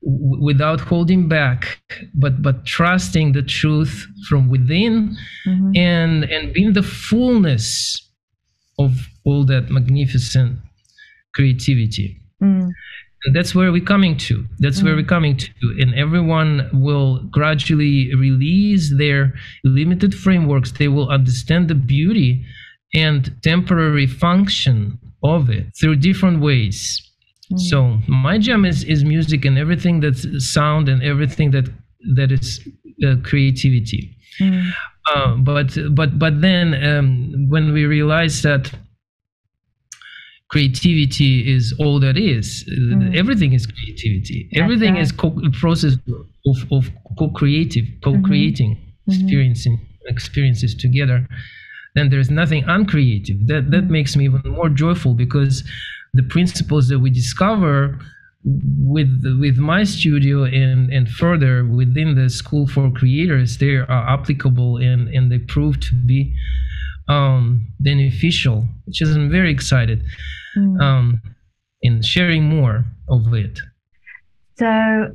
w- 0.02 0.42
without 0.44 0.80
holding 0.80 1.28
back 1.28 1.80
but 2.14 2.42
but 2.42 2.66
trusting 2.66 3.32
the 3.32 3.42
truth 3.42 4.06
from 4.28 4.48
within 4.48 5.16
Mhm. 5.46 5.76
and 5.76 6.24
and 6.24 6.52
being 6.52 6.72
the 6.72 6.82
fullness 6.82 7.66
of 8.78 9.08
all 9.24 9.44
that 9.44 9.70
magnificent 9.70 10.58
creativity 11.34 12.20
Mm. 12.42 12.68
That's 13.34 13.54
where 13.54 13.70
we're 13.72 13.84
coming 13.94 14.16
to 14.16 14.44
that's 14.58 14.82
where 14.82 14.94
Mm. 14.94 14.98
we're 14.98 15.12
coming 15.16 15.36
to 15.36 15.48
and 15.80 15.94
everyone 15.94 16.68
will 16.72 17.20
gradually 17.38 18.14
release 18.14 18.84
their 18.96 19.34
limited 19.64 20.14
frameworks 20.14 20.72
they 20.72 20.88
will 20.88 21.08
understand 21.08 21.68
the 21.68 21.74
beauty 21.74 22.44
and 22.94 23.20
temporary 23.42 24.06
function 24.06 24.98
of 25.22 25.50
it 25.50 25.64
through 25.80 25.96
different 25.96 26.40
ways 26.40 26.78
Mm. 27.52 27.58
so 27.70 27.78
my 28.08 28.38
gem 28.38 28.64
is 28.64 28.82
is 28.84 29.04
music 29.04 29.44
and 29.44 29.56
everything 29.58 30.00
that's 30.00 30.26
sound 30.54 30.88
and 30.88 31.02
everything 31.02 31.50
that 31.52 31.66
that 32.18 32.30
is 32.32 32.48
uh, 33.06 33.16
creativity 33.22 34.02
Mm. 34.40 34.70
uh, 35.14 35.34
but 35.50 35.68
but 35.98 36.18
but 36.18 36.34
then 36.40 36.66
um, 36.90 37.08
when 37.48 37.72
we 37.72 37.82
realize 37.86 38.42
that 38.42 38.64
creativity 40.48 41.32
is 41.56 41.74
all 41.82 41.98
that 42.00 42.16
is 42.16 42.64
Mm. 42.68 43.14
everything 43.22 43.52
is 43.52 43.66
creativity 43.66 44.38
That's 44.52 44.62
everything 44.62 44.94
right. 44.94 45.02
is 45.02 45.10
co- 45.12 45.38
a 45.44 45.50
process 45.50 45.94
of, 46.50 46.56
of 46.76 46.82
co-creative 47.18 47.86
co-creating 48.04 48.72
Mhm. 48.76 49.12
experiencing 49.12 49.74
experiences 50.14 50.72
together 50.84 51.18
then 51.96 52.10
there's 52.10 52.30
nothing 52.42 52.62
uncreative 52.76 53.38
that 53.50 53.62
that 53.72 53.84
Mm. 53.86 53.90
makes 53.98 54.12
me 54.16 54.24
even 54.30 54.50
more 54.60 54.68
joyful 54.84 55.14
because 55.14 55.54
the 56.14 56.22
principles 56.34 56.84
that 56.90 57.00
we 57.04 57.10
discover 57.10 57.98
with 58.96 59.10
with 59.44 59.56
my 59.72 59.82
studio 59.96 60.36
and 60.44 60.80
and 60.96 61.04
further 61.22 61.54
within 61.80 62.08
the 62.20 62.28
school 62.40 62.64
for 62.74 62.84
creators 63.00 63.48
they 63.62 63.74
are 63.94 64.04
applicable 64.16 64.72
and 64.88 65.00
and 65.16 65.24
they 65.32 65.40
prove 65.54 65.74
to 65.88 65.92
be 66.10 66.20
um 67.08 67.66
beneficial 67.80 68.66
which 68.86 69.00
is 69.02 69.14
i'm 69.16 69.30
very 69.30 69.50
excited 69.50 70.02
Mm. 70.56 70.80
um 70.80 71.20
in 71.82 72.00
sharing 72.02 72.44
more 72.44 72.84
of 73.08 73.32
it 73.34 73.60
So, 74.58 74.66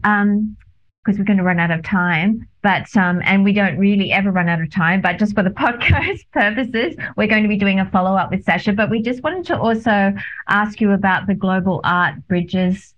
um, 0.04 0.56
because 1.04 1.18
we're 1.18 1.26
going 1.26 1.40
to 1.40 1.44
run 1.44 1.60
out 1.60 1.72
of 1.72 1.82
time, 1.84 2.48
but 2.62 2.86
um, 2.96 3.22
and 3.26 3.44
we 3.44 3.54
don't 3.54 3.80
really 3.80 4.12
ever 4.12 4.30
run 4.32 4.48
out 4.48 4.62
of 4.62 4.70
time, 4.70 5.02
but 5.02 5.18
just 5.18 5.34
for 5.34 5.42
the 5.42 5.50
podcast 5.66 6.20
purposes, 6.32 6.96
we're 7.18 7.28
going 7.28 7.42
to 7.42 7.50
be 7.50 7.58
doing 7.58 7.80
a 7.80 7.90
follow 7.90 8.16
up 8.16 8.30
with 8.30 8.44
Sasha. 8.44 8.72
But 8.74 8.92
we 8.92 9.02
just 9.02 9.24
wanted 9.24 9.46
to 9.48 9.60
also 9.60 10.14
ask 10.48 10.80
you 10.80 10.92
about 10.92 11.26
the 11.26 11.34
global 11.34 11.82
art 11.84 12.16
bridges 12.28 12.94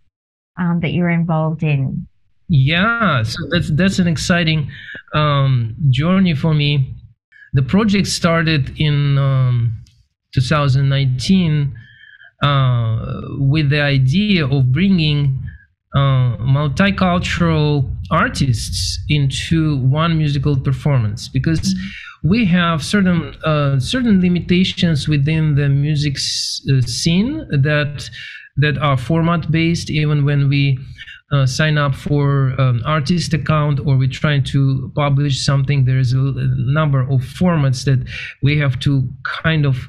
um, 0.59 0.81
that 0.81 0.91
you're 0.91 1.09
involved 1.09 1.63
in. 1.63 2.05
Yeah, 2.49 3.23
so 3.23 3.37
that's 3.49 3.71
that's 3.71 3.99
an 3.99 4.07
exciting 4.09 4.69
um, 5.13 5.75
journey 5.89 6.35
for 6.35 6.53
me. 6.53 6.92
The 7.53 7.61
project 7.61 8.07
started 8.07 8.73
in 8.77 9.17
um, 9.17 9.83
2019 10.33 11.75
uh, 12.41 13.21
with 13.37 13.69
the 13.69 13.81
idea 13.81 14.45
of 14.45 14.71
bringing 14.71 15.39
uh, 15.95 16.37
multicultural 16.37 17.89
artists 18.09 18.99
into 19.09 19.77
one 19.77 20.17
musical 20.17 20.59
performance 20.59 21.29
because 21.29 21.75
we 22.23 22.45
have 22.45 22.83
certain 22.83 23.35
uh, 23.43 23.79
certain 23.79 24.19
limitations 24.19 25.07
within 25.07 25.55
the 25.55 25.69
music 25.69 26.15
uh, 26.15 26.81
scene 26.81 27.45
that 27.51 28.09
that 28.57 28.77
are 28.77 28.97
format 28.97 29.51
based 29.51 29.89
even 29.89 30.25
when 30.25 30.49
we 30.49 30.79
uh, 31.34 31.45
sign 31.45 31.77
up 31.77 31.95
for 31.95 32.53
um, 32.61 32.81
artist 32.86 33.34
account 33.34 33.79
or 33.79 33.97
we're 33.97 34.07
trying 34.07 34.43
to 34.43 34.91
publish 34.95 35.43
something 35.43 35.86
there's 35.86 36.13
a 36.13 36.34
number 36.57 37.01
of 37.01 37.21
formats 37.21 37.86
that 37.86 38.07
we 38.43 38.57
have 38.57 38.79
to 38.79 39.09
kind 39.41 39.65
of 39.65 39.88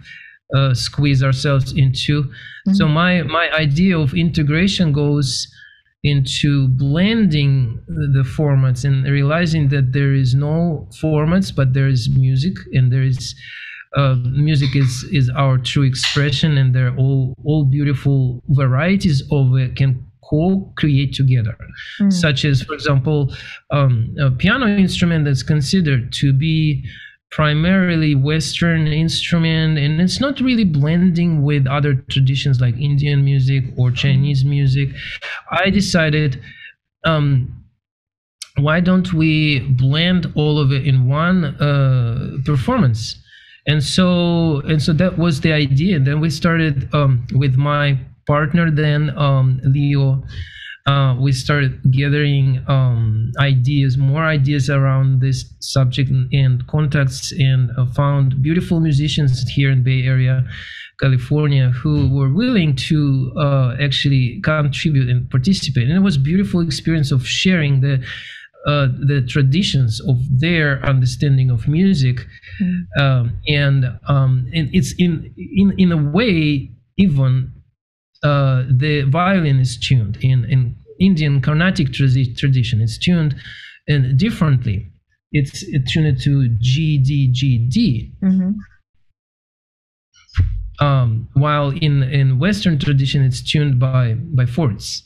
uh, 0.54 0.72
squeeze 0.72 1.22
ourselves 1.22 1.72
into. 1.72 2.30
So 2.72 2.88
my 2.88 3.22
my 3.22 3.50
idea 3.52 3.98
of 3.98 4.14
integration 4.14 4.92
goes 4.92 5.48
into 6.02 6.68
blending 6.68 7.82
the 7.88 8.24
formats 8.36 8.84
and 8.84 9.04
realizing 9.04 9.68
that 9.68 9.92
there 9.92 10.14
is 10.14 10.34
no 10.34 10.86
formats 11.02 11.54
but 11.54 11.72
there 11.72 11.88
is 11.88 12.08
music 12.08 12.54
and 12.72 12.92
there 12.92 13.02
is 13.02 13.34
uh, 13.96 14.16
music 14.16 14.74
is 14.74 15.04
is 15.12 15.30
our 15.30 15.56
true 15.58 15.84
expression, 15.84 16.58
and 16.58 16.74
they're 16.74 16.96
all 16.96 17.34
all 17.44 17.64
beautiful 17.64 18.42
varieties 18.48 19.22
of 19.30 19.56
it 19.56 19.76
can 19.76 20.04
co-create 20.28 21.14
together. 21.14 21.56
Mm. 22.00 22.12
Such 22.12 22.44
as, 22.44 22.62
for 22.62 22.74
example, 22.74 23.34
um, 23.70 24.14
a 24.20 24.30
piano 24.30 24.66
instrument 24.66 25.24
that's 25.24 25.42
considered 25.42 26.12
to 26.14 26.32
be 26.32 26.84
primarily 27.30 28.14
Western 28.14 28.86
instrument, 28.86 29.78
and 29.78 30.00
it's 30.00 30.20
not 30.20 30.40
really 30.40 30.64
blending 30.64 31.42
with 31.42 31.66
other 31.66 31.94
traditions 32.10 32.60
like 32.60 32.76
Indian 32.76 33.24
music 33.24 33.64
or 33.76 33.90
Chinese 33.90 34.44
music. 34.44 34.88
I 35.50 35.70
decided. 35.70 36.40
Um, 37.04 37.60
why 38.56 38.78
don't 38.78 39.12
we 39.12 39.58
blend 39.58 40.32
all 40.36 40.60
of 40.60 40.70
it 40.70 40.86
in 40.86 41.08
one 41.08 41.44
uh, 41.44 42.38
performance 42.44 43.16
and 43.66 43.82
so 43.82 44.60
and 44.60 44.82
so 44.82 44.92
that 44.92 45.18
was 45.18 45.40
the 45.40 45.52
idea 45.52 45.96
and 45.96 46.06
then 46.06 46.20
we 46.20 46.30
started 46.30 46.92
um, 46.94 47.26
with 47.32 47.56
my 47.56 47.98
partner 48.26 48.70
then 48.70 49.10
um, 49.18 49.60
leo 49.64 50.22
uh, 50.86 51.16
we 51.18 51.32
started 51.32 51.80
gathering 51.90 52.62
um, 52.68 53.32
ideas 53.38 53.96
more 53.96 54.24
ideas 54.24 54.68
around 54.68 55.20
this 55.22 55.46
subject 55.60 56.10
and, 56.10 56.32
and 56.32 56.66
contacts 56.66 57.32
and 57.32 57.70
uh, 57.78 57.86
found 57.86 58.42
beautiful 58.42 58.80
musicians 58.80 59.48
here 59.48 59.70
in 59.70 59.82
bay 59.82 60.02
area 60.02 60.44
california 61.00 61.70
who 61.70 62.08
were 62.14 62.32
willing 62.32 62.76
to 62.76 63.32
uh, 63.36 63.74
actually 63.80 64.40
contribute 64.42 65.08
and 65.08 65.28
participate 65.30 65.88
and 65.88 65.96
it 65.96 66.00
was 66.00 66.18
beautiful 66.18 66.60
experience 66.60 67.10
of 67.10 67.26
sharing 67.26 67.80
the 67.80 68.04
uh, 68.66 68.88
the 68.98 69.20
traditions 69.28 70.00
of 70.08 70.16
their 70.40 70.82
understanding 70.86 71.50
of 71.50 71.68
music, 71.68 72.26
mm. 72.62 72.86
um, 72.98 73.36
and 73.46 73.84
um, 74.08 74.48
and 74.54 74.70
it's 74.72 74.94
in 74.94 75.34
in 75.36 75.74
in 75.76 75.92
a 75.92 75.98
way 75.98 76.70
even 76.96 77.52
uh, 78.24 78.64
the 78.70 79.02
violin 79.02 79.60
is 79.60 79.76
tuned 79.78 80.16
in 80.22 80.44
in 80.46 80.76
Indian 80.98 81.40
Carnatic 81.40 81.92
tradition. 81.92 82.80
It's 82.80 82.98
tuned 82.98 83.36
in 83.86 84.16
differently. 84.16 84.90
It's, 85.32 85.64
it's 85.64 85.92
tuned 85.92 86.20
to 86.20 86.48
G 86.60 86.98
D 86.98 87.28
G 87.32 87.58
D. 87.68 88.12
Mm-hmm. 88.22 88.52
Um, 90.84 91.28
while 91.34 91.70
in 91.70 92.02
in 92.02 92.38
Western 92.38 92.78
tradition, 92.78 93.22
it's 93.22 93.42
tuned 93.42 93.78
by 93.78 94.14
by 94.14 94.46
fourths. 94.46 95.02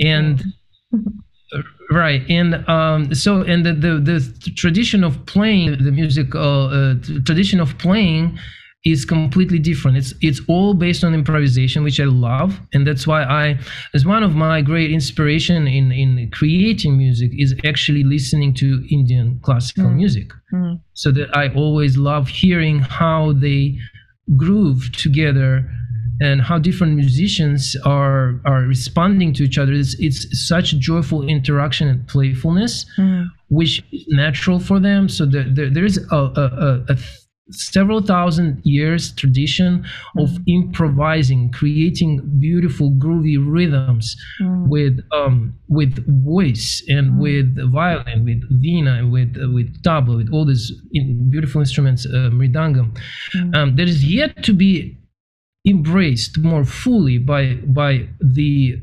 And 0.00 0.42
right 1.90 2.22
and 2.28 2.68
um, 2.68 3.14
so 3.14 3.42
and 3.42 3.64
the, 3.64 3.72
the, 3.72 3.98
the 3.98 4.50
tradition 4.56 5.04
of 5.04 5.24
playing 5.26 5.82
the 5.82 5.92
music 5.92 6.34
uh, 6.34 6.66
uh, 6.66 6.94
tradition 7.24 7.60
of 7.60 7.78
playing 7.78 8.38
is 8.90 9.04
completely 9.04 9.58
different 9.58 9.96
it's 9.96 10.14
it's 10.20 10.40
all 10.48 10.72
based 10.74 11.04
on 11.04 11.14
improvisation 11.14 11.82
which 11.82 12.00
i 12.00 12.04
love 12.04 12.60
and 12.72 12.86
that's 12.86 13.06
why 13.06 13.22
i 13.22 13.58
as 13.94 14.06
one 14.06 14.22
of 14.22 14.34
my 14.34 14.62
great 14.62 14.90
inspiration 14.90 15.66
in 15.66 15.92
in 15.92 16.30
creating 16.30 16.96
music 16.96 17.30
is 17.36 17.54
actually 17.64 18.04
listening 18.04 18.54
to 18.54 18.66
indian 18.90 19.38
classical 19.42 19.84
mm. 19.84 19.96
music 19.96 20.28
mm. 20.52 20.80
so 20.94 21.10
that 21.10 21.28
i 21.36 21.48
always 21.54 21.96
love 21.96 22.28
hearing 22.28 22.78
how 22.78 23.32
they 23.34 23.76
groove 24.36 24.90
together 24.92 25.68
and 26.20 26.42
how 26.42 26.58
different 26.58 26.94
musicians 26.94 27.76
are 27.84 28.40
are 28.44 28.62
responding 28.62 29.32
to 29.32 29.44
each 29.44 29.56
other. 29.56 29.72
It's, 29.72 29.94
it's 30.00 30.48
such 30.48 30.76
joyful 30.78 31.28
interaction 31.28 31.86
and 31.88 32.06
playfulness, 32.08 32.84
mm. 32.98 33.28
which 33.48 33.82
is 33.92 34.04
natural 34.08 34.58
for 34.58 34.80
them. 34.80 35.08
So 35.08 35.24
there, 35.26 35.46
there, 35.48 35.70
there 35.70 35.84
is 35.84 35.96
a, 36.10 36.16
a, 36.16 36.84
a, 36.88 36.94
a 36.94 36.98
several 37.50 38.02
thousand 38.02 38.60
years 38.64 39.12
tradition 39.12 39.84
of 40.18 40.28
mm. 40.28 40.44
improvising 40.46 41.50
creating 41.50 42.20
beautiful 42.38 42.90
groovy 42.92 43.36
rhythms 43.38 44.16
mm. 44.40 44.68
with 44.68 45.00
um 45.12 45.54
with 45.68 46.04
voice 46.24 46.82
and 46.88 47.12
mm. 47.12 47.18
with 47.18 47.72
violin 47.72 48.24
with 48.24 48.42
veena 48.62 48.98
and 48.98 49.12
with 49.12 49.36
uh, 49.42 49.50
with 49.50 49.82
tabla 49.82 50.16
with 50.16 50.30
all 50.32 50.44
these 50.44 50.72
beautiful 51.30 51.60
instruments 51.60 52.06
uh, 52.06 52.30
mridangam 52.30 52.94
mm. 53.34 53.56
um, 53.56 53.76
there 53.76 53.86
is 53.86 54.04
yet 54.04 54.42
to 54.42 54.52
be 54.52 54.96
embraced 55.66 56.38
more 56.38 56.64
fully 56.64 57.18
by 57.18 57.54
by 57.66 58.08
the 58.20 58.80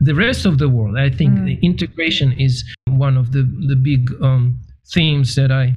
the 0.00 0.14
rest 0.14 0.46
of 0.46 0.58
the 0.58 0.68
world. 0.68 0.96
I 0.96 1.10
think 1.10 1.34
mm. 1.34 1.44
the 1.46 1.66
integration 1.66 2.32
is 2.32 2.64
one 2.86 3.16
of 3.16 3.32
the 3.32 3.42
the 3.68 3.76
big 3.76 4.10
um, 4.22 4.60
themes 4.92 5.34
that 5.34 5.50
I 5.50 5.74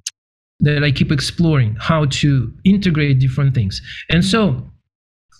that 0.61 0.83
I 0.83 0.91
keep 0.91 1.11
exploring 1.11 1.75
how 1.79 2.05
to 2.05 2.51
integrate 2.63 3.19
different 3.19 3.53
things. 3.53 3.81
And 4.09 4.23
so 4.23 4.69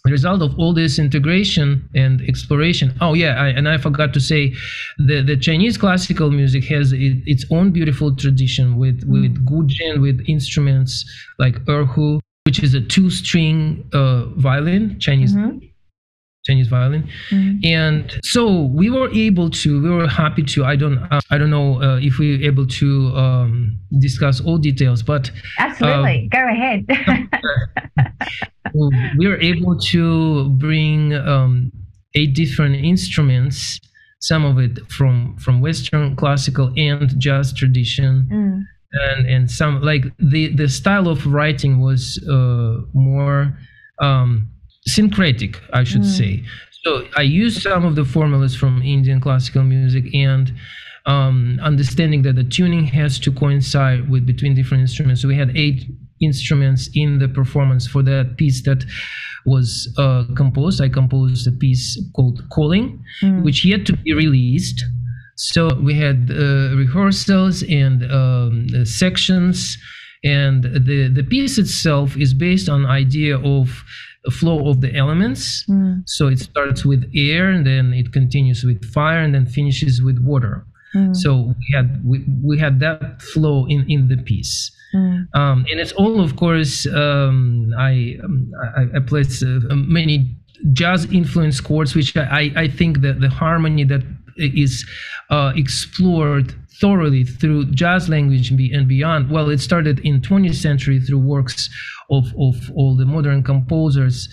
the 0.03 0.11
result 0.11 0.41
of 0.41 0.57
all 0.57 0.73
this 0.73 0.97
integration 0.97 1.87
and 1.93 2.21
exploration 2.27 2.91
oh 3.01 3.13
yeah 3.13 3.39
I, 3.39 3.49
and 3.49 3.69
i 3.69 3.77
forgot 3.77 4.15
to 4.15 4.19
say 4.19 4.51
the, 4.97 5.21
the 5.21 5.37
chinese 5.37 5.77
classical 5.77 6.31
music 6.31 6.63
has 6.63 6.91
it, 6.91 7.21
its 7.27 7.45
own 7.51 7.69
beautiful 7.69 8.15
tradition 8.15 8.77
with 8.77 9.07
mm. 9.07 9.11
with 9.11 9.45
guzheng 9.45 10.01
with 10.01 10.25
instruments 10.27 11.05
like 11.37 11.63
erhu 11.65 12.19
which 12.45 12.63
is 12.63 12.73
a 12.73 12.81
two-string 12.81 13.87
uh, 13.93 14.25
violin, 14.35 14.99
Chinese 14.99 15.35
mm-hmm. 15.35 15.57
Chinese 16.45 16.67
violin, 16.67 17.07
mm-hmm. 17.29 17.57
and 17.63 18.19
so 18.23 18.63
we 18.63 18.89
were 18.89 19.09
able 19.11 19.49
to. 19.49 19.81
We 19.81 19.89
were 19.89 20.07
happy 20.07 20.43
to. 20.43 20.65
I 20.65 20.75
don't. 20.75 20.97
Uh, 20.97 21.21
I 21.29 21.37
don't 21.37 21.49
know 21.49 21.81
uh, 21.81 21.99
if 22.01 22.17
we 22.17 22.37
were 22.37 22.43
able 22.43 22.65
to 22.65 23.15
um, 23.15 23.79
discuss 23.99 24.41
all 24.41 24.57
details, 24.57 25.03
but 25.03 25.31
absolutely, 25.59 26.23
um, 26.23 26.29
go 26.29 26.47
ahead. 26.49 26.85
we 29.17 29.27
were 29.27 29.39
able 29.39 29.77
to 29.79 30.49
bring 30.51 31.13
um, 31.13 31.71
eight 32.15 32.33
different 32.33 32.75
instruments. 32.75 33.79
Some 34.19 34.43
of 34.45 34.57
it 34.59 34.79
from 34.91 35.37
from 35.37 35.61
Western 35.61 36.15
classical 36.15 36.73
and 36.75 37.19
jazz 37.19 37.53
tradition. 37.53 38.29
Mm 38.31 38.65
and 38.93 39.25
and 39.25 39.49
some 39.49 39.81
like 39.81 40.03
the 40.19 40.53
the 40.55 40.67
style 40.67 41.07
of 41.07 41.25
writing 41.25 41.79
was 41.79 42.21
uh, 42.29 42.81
more 42.93 43.57
um, 43.99 44.49
syncretic, 44.87 45.59
I 45.73 45.83
should 45.83 46.01
mm. 46.01 46.17
say. 46.17 46.43
So 46.83 47.05
I 47.15 47.21
use 47.21 47.61
some 47.61 47.85
of 47.85 47.95
the 47.95 48.05
formulas 48.05 48.55
from 48.55 48.81
Indian 48.81 49.21
classical 49.21 49.63
music 49.63 50.13
and 50.15 50.51
um, 51.05 51.59
understanding 51.61 52.23
that 52.23 52.35
the 52.35 52.43
tuning 52.43 52.85
has 52.85 53.19
to 53.19 53.31
coincide 53.31 54.09
with 54.09 54.25
between 54.25 54.55
different 54.55 54.81
instruments. 54.81 55.21
So 55.21 55.27
we 55.27 55.37
had 55.37 55.55
eight 55.55 55.85
instruments 56.21 56.89
in 56.93 57.19
the 57.19 57.27
performance 57.27 57.87
for 57.87 58.03
that 58.03 58.37
piece 58.37 58.63
that 58.63 58.83
was 59.45 59.93
uh, 59.97 60.25
composed. 60.35 60.81
I 60.81 60.89
composed 60.89 61.47
a 61.47 61.51
piece 61.51 61.99
called 62.15 62.43
Calling, 62.51 63.03
mm. 63.23 63.43
which 63.43 63.65
yet 63.65 63.85
to 63.87 63.97
be 63.97 64.13
released. 64.13 64.83
So 65.35 65.73
we 65.75 65.95
had 65.95 66.29
uh, 66.29 66.75
rehearsals 66.75 67.63
and 67.63 68.03
um, 68.11 68.85
sections, 68.85 69.77
and 70.23 70.63
the 70.63 71.09
the 71.11 71.23
piece 71.23 71.57
itself 71.57 72.15
is 72.15 72.35
based 72.35 72.69
on 72.69 72.85
idea 72.85 73.39
of 73.39 73.83
flow 74.29 74.69
of 74.69 74.81
the 74.81 74.93
elements. 74.95 75.65
Mm. 75.67 76.03
So 76.05 76.27
it 76.27 76.39
starts 76.39 76.85
with 76.85 77.09
air, 77.15 77.49
and 77.49 77.65
then 77.65 77.93
it 77.93 78.11
continues 78.11 78.63
with 78.63 78.85
fire, 78.93 79.19
and 79.19 79.33
then 79.33 79.45
finishes 79.45 80.01
with 80.01 80.19
water. 80.19 80.65
Mm. 80.93 81.15
So 81.15 81.53
we 81.57 81.73
had 81.73 82.05
we, 82.05 82.25
we 82.43 82.59
had 82.59 82.79
that 82.81 83.21
flow 83.21 83.65
in 83.67 83.89
in 83.89 84.09
the 84.09 84.17
piece. 84.17 84.71
Mm. 84.93 85.27
Um, 85.33 85.65
and 85.71 85.79
it's 85.79 85.93
all, 85.93 86.19
of 86.19 86.35
course, 86.35 86.85
um, 86.87 87.73
I, 87.77 88.17
um, 88.23 88.51
I, 88.75 88.97
I 88.97 88.99
place 88.99 89.41
uh, 89.41 89.59
many 89.71 90.35
jazz 90.73 91.05
influence 91.05 91.61
chords, 91.61 91.95
which 91.95 92.15
I, 92.17 92.51
I 92.57 92.67
think 92.67 92.99
that 93.01 93.21
the 93.21 93.29
harmony 93.29 93.85
that 93.85 94.03
is 94.35 94.85
uh, 95.29 95.53
explored 95.55 96.53
thoroughly 96.81 97.23
through 97.23 97.65
jazz 97.71 98.09
language 98.09 98.49
and 98.49 98.87
beyond. 98.87 99.29
Well, 99.29 99.49
it 99.49 99.59
started 99.59 99.99
in 99.99 100.19
20th 100.19 100.55
century 100.55 100.99
through 100.99 101.19
works 101.19 101.69
of, 102.09 102.33
of 102.39 102.55
all 102.75 102.97
the 102.97 103.05
modern 103.05 103.43
composers. 103.43 104.27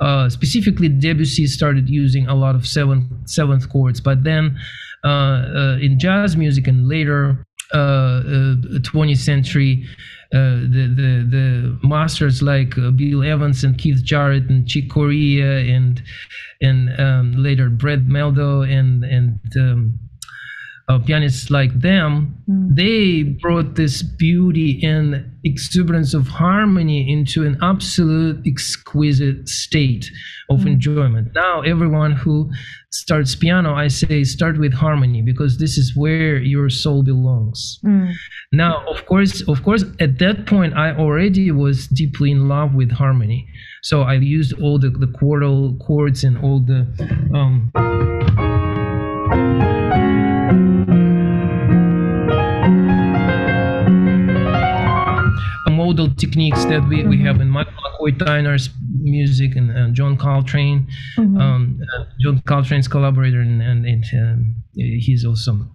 Uh, 0.00 0.28
specifically, 0.28 0.88
Debussy 0.88 1.46
started 1.46 1.88
using 1.88 2.26
a 2.26 2.34
lot 2.34 2.54
of 2.54 2.66
seventh 2.66 3.28
seventh 3.28 3.70
chords, 3.70 4.00
but 4.00 4.24
then 4.24 4.58
uh, 5.04 5.08
uh 5.08 5.78
in 5.80 5.98
jazz 5.98 6.36
music 6.36 6.66
and 6.66 6.88
later 6.88 7.46
20th 7.72 8.94
uh, 8.94 9.10
uh, 9.10 9.14
century, 9.14 9.86
the, 10.32 10.92
the 10.96 11.26
the 11.30 11.78
masters 11.86 12.42
like 12.42 12.74
Bill 12.96 13.22
Evans 13.22 13.62
and 13.62 13.78
Keith 13.78 14.02
Jarrett 14.02 14.50
and 14.50 14.66
Chick 14.66 14.90
Corea 14.90 15.60
and 15.74 16.02
and 16.60 17.00
um, 17.00 17.32
later 17.36 17.70
Brad 17.70 18.08
Mehldau 18.08 18.68
and 18.68 19.04
and 19.04 19.38
um, 19.56 19.98
uh, 20.88 20.98
pianists 20.98 21.50
like 21.50 21.80
them, 21.80 22.36
mm. 22.48 22.76
they 22.76 23.22
brought 23.22 23.74
this 23.74 24.02
beauty 24.02 24.84
and 24.84 25.30
exuberance 25.44 26.12
of 26.12 26.26
harmony 26.26 27.10
into 27.10 27.44
an 27.44 27.58
absolute 27.62 28.46
exquisite 28.46 29.48
state 29.48 30.10
of 30.50 30.60
mm. 30.60 30.72
enjoyment. 30.72 31.28
Now, 31.34 31.62
everyone 31.62 32.12
who 32.12 32.50
starts 32.90 33.34
piano, 33.34 33.74
I 33.74 33.88
say 33.88 34.24
start 34.24 34.58
with 34.58 34.74
harmony 34.74 35.22
because 35.22 35.58
this 35.58 35.78
is 35.78 35.96
where 35.96 36.36
your 36.36 36.68
soul 36.68 37.02
belongs. 37.02 37.80
Mm. 37.84 38.12
Now, 38.52 38.84
of 38.86 39.06
course, 39.06 39.40
of 39.48 39.62
course, 39.62 39.84
at 40.00 40.18
that 40.18 40.46
point, 40.46 40.74
I 40.74 40.94
already 40.94 41.50
was 41.50 41.86
deeply 41.88 42.30
in 42.30 42.46
love 42.46 42.74
with 42.74 42.92
harmony. 42.92 43.48
So 43.82 44.02
I 44.02 44.14
used 44.14 44.52
all 44.60 44.78
the, 44.78 44.90
the 44.90 45.06
quartal 45.06 45.78
chords 45.80 46.24
and 46.24 46.38
all 46.38 46.60
the 46.60 46.86
um, 47.34 47.72
modal 55.94 56.14
techniques 56.16 56.64
that 56.64 56.86
we, 56.88 56.98
mm-hmm. 56.98 57.08
we 57.08 57.22
have 57.22 57.40
in 57.40 57.48
Michael 57.48 57.72
McCoy 57.72 58.68
music 59.00 59.56
and, 59.56 59.70
and 59.70 59.94
John 59.94 60.16
Coltrane. 60.16 60.86
Mm-hmm. 61.16 61.40
Um, 61.40 61.80
uh, 61.96 62.04
John 62.20 62.42
Coltrane's 62.46 62.88
collaborator, 62.88 63.40
and, 63.40 63.62
and, 63.62 63.86
and 63.86 64.04
um, 64.14 64.56
he's 64.74 65.24
awesome. 65.24 65.70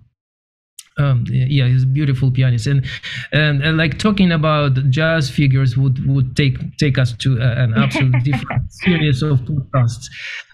Um, 0.97 1.23
yeah, 1.29 1.67
he's 1.67 1.83
a 1.83 1.85
beautiful 1.85 2.29
pianist, 2.29 2.67
and, 2.67 2.85
and, 3.31 3.63
and 3.63 3.77
like 3.77 3.97
talking 3.99 4.33
about 4.33 4.73
jazz 4.89 5.29
figures 5.29 5.77
would 5.77 6.05
would 6.05 6.35
take 6.35 6.75
take 6.77 6.97
us 6.97 7.13
to 7.13 7.41
uh, 7.41 7.55
an 7.55 7.73
absolute 7.77 8.21
different 8.25 8.69
series 8.69 9.21
of 9.21 9.39
podcasts. 9.39 10.07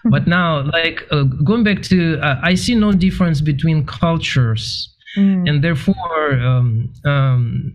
But 0.04 0.28
now, 0.28 0.70
like 0.70 1.02
uh, 1.10 1.24
going 1.24 1.64
back 1.64 1.82
to, 1.84 2.20
uh, 2.20 2.38
I 2.44 2.54
see 2.54 2.76
no 2.76 2.92
difference 2.92 3.40
between 3.40 3.86
cultures 3.86 4.95
Mm. 5.16 5.48
And 5.48 5.64
therefore, 5.64 6.32
um, 6.40 6.92
um, 7.04 7.72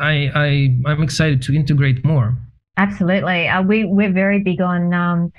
I, 0.00 0.30
I, 0.34 0.76
I'm 0.86 1.02
excited 1.02 1.40
to 1.42 1.54
integrate 1.54 2.04
more. 2.04 2.36
Absolutely. 2.76 3.46
Uh, 3.46 3.62
we, 3.62 3.84
we're 3.84 4.12
very 4.12 4.40
big 4.40 4.60
on, 4.60 4.92
um, 4.94 5.32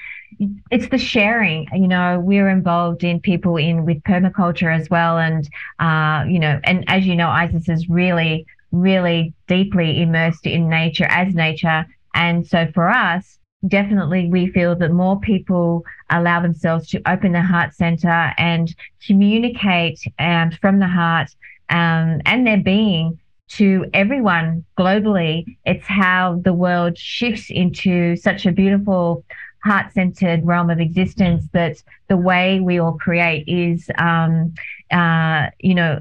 it's 0.69 0.87
the 0.89 0.97
sharing, 0.97 1.67
you 1.73 1.87
know, 1.87 2.19
we're 2.19 2.49
involved 2.49 3.03
in 3.03 3.19
people 3.19 3.57
in 3.57 3.85
with 3.85 4.01
permaculture 4.03 4.73
as 4.73 4.89
well. 4.89 5.17
And, 5.17 5.49
uh, 5.79 6.23
you 6.27 6.39
know, 6.39 6.59
and 6.63 6.83
as 6.87 7.05
you 7.05 7.15
know, 7.15 7.29
Isis 7.29 7.67
is 7.67 7.89
really, 7.89 8.45
really 8.71 9.33
deeply 9.47 10.01
immersed 10.01 10.45
in 10.45 10.69
nature 10.69 11.07
as 11.09 11.33
nature. 11.33 11.85
And 12.13 12.45
so 12.45 12.67
for 12.73 12.89
us, 12.89 13.39
definitely 13.67 14.27
we 14.27 14.47
feel 14.47 14.75
that 14.75 14.91
more 14.91 15.19
people 15.19 15.83
allow 16.09 16.41
themselves 16.41 16.87
to 16.89 17.01
open 17.11 17.31
the 17.31 17.41
heart 17.41 17.73
center 17.75 18.33
and 18.37 18.73
communicate 19.05 19.99
um, 20.19 20.51
from 20.61 20.79
the 20.79 20.87
heart 20.87 21.29
um, 21.71 22.21
and 22.25 22.45
their 22.45 22.61
being 22.61 23.19
to 23.49 23.85
everyone 23.93 24.63
globally. 24.77 25.45
It's 25.65 25.85
how 25.85 26.39
the 26.43 26.53
world 26.53 26.97
shifts 26.97 27.49
into 27.49 28.15
such 28.15 28.45
a 28.45 28.51
beautiful 28.51 29.25
heart 29.63 29.93
centered 29.93 30.45
realm 30.45 30.69
of 30.69 30.79
existence 30.79 31.45
that 31.53 31.77
the 32.07 32.17
way 32.17 32.59
we 32.59 32.79
all 32.79 32.93
create 32.93 33.47
is, 33.47 33.89
um, 33.97 34.53
uh, 34.91 35.47
you 35.59 35.75
know, 35.75 35.99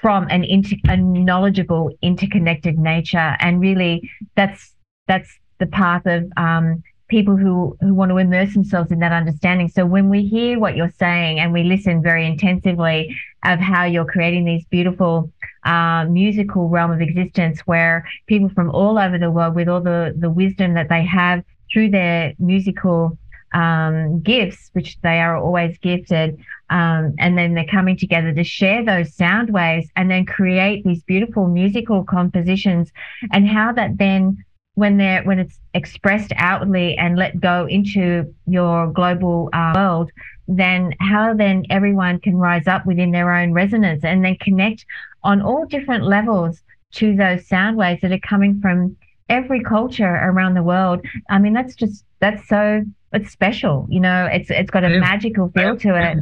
from 0.00 0.26
an 0.30 0.44
inter- 0.44 0.76
a 0.84 0.96
knowledgeable, 0.96 1.92
interconnected 2.02 2.78
nature. 2.78 3.36
And 3.40 3.60
really, 3.60 4.10
that's 4.34 4.74
that's 5.06 5.30
the 5.58 5.66
path 5.66 6.06
of 6.06 6.30
um, 6.36 6.82
people 7.08 7.36
who, 7.36 7.76
who 7.80 7.94
want 7.94 8.10
to 8.10 8.18
immerse 8.18 8.52
themselves 8.52 8.92
in 8.92 8.98
that 9.00 9.12
understanding. 9.12 9.68
So 9.68 9.86
when 9.86 10.08
we 10.08 10.26
hear 10.26 10.58
what 10.58 10.76
you're 10.76 10.92
saying 10.98 11.40
and 11.40 11.52
we 11.52 11.62
listen 11.62 12.02
very 12.02 12.26
intensively 12.26 13.16
of 13.44 13.58
how 13.58 13.84
you're 13.84 14.04
creating 14.04 14.44
these 14.44 14.64
beautiful 14.66 15.32
uh, 15.64 16.04
musical 16.04 16.68
realm 16.68 16.90
of 16.90 17.00
existence 17.00 17.60
where 17.60 18.06
people 18.26 18.50
from 18.50 18.70
all 18.70 18.98
over 18.98 19.18
the 19.18 19.30
world 19.30 19.54
with 19.54 19.68
all 19.68 19.80
the, 19.80 20.14
the 20.18 20.30
wisdom 20.30 20.74
that 20.74 20.88
they 20.88 21.04
have 21.04 21.42
through 21.72 21.90
their 21.90 22.34
musical 22.38 23.18
um, 23.54 24.20
gifts, 24.20 24.70
which 24.74 25.00
they 25.00 25.20
are 25.20 25.36
always 25.36 25.78
gifted, 25.78 26.38
um, 26.70 27.14
and 27.18 27.38
then 27.38 27.54
they're 27.54 27.64
coming 27.64 27.96
together 27.96 28.32
to 28.32 28.44
share 28.44 28.84
those 28.84 29.14
sound 29.14 29.50
waves 29.50 29.88
and 29.96 30.10
then 30.10 30.26
create 30.26 30.84
these 30.84 31.02
beautiful 31.04 31.48
musical 31.48 32.04
compositions 32.04 32.92
and 33.32 33.48
how 33.48 33.72
that 33.72 33.96
then 33.96 34.44
when 34.78 34.96
they're 34.96 35.24
when 35.24 35.40
it's 35.40 35.58
expressed 35.74 36.32
outwardly 36.36 36.96
and 36.96 37.18
let 37.18 37.40
go 37.40 37.66
into 37.66 38.32
your 38.46 38.86
global 38.92 39.50
uh, 39.52 39.72
world 39.74 40.08
then 40.46 40.94
how 41.00 41.34
then 41.34 41.64
everyone 41.68 42.20
can 42.20 42.36
rise 42.36 42.66
up 42.68 42.86
within 42.86 43.10
their 43.10 43.34
own 43.34 43.52
resonance 43.52 44.04
and 44.04 44.24
then 44.24 44.36
connect 44.36 44.86
on 45.24 45.42
all 45.42 45.66
different 45.66 46.04
levels 46.04 46.62
to 46.92 47.16
those 47.16 47.46
sound 47.46 47.76
waves 47.76 48.00
that 48.00 48.12
are 48.12 48.20
coming 48.20 48.60
from 48.60 48.96
every 49.28 49.62
culture 49.62 50.14
around 50.14 50.54
the 50.54 50.62
world. 50.62 51.04
I 51.28 51.38
mean 51.38 51.52
that's 51.52 51.74
just 51.74 52.04
that's 52.20 52.48
so 52.48 52.82
it's 53.12 53.30
special 53.30 53.86
you 53.90 54.00
know 54.00 54.28
it's 54.30 54.48
it's 54.50 54.70
got 54.70 54.84
a 54.84 54.90
yeah, 54.90 54.98
magical 54.98 55.50
feel 55.54 55.76
to 55.76 55.88
it. 55.96 56.18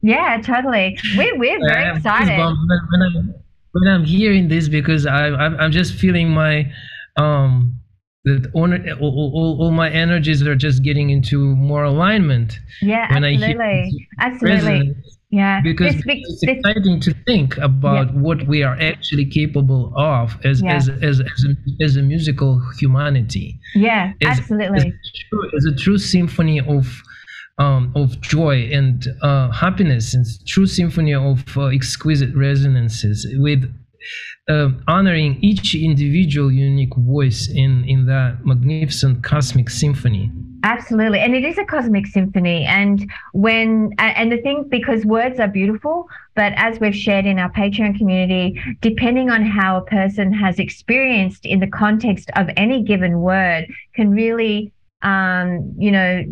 yeah 0.00 0.40
totally. 0.40 0.96
We're, 1.16 1.36
we're 1.38 1.60
very 1.66 1.96
excited. 1.96 2.38
when, 2.38 3.02
I'm, 3.02 3.34
when 3.72 3.88
I'm 3.88 4.04
hearing 4.04 4.46
this 4.48 4.68
because 4.68 5.06
I, 5.06 5.26
I'm, 5.26 5.56
I'm 5.58 5.72
just 5.72 5.94
feeling 5.94 6.30
my 6.30 6.70
um 7.16 7.80
that 8.24 8.50
all, 8.54 8.72
all, 9.00 9.58
all, 9.60 9.70
my 9.70 9.90
energies 9.90 10.42
are 10.42 10.54
just 10.54 10.82
getting 10.82 11.10
into 11.10 11.54
more 11.56 11.84
alignment. 11.84 12.58
Yeah 12.80 13.06
absolutely. 13.10 13.92
absolutely. 14.18 14.96
yeah. 15.30 15.60
because 15.62 15.96
this, 15.96 16.04
it's 16.06 16.40
this, 16.40 16.56
exciting 16.56 17.00
to 17.00 17.14
think 17.26 17.58
about 17.58 18.14
yeah. 18.14 18.20
what 18.20 18.46
we 18.46 18.62
are 18.62 18.78
actually 18.80 19.26
capable 19.26 19.92
of 19.94 20.38
as 20.44 20.62
yeah. 20.62 20.74
as, 20.74 20.88
as, 20.88 21.20
as, 21.20 21.44
a, 21.44 21.84
as 21.84 21.96
a 21.96 22.02
musical 22.02 22.62
humanity. 22.78 23.60
Yeah 23.74 24.12
as, 24.22 24.38
absolutely. 24.38 24.78
as 24.78 24.84
a, 24.84 24.92
true, 25.28 25.50
as 25.58 25.64
a 25.66 25.76
true 25.76 25.98
symphony 25.98 26.60
of 26.60 27.02
um, 27.58 27.92
of 27.94 28.20
joy 28.20 28.68
and 28.72 29.06
uh, 29.22 29.50
happiness 29.52 30.14
and 30.14 30.24
true 30.46 30.66
symphony 30.66 31.14
of 31.14 31.44
uh, 31.56 31.66
exquisite 31.66 32.34
resonances 32.34 33.26
with 33.38 33.70
uh, 34.48 34.68
honoring 34.88 35.38
each 35.40 35.74
individual 35.74 36.52
unique 36.52 36.94
voice 36.96 37.48
in 37.48 37.84
in 37.84 38.06
that 38.06 38.44
magnificent 38.44 39.22
cosmic 39.22 39.70
symphony. 39.70 40.30
Absolutely. 40.64 41.20
And 41.20 41.34
it 41.34 41.44
is 41.44 41.58
a 41.58 41.64
cosmic 41.64 42.06
symphony. 42.06 42.64
And 42.64 43.10
when 43.32 43.92
and 43.98 44.32
the 44.32 44.38
thing 44.38 44.66
because 44.68 45.04
words 45.04 45.38
are 45.40 45.48
beautiful 45.48 46.08
but 46.34 46.52
as 46.56 46.80
we've 46.80 46.96
shared 46.96 47.26
in 47.26 47.38
our 47.38 47.50
patreon 47.52 47.96
community 47.96 48.60
depending 48.80 49.30
on 49.30 49.44
how 49.44 49.76
a 49.76 49.82
person 49.82 50.32
has 50.32 50.58
experienced 50.58 51.46
in 51.46 51.60
the 51.60 51.66
context 51.66 52.30
of 52.36 52.48
any 52.56 52.82
given 52.82 53.20
word 53.20 53.66
can 53.94 54.10
really 54.10 54.72
um, 55.04 55.74
you 55.78 55.90
know, 55.90 56.24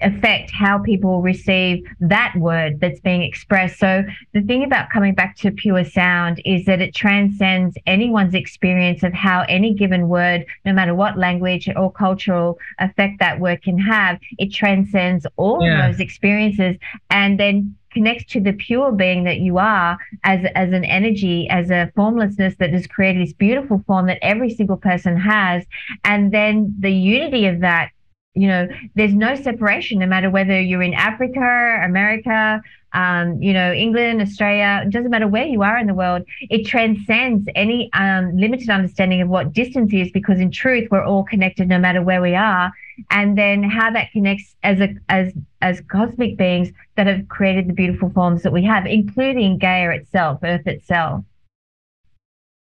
affect 0.00 0.50
how 0.50 0.78
people 0.78 1.20
receive 1.20 1.84
that 2.00 2.34
word 2.36 2.80
that's 2.80 3.00
being 3.00 3.22
expressed. 3.22 3.78
So 3.78 4.02
the 4.32 4.42
thing 4.42 4.64
about 4.64 4.90
coming 4.90 5.14
back 5.14 5.36
to 5.38 5.50
pure 5.50 5.84
sound 5.84 6.40
is 6.44 6.64
that 6.64 6.80
it 6.80 6.94
transcends 6.94 7.76
anyone's 7.86 8.34
experience 8.34 9.02
of 9.02 9.12
how 9.12 9.44
any 9.48 9.74
given 9.74 10.08
word, 10.08 10.46
no 10.64 10.72
matter 10.72 10.94
what 10.94 11.18
language 11.18 11.68
or 11.76 11.92
cultural 11.92 12.58
effect 12.80 13.20
that 13.20 13.40
word 13.40 13.62
can 13.62 13.78
have, 13.78 14.18
it 14.38 14.52
transcends 14.52 15.26
all 15.36 15.62
yeah. 15.62 15.86
of 15.86 15.92
those 15.92 16.00
experiences 16.00 16.76
and 17.10 17.38
then 17.38 17.76
connects 17.92 18.24
to 18.32 18.40
the 18.40 18.52
pure 18.52 18.90
being 18.90 19.22
that 19.22 19.38
you 19.38 19.56
are 19.56 19.96
as 20.24 20.44
as 20.56 20.72
an 20.72 20.84
energy 20.84 21.48
as 21.48 21.70
a 21.70 21.92
formlessness 21.94 22.56
that 22.58 22.70
has 22.70 22.88
created 22.88 23.24
this 23.24 23.32
beautiful 23.32 23.84
form 23.86 24.06
that 24.06 24.18
every 24.20 24.50
single 24.50 24.76
person 24.76 25.16
has 25.16 25.64
and 26.02 26.32
then 26.32 26.74
the 26.80 26.90
unity 26.90 27.46
of 27.46 27.60
that 27.60 27.90
you 28.34 28.48
know, 28.48 28.68
there's 28.94 29.14
no 29.14 29.36
separation, 29.36 30.00
no 30.00 30.06
matter 30.06 30.28
whether 30.28 30.60
you're 30.60 30.82
in 30.82 30.94
Africa, 30.94 31.82
America, 31.84 32.60
um, 32.92 33.42
you 33.42 33.52
know, 33.52 33.72
England, 33.72 34.22
Australia, 34.22 34.82
it 34.84 34.90
doesn't 34.90 35.10
matter 35.10 35.26
where 35.26 35.46
you 35.46 35.62
are 35.62 35.78
in 35.78 35.86
the 35.86 35.94
world. 35.94 36.22
It 36.42 36.64
transcends 36.64 37.48
any 37.54 37.90
um, 37.92 38.36
limited 38.36 38.70
understanding 38.70 39.20
of 39.20 39.28
what 39.28 39.52
distance 39.52 39.92
is, 39.92 40.10
because 40.12 40.38
in 40.38 40.50
truth, 40.50 40.88
we're 40.90 41.04
all 41.04 41.24
connected 41.24 41.68
no 41.68 41.78
matter 41.78 42.02
where 42.02 42.22
we 42.22 42.34
are. 42.34 42.72
And 43.10 43.36
then 43.36 43.64
how 43.64 43.90
that 43.90 44.12
connects 44.12 44.54
as 44.62 44.80
a 44.80 44.94
as 45.08 45.32
as 45.60 45.80
cosmic 45.90 46.36
beings 46.36 46.70
that 46.96 47.08
have 47.08 47.26
created 47.28 47.68
the 47.68 47.72
beautiful 47.72 48.10
forms 48.10 48.42
that 48.42 48.52
we 48.52 48.64
have, 48.64 48.86
including 48.86 49.58
Gaia 49.58 49.90
itself, 49.90 50.38
Earth 50.44 50.66
itself. 50.66 51.24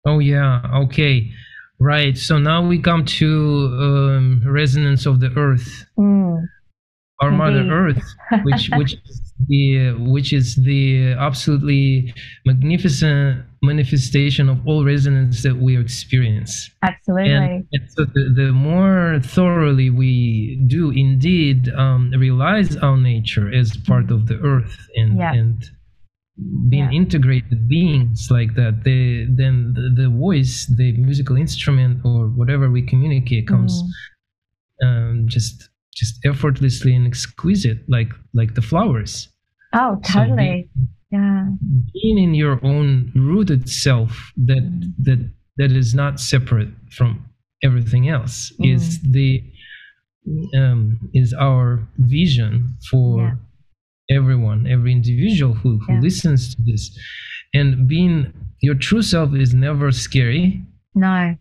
Oh 0.05 0.19
yeah, 0.19 0.61
okay. 0.75 1.31
Right. 1.81 2.17
So 2.19 2.39
now 2.39 2.67
we 2.67 2.81
come 2.81 3.05
to 3.05 3.77
um, 3.81 4.43
resonance 4.45 5.07
of 5.07 5.21
the 5.21 5.31
earth, 5.37 5.87
mm. 5.97 6.45
our 7.21 7.31
Mother 7.31 7.69
Earth, 7.71 8.03
which 8.43 8.69
which 8.77 8.95
is 8.95 9.33
the 9.47 9.93
which 9.99 10.33
is 10.33 10.57
the 10.57 11.13
absolutely 11.13 12.13
magnificent 12.45 13.45
manifestation 13.63 14.49
of 14.49 14.67
all 14.67 14.85
resonance 14.85 15.43
that 15.45 15.57
we 15.57 15.79
experience. 15.79 16.71
Absolutely. 16.83 17.33
And, 17.33 17.67
and 17.73 17.91
so 17.91 18.05
the, 18.05 18.33
the, 18.35 18.53
more 18.53 19.21
thoroughly 19.23 19.91
we 19.91 20.57
do 20.67 20.91
indeed 20.91 21.69
um, 21.71 22.13
realize 22.17 22.77
our 22.77 22.97
nature 22.97 23.53
as 23.53 23.77
part 23.77 24.11
of 24.11 24.27
the 24.27 24.39
earth 24.41 24.77
and 24.97 25.19
yeah. 25.19 25.33
and 25.33 25.71
being 26.69 26.93
yeah. 26.93 26.99
integrated 26.99 27.69
beings 27.69 28.29
like 28.31 28.55
that 28.55 28.85
they 28.85 29.27
then 29.35 29.73
the, 29.75 30.03
the, 30.03 30.09
voice 30.09 30.67
the 30.77 30.93
musical 30.97 31.37
instrument 31.37 32.01
or 32.05 32.29
whatever 32.29 32.71
we 32.71 32.83
communicate 32.83 33.49
comes 33.49 33.83
mm. 34.83 34.87
um, 34.87 35.25
just 35.27 35.69
just 35.95 36.15
effortlessly 36.25 36.95
and 36.95 37.07
exquisite 37.07 37.79
like 37.89 38.13
like 38.35 38.55
the 38.55 38.63
flowers 38.63 39.29
oh 39.75 39.99
totally 40.05 40.37
so 40.37 40.37
being, 40.37 40.69
yeah 41.11 41.47
being 41.93 42.19
in 42.19 42.35
your 42.35 42.65
own 42.65 43.11
rooted 43.17 43.69
self 43.69 44.33
that 44.37 44.63
mm. 44.63 44.83
that 44.99 45.31
that 45.57 45.73
is 45.73 45.93
not 45.93 46.21
separate 46.21 46.71
from 46.93 47.25
everything 47.65 48.09
else 48.09 48.53
mm. 48.61 48.75
is 48.75 49.01
the 49.03 49.43
um, 50.57 51.01
is 51.15 51.33
our 51.33 51.89
vision 51.99 52.77
for 52.91 53.23
yeah 53.23 53.35
everyone, 54.11 54.67
every 54.67 54.93
individual 54.93 55.55
who, 55.55 55.79
who 55.79 55.95
yeah. 55.95 56.01
listens 56.01 56.55
to 56.55 56.63
this. 56.65 56.97
And 57.55 57.89
being 57.89 58.33
your 58.61 58.75
true 58.75 59.03
self 59.03 59.35
is 59.35 59.55
never 59.55 59.91
scary. 59.93 60.63
No. 60.95 61.37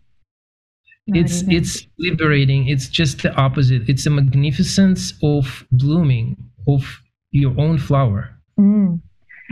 no 1.06 1.20
it's 1.20 1.42
it 1.42 1.52
it's 1.52 1.86
liberating. 1.98 2.68
It's 2.68 2.88
just 2.88 3.22
the 3.22 3.34
opposite. 3.34 3.88
It's 3.88 4.06
a 4.06 4.10
magnificence 4.10 5.12
of 5.22 5.66
blooming 5.72 6.36
of 6.66 7.00
your 7.30 7.58
own 7.58 7.78
flower. 7.78 8.30
Mm 8.58 9.00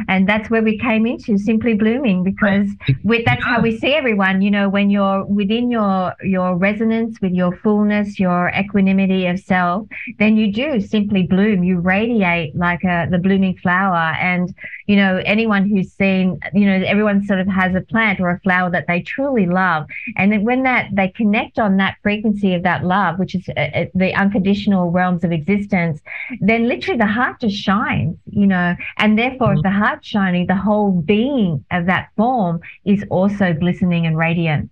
and 0.08 0.28
that's 0.28 0.50
where 0.50 0.62
we 0.62 0.78
came 0.78 1.06
into 1.06 1.38
simply 1.38 1.74
blooming 1.74 2.22
because 2.22 2.68
we, 3.04 3.22
that's 3.24 3.44
how 3.44 3.60
we 3.60 3.76
see 3.78 3.94
everyone 3.94 4.42
you 4.42 4.50
know 4.50 4.68
when 4.68 4.90
you're 4.90 5.24
within 5.24 5.70
your 5.70 6.14
your 6.22 6.56
resonance 6.56 7.20
with 7.20 7.32
your 7.32 7.56
fullness 7.58 8.18
your 8.18 8.50
equanimity 8.58 9.26
of 9.26 9.38
self 9.38 9.86
then 10.18 10.36
you 10.36 10.52
do 10.52 10.80
simply 10.80 11.24
bloom. 11.24 11.62
You 11.62 11.78
radiate 11.78 12.56
like 12.56 12.82
a, 12.84 13.06
the 13.10 13.18
blooming 13.18 13.56
flower. 13.58 14.14
And 14.20 14.54
you 14.86 14.96
know 14.96 15.20
anyone 15.24 15.68
who's 15.68 15.92
seen 15.92 16.38
you 16.54 16.66
know 16.66 16.84
everyone 16.86 17.24
sort 17.24 17.40
of 17.40 17.48
has 17.48 17.74
a 17.74 17.80
plant 17.80 18.20
or 18.20 18.30
a 18.30 18.40
flower 18.40 18.70
that 18.70 18.86
they 18.86 19.00
truly 19.00 19.46
love. 19.46 19.86
And 20.16 20.32
then 20.32 20.44
when 20.44 20.62
that 20.62 20.90
they 20.92 21.08
connect 21.08 21.58
on 21.58 21.76
that 21.78 21.96
frequency 22.02 22.54
of 22.54 22.62
that 22.62 22.84
love 22.84 23.18
which 23.18 23.34
is 23.34 23.48
uh, 23.56 23.60
uh 23.60 23.84
the 23.94 24.14
unconditional 24.14 24.90
realms 24.90 25.24
of 25.24 25.32
existence 25.32 26.00
then 26.40 26.68
literally 26.68 26.98
the 26.98 27.06
heart 27.06 27.40
just 27.40 27.56
shines 27.56 28.16
you 28.26 28.46
know 28.46 28.74
and 28.98 29.18
therefore 29.18 29.48
mm-hmm. 29.48 29.58
if 29.58 29.62
the 29.62 29.70
heart 29.70 29.85
heart 29.86 30.04
shining, 30.04 30.46
the 30.46 30.56
whole 30.56 30.90
being 30.90 31.64
of 31.70 31.86
that 31.86 32.08
form 32.16 32.60
is 32.84 33.04
also 33.10 33.52
glistening 33.52 34.06
and 34.06 34.16
radiant. 34.16 34.70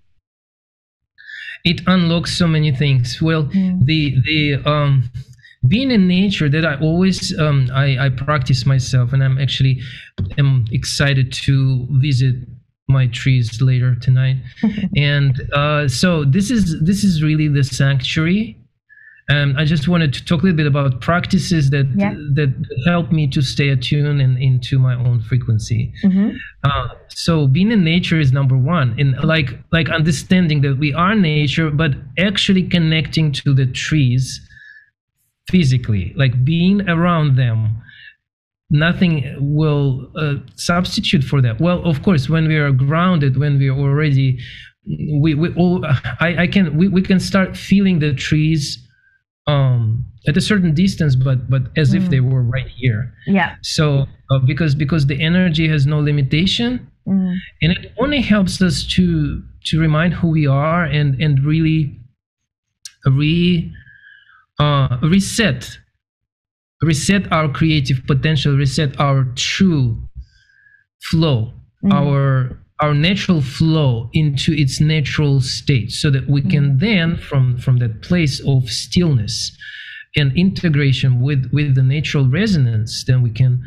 It 1.65 1.81
unlocks 1.87 2.37
so 2.37 2.47
many 2.47 2.73
things. 2.73 3.23
Well, 3.23 3.45
mm. 3.45 3.85
the 3.85 4.17
the 4.29 4.71
um 4.71 5.11
being 5.67 5.91
in 5.91 6.07
nature 6.07 6.49
that 6.51 6.65
I 6.67 6.75
always 6.81 7.37
um, 7.39 7.71
I, 7.73 8.07
I 8.07 8.09
practice 8.11 8.67
myself, 8.67 9.12
and 9.12 9.23
I'm 9.25 9.39
actually 9.39 9.81
am 10.37 10.67
excited 10.73 11.33
to 11.45 11.87
visit 11.91 12.35
my 12.89 13.07
trees 13.07 13.62
later 13.62 13.95
tonight. 13.95 14.37
and 14.97 15.41
uh, 15.55 15.89
so 15.89 16.25
this 16.25 16.51
is 16.51 16.79
this 16.83 17.03
is 17.05 17.23
really 17.23 17.49
the 17.49 17.65
sanctuary 17.65 18.59
um, 19.31 19.55
I 19.57 19.64
just 19.64 19.89
wanted 19.89 20.12
to 20.12 20.25
talk 20.25 20.43
a 20.43 20.45
little 20.45 20.57
bit 20.57 20.66
about 20.66 21.01
practices 21.01 21.70
that 21.70 21.91
yeah. 21.97 22.12
that 22.35 22.53
help 22.87 23.11
me 23.11 23.27
to 23.29 23.41
stay 23.41 23.70
attuned 23.70 24.20
and 24.20 24.37
into 24.39 24.79
my 24.79 24.95
own 24.95 25.22
frequency. 25.22 25.95
Mm-hmm. 26.03 26.37
Uh, 26.62 26.89
so 27.09 27.47
being 27.47 27.72
in 27.72 27.85
nature 27.85 28.20
is 28.20 28.33
number 28.33 28.57
one, 28.57 28.95
and 28.99 29.18
like 29.25 29.59
like 29.72 29.89
understanding 29.89 30.61
that 30.61 30.79
we 30.79 30.93
are 30.93 31.14
nature, 31.14 31.70
but 31.70 31.93
actually 32.18 32.64
connecting 32.64 33.33
to 33.33 33.55
the 33.55 33.66
trees 33.66 34.47
physically, 35.49 36.12
like 36.16 36.45
being 36.45 36.87
around 36.89 37.37
them. 37.37 37.81
Nothing 38.70 39.37
will 39.39 40.11
uh, 40.16 40.37
substitute 40.57 41.22
for 41.22 41.41
that. 41.43 41.61
Well, 41.61 41.85
of 41.85 42.03
course, 42.03 42.29
when 42.29 42.49
we 42.49 42.57
are 42.57 42.72
grounded, 42.72 43.37
when 43.37 43.59
we 43.59 43.68
are 43.68 43.79
already, 43.79 44.41
we, 45.20 45.35
we 45.35 45.55
all, 45.55 45.85
I, 46.18 46.37
I 46.39 46.47
can, 46.47 46.77
we, 46.77 46.89
we 46.89 47.03
can 47.03 47.20
start 47.20 47.57
feeling 47.57 48.01
the 48.01 48.14
trees 48.14 48.84
um 49.47 50.05
at 50.26 50.36
a 50.36 50.40
certain 50.40 50.74
distance 50.74 51.14
but 51.16 51.51
but 51.51 51.62
as 51.76 51.92
mm. 51.92 51.97
if 52.03 52.11
they 52.11 52.18
mm. 52.18 52.32
were 52.32 52.42
right 52.42 52.68
here 52.68 53.12
yeah 53.26 53.57
so 53.62 54.07
uh, 54.30 54.38
because 54.38 54.74
because 54.74 55.07
the 55.07 55.22
energy 55.22 55.68
has 55.68 55.86
no 55.86 55.99
limitation 56.01 56.90
mm. 57.07 57.36
and 57.61 57.72
it 57.72 57.92
only 57.99 58.20
helps 58.20 58.62
us 58.62 58.84
to 58.86 59.42
to 59.64 59.78
remind 59.80 60.14
who 60.14 60.28
we 60.28 60.47
are 60.47 60.84
and 60.84 61.20
and 61.20 61.45
really 61.45 61.99
re 63.07 63.70
uh 64.59 64.97
reset 65.03 65.78
reset 66.82 67.30
our 67.30 67.49
creative 67.49 68.03
potential 68.07 68.57
reset 68.57 68.99
our 68.99 69.24
true 69.34 69.99
flow 71.11 71.53
mm. 71.84 71.92
our 71.92 72.59
our 72.81 72.95
natural 72.95 73.41
flow 73.41 74.11
into 74.12 74.53
its 74.53 74.81
natural 74.81 75.41
state 75.41 75.93
so 75.93 76.11
that 76.11 76.29
we 76.29 76.43
can 76.43 76.70
mm-hmm. 76.70 76.79
then 76.79 77.16
from 77.16 77.57
from 77.59 77.79
that 77.79 78.03
place 78.03 78.41
of 78.47 78.68
stillness 78.68 79.57
and 80.16 80.37
integration 80.37 81.20
with 81.20 81.51
with 81.53 81.75
the 81.75 81.83
natural 81.83 82.29
resonance 82.29 83.05
then 83.07 83.22
we 83.22 83.31
can 83.31 83.62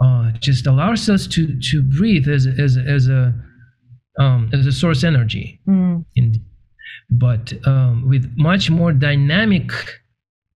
uh, 0.00 0.32
just 0.40 0.66
allow 0.66 0.88
ourselves 0.88 1.28
to 1.28 1.58
to 1.60 1.82
breathe 1.82 2.28
as 2.28 2.46
as 2.46 2.76
as 2.76 3.08
a 3.08 3.32
um, 4.18 4.50
as 4.52 4.66
a 4.66 4.72
source 4.72 5.04
energy 5.04 5.60
mm. 5.68 6.04
but 7.10 7.52
um, 7.66 8.08
with 8.08 8.32
much 8.36 8.68
more 8.68 8.92
dynamic 8.92 9.70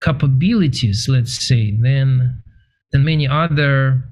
capabilities 0.02 1.06
let's 1.08 1.46
say 1.46 1.76
than 1.80 2.42
than 2.90 3.04
many 3.04 3.28
other 3.28 4.02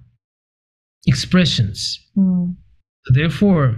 expressions 1.06 1.98
mm 2.16 2.54
therefore 3.14 3.76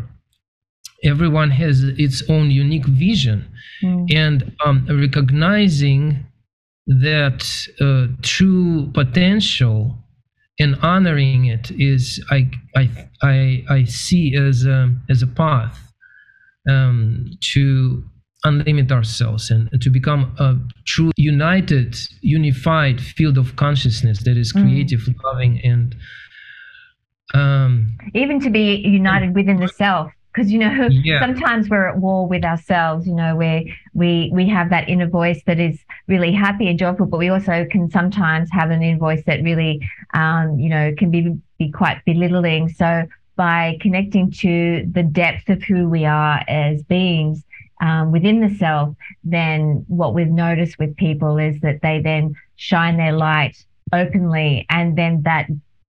everyone 1.05 1.51
has 1.51 1.85
its 1.85 2.23
own 2.29 2.51
unique 2.51 2.87
vision 2.87 3.47
mm. 3.83 4.07
and 4.15 4.53
um, 4.65 4.87
recognizing 4.91 6.27
that 6.87 7.47
uh, 7.81 8.07
true 8.23 8.91
potential 8.95 9.97
and 10.59 10.77
honoring 10.83 11.45
it 11.45 11.71
is 11.73 12.25
I 12.31 12.51
I 12.75 13.09
I, 13.23 13.65
I 13.69 13.85
see 13.85 14.35
as 14.35 14.65
a, 14.65 14.95
as 15.09 15.23
a 15.23 15.27
path 15.27 15.93
um, 16.69 17.31
to 17.53 18.05
unlimit 18.45 18.93
ourselves 18.93 19.51
and 19.51 19.69
to 19.83 19.91
become 19.91 20.35
a 20.39 20.57
true 20.87 21.11
united 21.17 21.97
unified 22.21 23.01
field 23.01 23.37
of 23.37 23.57
consciousness 23.57 24.23
that 24.23 24.37
is 24.37 24.53
hmm. 24.53 24.63
creative 24.63 25.01
mm. 25.01 25.15
loving 25.25 25.61
and 25.65 25.97
um, 27.35 27.99
even 28.15 28.41
to 28.41 28.51
be 28.51 28.77
united 28.77 29.35
within 29.35 29.61
the 29.61 29.69
self 29.69 30.13
because 30.39 30.53
you 30.53 30.59
know 30.59 30.89
yeah. 30.91 31.21
sometimes 31.21 31.69
we're 31.69 31.89
at 31.89 31.99
war 31.99 32.27
with 32.27 32.45
ourselves 32.45 33.07
you 33.07 33.15
know 33.15 33.35
where 33.35 33.63
we 33.95 34.31
we 34.33 34.49
have 34.49 34.71
that 34.71 34.89
inner 34.89 35.09
voice 35.09 35.43
that 35.47 35.59
is 35.59 35.79
really 36.07 36.33
happy 36.33 36.69
and 36.69 36.79
joyful 36.79 37.07
but 37.07 37.19
we 37.19 37.29
also 37.29 37.67
can 37.71 37.91
sometimes 37.91 38.49
have 38.53 38.71
an 38.71 38.83
inner 38.83 38.99
voice 38.99 39.23
that 39.27 39.43
really 39.43 39.81
um, 40.15 40.59
you 40.59 40.69
know 40.69 40.93
can 40.97 41.11
be 41.11 41.37
be 41.59 41.71
quite 41.71 42.03
belittling 42.05 42.69
so 42.69 43.05
by 43.37 43.77
connecting 43.81 44.31
to 44.31 44.87
the 44.93 45.03
depth 45.03 45.49
of 45.49 45.63
who 45.63 45.89
we 45.89 46.05
are 46.05 46.43
as 46.49 46.83
beings 46.85 47.45
um, 47.81 48.13
within 48.13 48.41
the 48.41 48.55
self 48.57 48.95
then 49.25 49.85
what 49.89 50.15
we've 50.15 50.29
noticed 50.29 50.79
with 50.79 50.95
people 50.97 51.39
is 51.39 51.61
that 51.61 51.81
they 51.83 52.01
then 52.01 52.35
shine 52.57 52.97
their 52.97 53.13
light 53.13 53.65
openly 53.93 54.67
and 54.69 54.97
then 54.97 55.23
that 55.23 55.49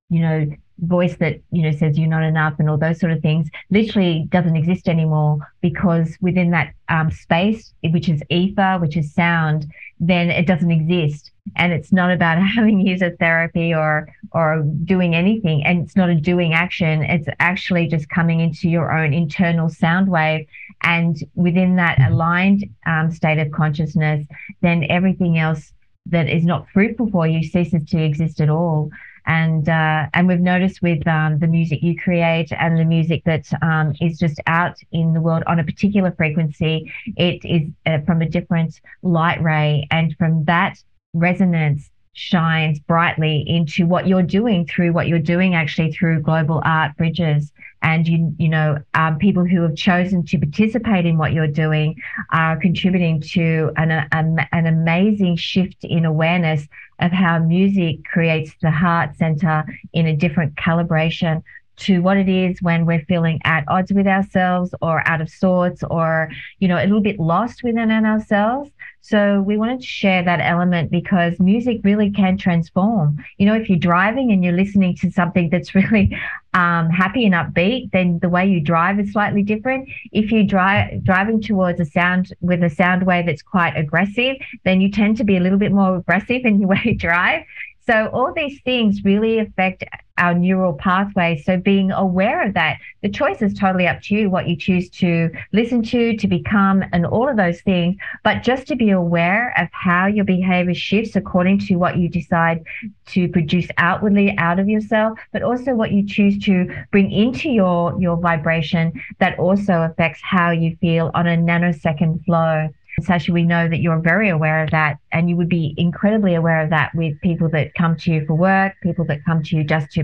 you 0.10 0.22
know 0.22 0.48
voice 0.82 1.16
that 1.18 1.40
you 1.52 1.62
know 1.62 1.72
says 1.72 1.98
you're 1.98 2.08
not 2.08 2.24
enough 2.24 2.56
and 2.60 2.70
all 2.70 2.78
those 2.78 3.00
sort 3.00 3.12
of 3.12 3.22
things 3.22 3.50
literally 3.70 4.26
doesn't 4.30 4.56
exist 4.56 4.88
anymore 4.88 5.38
because 5.62 6.18
within 6.22 6.52
that 6.52 6.74
um, 6.90 7.12
space 7.12 7.74
which 7.92 8.10
is 8.10 8.22
ether 8.30 8.78
which 8.80 8.96
is 8.98 9.14
sound 9.14 9.66
then 10.00 10.30
it 10.30 10.48
doesn't 10.48 10.72
exist. 10.72 11.32
And 11.56 11.74
it's 11.74 11.92
not 11.92 12.12
about 12.12 12.42
having 12.56 12.80
user 12.80 13.16
therapy 13.20 13.74
or 13.74 14.08
or 14.32 14.64
doing 14.86 15.16
anything. 15.16 15.66
And 15.66 15.84
it's 15.84 15.96
not 15.96 16.10
a 16.10 16.16
doing 16.16 16.54
action. 16.54 17.04
It's 17.04 17.28
actually 17.40 17.88
just 17.88 18.10
coming 18.10 18.40
into 18.40 18.70
your 18.70 18.92
own 18.92 19.14
internal 19.14 19.70
sound 19.70 20.10
wave. 20.10 20.48
And 20.84 21.18
within 21.36 21.76
that 21.76 22.00
aligned 22.00 22.66
um, 22.86 23.12
state 23.12 23.40
of 23.40 23.52
consciousness 23.52 24.26
then 24.62 24.86
everything 24.90 25.38
else 25.38 25.74
that 26.06 26.30
is 26.30 26.46
not 26.46 26.68
fruitful 26.74 27.10
for 27.12 27.28
you 27.28 27.44
ceases 27.44 27.82
to 27.90 28.02
exist 28.02 28.40
at 28.40 28.50
all 28.50 28.90
and 29.30 29.70
uh, 29.70 30.08
and 30.14 30.28
we've 30.28 30.40
noticed 30.40 30.82
with 30.82 31.08
um, 31.08 31.38
the 31.38 31.48
music 31.48 31.84
you 31.84 31.96
create 31.96 32.52
and 32.52 32.78
the 32.78 32.84
music 32.84 33.24
that 33.26 33.46
um, 33.62 33.94
is 34.02 34.18
just 34.18 34.42
out 34.48 34.76
in 34.92 35.14
the 35.14 35.22
world 35.22 35.44
on 35.46 35.60
a 35.60 35.64
particular 35.64 36.12
frequency, 36.12 36.92
it 37.16 37.46
is 37.46 37.70
uh, 37.86 38.00
from 38.06 38.22
a 38.24 38.28
different 38.28 38.82
light 39.04 39.42
ray, 39.42 39.88
and 39.92 40.16
from 40.18 40.44
that 40.46 40.78
resonance 41.14 41.90
shines 42.20 42.80
brightly 42.80 43.46
into 43.48 43.88
what 43.88 44.06
you're 44.06 44.22
doing 44.22 44.68
through 44.68 44.92
what 44.92 45.08
you're 45.08 45.20
doing 45.20 45.56
actually 45.56 45.90
through 45.94 46.22
global 46.22 46.62
art 46.66 46.96
bridges. 46.98 47.54
And 47.82 48.06
you 48.06 48.36
you 48.38 48.50
know 48.50 48.78
um, 48.94 49.18
people 49.18 49.46
who 49.46 49.62
have 49.62 49.76
chosen 49.76 50.26
to 50.26 50.38
participate 50.38 51.06
in 51.06 51.18
what 51.18 51.32
you're 51.32 51.48
doing 51.48 51.96
are 52.32 52.58
contributing 52.58 53.22
to 53.22 53.72
an, 53.78 53.92
a, 53.92 54.08
an 54.52 54.66
amazing 54.68 55.38
shift 55.38 55.78
in 55.84 56.04
awareness 56.04 56.68
of 57.00 57.12
how 57.14 57.40
music 57.40 58.04
creates 58.04 58.52
the 58.62 58.70
heart 58.70 59.16
center 59.16 59.64
in 59.94 60.08
a 60.08 60.16
different 60.16 60.56
calibration 60.56 61.42
to 61.80 62.00
what 62.00 62.18
it 62.18 62.30
is 62.30 62.62
when 62.62 62.86
we're 62.86 63.04
feeling 63.06 63.40
at 63.44 63.64
odds 63.68 63.92
with 63.92 64.08
ourselves 64.08 64.74
or 64.82 65.08
out 65.08 65.22
of 65.22 65.30
sorts 65.30 65.84
or, 65.84 66.30
you 66.60 66.68
know, 66.68 66.78
a 66.78 66.84
little 66.84 67.02
bit 67.02 67.20
lost 67.20 67.64
within 67.64 67.90
ourselves. 67.92 68.70
So 69.02 69.42
we 69.42 69.58
wanted 69.58 69.80
to 69.80 69.88
share 69.88 70.24
that 70.24 70.42
element 70.42 70.92
because 70.92 71.40
music 71.40 71.80
really 71.84 72.12
can 72.12 72.38
transform. 72.38 73.24
You 73.38 73.46
know, 73.46 73.56
if 73.56 73.70
you're 73.70 73.80
driving 73.80 74.32
and 74.32 74.44
you're 74.44 74.54
listening 74.54 74.96
to 74.98 75.12
something 75.12 75.50
that's 75.50 75.74
really 75.80 76.16
um, 76.54 76.90
happy 76.90 77.26
and 77.26 77.34
upbeat, 77.34 77.92
then 77.92 78.20
the 78.20 78.30
way 78.30 78.46
you 78.46 78.60
drive 78.60 79.00
is 79.00 79.12
slightly 79.12 79.44
different. 79.44 79.88
If 80.12 80.32
you 80.32 80.44
drive 80.44 81.04
driving 81.04 81.42
towards 81.42 81.80
a 81.80 81.86
sound 81.86 82.34
with 82.42 82.64
a 82.64 82.70
sound 82.70 83.06
wave 83.06 83.28
that's 83.28 83.42
quite 83.42 83.78
aggressive, 83.78 84.36
then 84.66 84.82
you 84.82 84.92
tend 84.92 85.18
to 85.18 85.24
be 85.24 85.38
a 85.38 85.40
little 85.40 85.60
bit 85.60 85.72
more 85.72 85.96
aggressive 85.96 86.42
in 86.44 86.60
your 86.60 86.70
way 86.70 86.82
you 86.84 86.96
drive. 86.96 87.44
So 87.90 88.06
all 88.14 88.32
these 88.36 88.62
things 88.62 89.04
really 89.04 89.40
affect 89.40 89.84
our 90.20 90.36
neural 90.36 90.74
pathways. 90.74 91.44
So 91.44 91.58
being 91.58 91.92
aware 91.92 92.46
of 92.46 92.54
that, 92.54 92.78
the 93.02 93.10
choice 93.10 93.42
is 93.42 93.56
totally 93.56 93.88
up 93.88 94.00
to 94.04 94.16
you, 94.16 94.30
what 94.30 94.48
you 94.48 94.56
choose 94.56 94.92
to 94.92 95.32
listen 95.54 95.82
to, 95.84 96.16
to 96.16 96.28
become, 96.28 96.84
and 96.94 97.04
all 97.04 97.28
of 97.28 97.36
those 97.36 97.62
things. 97.62 97.96
But 98.24 98.44
just 98.44 98.68
to 98.68 98.76
be 98.76 98.92
aware 98.92 99.56
of 99.58 99.70
how 99.72 100.06
your 100.06 100.24
behavior 100.26 100.76
shifts 100.76 101.16
according 101.16 101.60
to 101.62 101.78
what 101.78 101.98
you 101.98 102.10
decide 102.10 102.64
to 103.08 103.28
produce 103.30 103.68
outwardly 103.78 104.38
out 104.38 104.60
of 104.60 104.70
yourself, 104.70 105.18
but 105.34 105.42
also 105.42 105.74
what 105.74 105.92
you 105.92 106.06
choose 106.06 106.38
to 106.46 106.68
bring 106.92 107.12
into 107.12 107.50
your, 107.50 108.00
your 108.00 108.18
vibration 108.18 109.02
that 109.18 109.40
also 109.40 109.82
affects 109.82 110.22
how 110.22 110.52
you 110.52 110.78
feel 110.80 111.10
on 111.16 111.26
a 111.26 111.36
nanosecond 111.36 112.24
flow. 112.24 112.70
Sasha, 113.04 113.32
we 113.32 113.44
know 113.44 113.68
that 113.68 113.80
you're 113.80 114.00
very 114.00 114.30
aware 114.30 114.64
of 114.64 114.72
that, 114.72 114.98
and 115.12 115.30
you 115.30 115.36
would 115.36 115.50
be 115.50 115.74
incredibly 115.78 116.36
aware 116.36 116.62
of 116.62 116.70
that 116.70 116.94
with 116.96 117.20
people 117.22 117.50
that 117.50 117.74
come 117.76 117.96
to 117.98 118.12
you 118.12 118.26
for 118.26 118.36
work, 118.36 118.74
people 118.82 119.06
that 119.06 119.24
come 119.26 119.44
to 119.44 119.56
you 119.56 119.64
just 119.64 119.92
to 119.92 120.04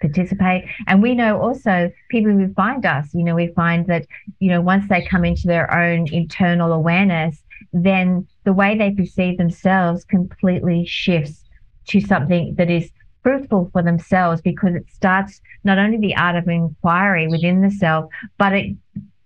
participate. 0.00 0.64
And 0.86 1.02
we 1.02 1.14
know 1.14 1.40
also 1.40 1.90
people 2.08 2.32
who 2.32 2.52
find 2.54 2.84
us, 2.86 3.08
you 3.14 3.24
know, 3.24 3.34
we 3.34 3.48
find 3.48 3.86
that, 3.86 4.06
you 4.38 4.50
know, 4.50 4.60
once 4.60 4.88
they 4.88 5.04
come 5.04 5.24
into 5.24 5.46
their 5.46 5.72
own 5.72 6.12
internal 6.12 6.72
awareness, 6.72 7.42
then 7.72 8.26
the 8.44 8.52
way 8.52 8.76
they 8.76 8.90
perceive 8.92 9.38
themselves 9.38 10.04
completely 10.04 10.84
shifts 10.86 11.44
to 11.88 12.00
something 12.00 12.54
that 12.56 12.70
is 12.70 12.90
fruitful 13.22 13.68
for 13.72 13.82
themselves 13.82 14.40
because 14.40 14.74
it 14.74 14.84
starts 14.90 15.40
not 15.64 15.78
only 15.78 15.98
the 15.98 16.16
art 16.16 16.36
of 16.36 16.48
inquiry 16.48 17.28
within 17.28 17.60
the 17.60 17.70
self, 17.70 18.10
but 18.38 18.52
it 18.52 18.76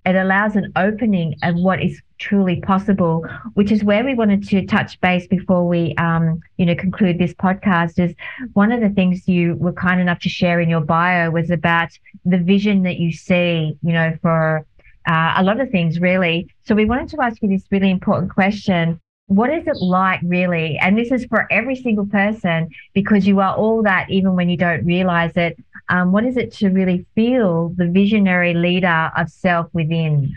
it 0.05 0.17
allows 0.17 0.57
an 0.57 0.73
opening 0.77 1.35
of 1.43 1.55
what 1.57 1.83
is 1.83 2.01
truly 2.19 2.61
possible, 2.61 3.27
which 3.55 3.73
is 3.73 3.83
where 3.83 4.05
we 4.05 4.15
wanted 4.15 4.47
to 4.49 4.65
touch 4.67 5.01
base 5.01 5.27
before 5.27 5.67
we, 5.67 5.95
um, 5.97 6.41
you 6.59 6.67
know, 6.67 6.75
conclude 6.75 7.19
this 7.19 7.35
podcast. 7.35 7.99
Is 7.99 8.15
one 8.53 8.71
of 8.71 8.81
the 8.81 8.91
things 8.91 9.27
you 9.27 9.55
were 9.57 9.73
kind 9.73 10.01
enough 10.01 10.21
to 10.21 10.29
share 10.29 10.61
in 10.61 10.69
your 10.69 10.81
bio 10.81 11.31
was 11.31 11.51
about 11.51 11.89
the 12.25 12.39
vision 12.39 12.83
that 12.83 12.99
you 12.99 13.13
see, 13.13 13.77
you 13.83 13.93
know, 13.93 14.17
for 14.21 14.67
uh, 15.07 15.35
a 15.37 15.43
lot 15.43 15.61
of 15.61 15.71
things, 15.71 16.01
really. 16.01 16.49
So 16.67 16.75
we 16.75 16.85
wanted 16.85 17.09
to 17.11 17.23
ask 17.23 17.43
you 17.43 17.49
this 17.49 17.65
really 17.71 17.91
important 17.91 18.33
question. 18.33 19.01
What 19.27 19.51
is 19.51 19.67
it 19.67 19.77
like, 19.77 20.21
really? 20.23 20.77
And 20.79 20.99
this 20.99 21.11
is 21.11 21.25
for 21.27 21.51
every 21.51 21.77
single 21.77 22.07
person 22.07 22.69
because 22.93 23.27
you 23.27 23.41
are 23.41 23.57
all 23.57 23.83
that, 23.83 24.11
even 24.11 24.35
when 24.35 24.51
you 24.51 24.57
don't 24.59 24.85
realize 24.85 25.33
it. 25.37 25.57
Um, 25.89 26.13
what 26.13 26.25
is 26.25 26.37
it 26.37 26.53
to 26.55 26.69
really 26.69 27.07
feel 27.15 27.75
the 27.77 27.89
visionary 27.89 28.55
leader 28.55 29.11
of 29.17 29.29
self 29.29 29.69
within? 29.73 30.35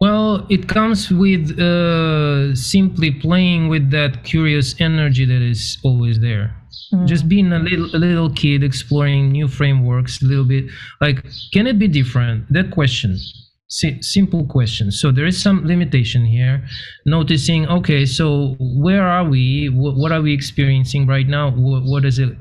Well, 0.00 0.46
it 0.48 0.68
comes 0.68 1.10
with 1.10 1.58
uh, 1.58 2.54
simply 2.54 3.10
playing 3.10 3.68
with 3.68 3.90
that 3.90 4.22
curious 4.22 4.80
energy 4.80 5.24
that 5.24 5.42
is 5.42 5.76
always 5.82 6.20
there. 6.20 6.54
Mm. 6.94 7.06
Just 7.06 7.28
being 7.28 7.52
a 7.52 7.58
little, 7.58 7.86
a 7.86 7.98
little 7.98 8.30
kid, 8.30 8.62
exploring 8.62 9.32
new 9.32 9.48
frameworks, 9.48 10.22
a 10.22 10.24
little 10.24 10.44
bit. 10.44 10.66
Like, 11.00 11.24
can 11.52 11.66
it 11.66 11.78
be 11.78 11.88
different? 11.88 12.50
That 12.52 12.70
question, 12.70 13.18
si- 13.68 14.00
simple 14.00 14.46
question. 14.46 14.92
So 14.92 15.10
there 15.10 15.26
is 15.26 15.42
some 15.42 15.66
limitation 15.66 16.24
here. 16.24 16.64
Noticing, 17.04 17.66
okay, 17.66 18.06
so 18.06 18.56
where 18.60 19.02
are 19.02 19.24
we? 19.24 19.68
What, 19.68 19.96
what 19.96 20.12
are 20.12 20.22
we 20.22 20.32
experiencing 20.32 21.08
right 21.08 21.26
now? 21.26 21.50
what, 21.50 21.82
what 21.84 22.04
is 22.04 22.20
it? 22.20 22.36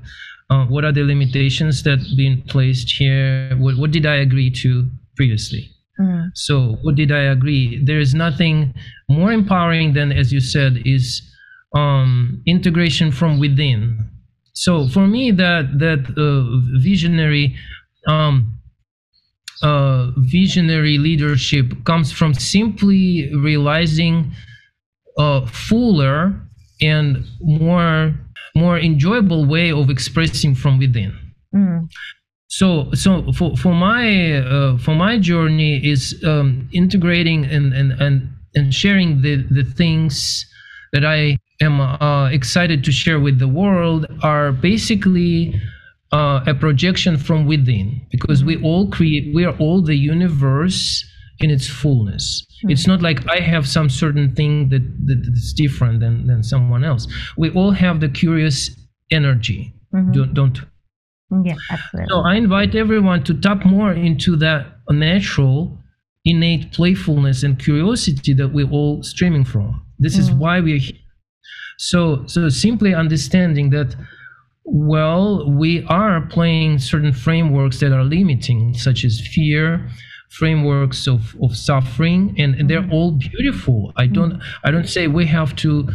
Uh, 0.50 0.66
what 0.66 0.86
are 0.86 0.94
the 0.94 1.04
limitations 1.04 1.84
that 1.84 2.00
being 2.16 2.42
placed 2.44 2.92
here? 2.92 3.56
What, 3.58 3.78
what 3.78 3.92
did 3.92 4.06
I 4.06 4.16
agree 4.16 4.50
to 4.52 4.90
previously? 5.16 5.72
Mm. 6.00 6.32
So 6.36 6.78
what 6.84 6.96
did 6.96 7.12
I 7.12 7.24
agree? 7.24 7.84
There 7.84 8.00
is 8.00 8.14
nothing 8.14 8.74
more 9.10 9.32
empowering 9.32 9.94
than, 9.94 10.12
as 10.12 10.32
you 10.32 10.40
said, 10.40 10.82
is 10.86 11.22
um, 11.76 12.42
integration 12.46 13.12
from 13.12 13.40
within. 13.40 14.10
So 14.54 14.88
for 14.88 15.08
me, 15.08 15.32
that 15.32 15.80
that 15.80 16.02
uh, 16.18 16.80
visionary 16.82 17.56
um, 18.08 18.58
uh, 19.62 20.12
visionary 20.18 20.98
leadership 20.98 21.84
comes 21.84 22.12
from 22.12 22.34
simply 22.34 23.32
realizing 23.36 24.32
a 25.18 25.46
fuller 25.48 26.40
and 26.82 27.26
more 27.42 28.16
more 28.58 28.78
enjoyable 28.78 29.46
way 29.46 29.72
of 29.72 29.90
expressing 29.90 30.56
from 30.56 30.80
within. 30.80 31.14
Mm. 31.54 31.88
So, 32.50 32.92
so 32.94 33.32
for, 33.34 33.56
for 33.58 33.74
my 33.74 34.40
uh, 34.40 34.78
for 34.78 34.96
my 34.96 35.20
journey 35.20 35.86
is 35.86 36.22
um, 36.26 36.70
integrating 36.74 37.46
and, 37.46 37.74
and 37.74 37.92
and 38.02 38.30
and 38.56 38.74
sharing 38.74 39.22
the 39.22 39.36
the 39.52 39.64
things 39.64 40.46
that 40.94 41.06
I 41.06 41.38
am 41.62 41.82
uh, 41.82 42.30
excited 42.30 42.84
to 42.86 42.92
share 42.92 43.20
with 43.20 43.40
the 43.40 43.48
world 43.48 44.06
are 44.24 44.52
basically 44.52 45.60
uh, 46.12 46.40
a 46.48 46.54
projection 46.54 47.18
from 47.18 47.46
within 47.46 48.02
because 48.12 48.44
we 48.44 48.62
all 48.64 48.90
create 48.90 49.36
we 49.36 49.44
are 49.44 49.56
all 49.58 49.82
the 49.82 49.96
universe 49.96 51.04
in 51.40 51.52
its 51.52 51.68
fullness 51.68 52.47
it's 52.64 52.88
not 52.88 53.02
like 53.02 53.28
i 53.30 53.40
have 53.40 53.68
some 53.68 53.90
certain 53.90 54.34
thing 54.36 54.70
that, 54.70 54.82
that 55.06 55.22
that's 55.26 55.54
different 55.54 56.00
than, 56.00 56.28
than 56.28 56.44
someone 56.44 56.84
else. 56.84 57.08
We 57.38 57.52
all 57.52 57.72
have 57.72 58.00
the 58.00 58.10
curious 58.10 58.70
energy. 59.12 59.74
Mm-hmm. 59.94 60.12
don't, 60.12 60.34
don't 60.34 60.60
yeah 61.46 61.56
absolutely. 61.72 62.10
So 62.10 62.20
i 62.22 62.36
invite 62.36 62.76
everyone 62.76 63.24
to 63.26 63.34
tap 63.34 63.66
more 63.66 63.94
into 63.94 64.36
that 64.38 64.78
natural 64.90 65.78
innate 66.26 66.74
playfulness 66.74 67.44
and 67.44 67.58
curiosity 67.58 68.34
that 68.34 68.50
we're 68.50 68.70
all 68.70 69.02
streaming 69.02 69.46
from. 69.46 69.82
This 69.98 70.14
mm-hmm. 70.14 70.22
is 70.22 70.32
why 70.32 70.60
we're 70.60 70.78
here. 70.78 70.98
So 71.78 72.26
so 72.28 72.50
simply 72.50 72.94
understanding 72.94 73.70
that 73.70 73.96
well 74.66 75.50
we 75.50 75.86
are 75.86 76.22
playing 76.22 76.80
certain 76.80 77.14
frameworks 77.14 77.80
that 77.80 77.94
are 77.94 78.04
limiting 78.04 78.74
such 78.74 79.06
as 79.06 79.22
fear 79.22 79.88
frameworks 80.30 81.08
of, 81.08 81.36
of 81.42 81.56
suffering 81.56 82.36
and, 82.38 82.56
and 82.56 82.70
they're 82.70 82.82
mm-hmm. 82.82 82.94
all 82.94 83.12
beautiful 83.12 83.94
i 83.96 84.06
don't 84.06 84.34
mm-hmm. 84.34 84.66
i 84.66 84.72
don't 84.72 84.90
say 84.90 85.08
we 85.08 85.26
have 85.26 85.56
to 85.56 85.88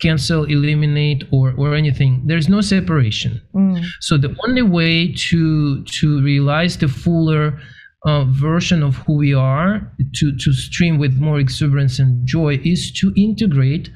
cancel 0.00 0.44
eliminate 0.44 1.24
or 1.30 1.54
or 1.56 1.74
anything 1.74 2.20
there's 2.26 2.48
no 2.48 2.60
separation 2.60 3.40
mm. 3.54 3.82
so 4.00 4.18
the 4.18 4.34
only 4.46 4.62
way 4.62 5.12
to 5.12 5.82
to 5.84 6.20
realize 6.22 6.76
the 6.78 6.88
fuller 6.88 7.58
uh, 8.06 8.24
version 8.24 8.82
of 8.82 8.96
who 8.96 9.14
we 9.14 9.32
are 9.32 9.92
to 10.14 10.36
to 10.36 10.52
stream 10.52 10.98
with 10.98 11.14
more 11.18 11.38
exuberance 11.38 11.98
and 11.98 12.26
joy 12.26 12.60
is 12.64 12.92
to 12.92 13.12
integrate 13.16 13.88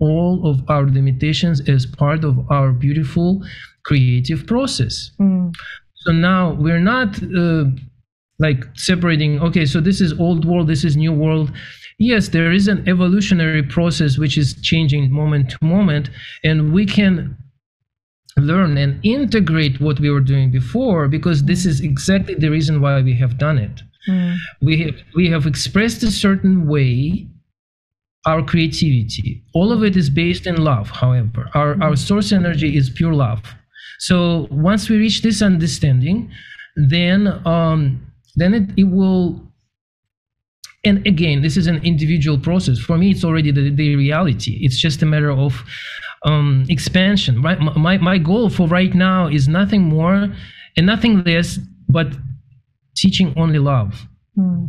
all 0.00 0.50
of 0.50 0.62
our 0.68 0.86
limitations 0.86 1.60
as 1.68 1.86
part 1.86 2.24
of 2.24 2.38
our 2.50 2.72
beautiful 2.72 3.42
creative 3.84 4.46
process 4.46 5.10
mm. 5.20 5.54
so 5.94 6.12
now 6.12 6.52
we're 6.54 6.80
not 6.80 7.22
uh, 7.22 7.64
like 8.38 8.64
separating 8.74 9.40
okay 9.40 9.64
so 9.64 9.80
this 9.80 10.00
is 10.00 10.18
old 10.18 10.44
world 10.44 10.66
this 10.66 10.84
is 10.84 10.96
new 10.96 11.12
world. 11.12 11.52
Yes 11.98 12.28
there 12.28 12.50
is 12.50 12.66
an 12.66 12.88
evolutionary 12.88 13.62
process 13.62 14.18
which 14.18 14.36
is 14.36 14.60
changing 14.62 15.12
moment 15.12 15.50
to 15.50 15.58
moment 15.62 16.10
and 16.42 16.72
we 16.72 16.86
can 16.86 17.36
learn 18.36 18.76
and 18.76 18.98
integrate 19.04 19.80
what 19.80 20.00
we 20.00 20.10
were 20.10 20.20
doing 20.20 20.50
before 20.50 21.06
because 21.06 21.44
this 21.44 21.64
is 21.64 21.80
exactly 21.80 22.34
the 22.34 22.50
reason 22.50 22.80
why 22.80 23.00
we 23.00 23.14
have 23.16 23.38
done 23.38 23.58
it. 23.58 23.82
Mm. 24.08 24.36
we 24.60 24.82
have 24.82 24.96
we 25.14 25.30
have 25.30 25.46
expressed 25.46 26.02
a 26.02 26.10
certain 26.10 26.66
way 26.66 27.26
our 28.26 28.42
creativity. 28.42 29.42
All 29.54 29.72
of 29.72 29.82
it 29.82 29.96
is 29.96 30.10
based 30.10 30.46
in 30.46 30.56
love 30.56 30.90
however. 30.90 31.48
Our, 31.54 31.80
our 31.82 31.96
source 31.96 32.32
energy 32.32 32.76
is 32.76 32.90
pure 32.90 33.14
love. 33.14 33.42
So 34.00 34.48
once 34.50 34.90
we 34.90 34.98
reach 34.98 35.22
this 35.22 35.40
understanding 35.40 36.32
then 36.76 37.28
um, 37.46 38.04
then 38.36 38.54
it, 38.54 38.70
it 38.76 38.84
will 38.84 39.40
and 40.84 41.06
again 41.06 41.42
this 41.42 41.56
is 41.56 41.66
an 41.66 41.82
individual 41.84 42.38
process. 42.38 42.78
For 42.78 42.98
me 42.98 43.10
it's 43.10 43.24
already 43.24 43.50
the, 43.50 43.70
the 43.70 43.96
reality. 43.96 44.58
It's 44.62 44.78
just 44.78 45.02
a 45.02 45.06
matter 45.06 45.30
of 45.30 45.62
um, 46.24 46.64
expansion 46.68 47.42
right? 47.42 47.58
My, 47.60 47.98
my 47.98 48.18
goal 48.18 48.50
for 48.50 48.66
right 48.66 48.94
now 48.94 49.28
is 49.28 49.48
nothing 49.48 49.82
more 49.82 50.28
and 50.76 50.86
nothing 50.86 51.22
less 51.24 51.58
but 51.88 52.08
teaching 52.96 53.32
only 53.36 53.58
love. 53.58 54.06
Hmm. 54.34 54.64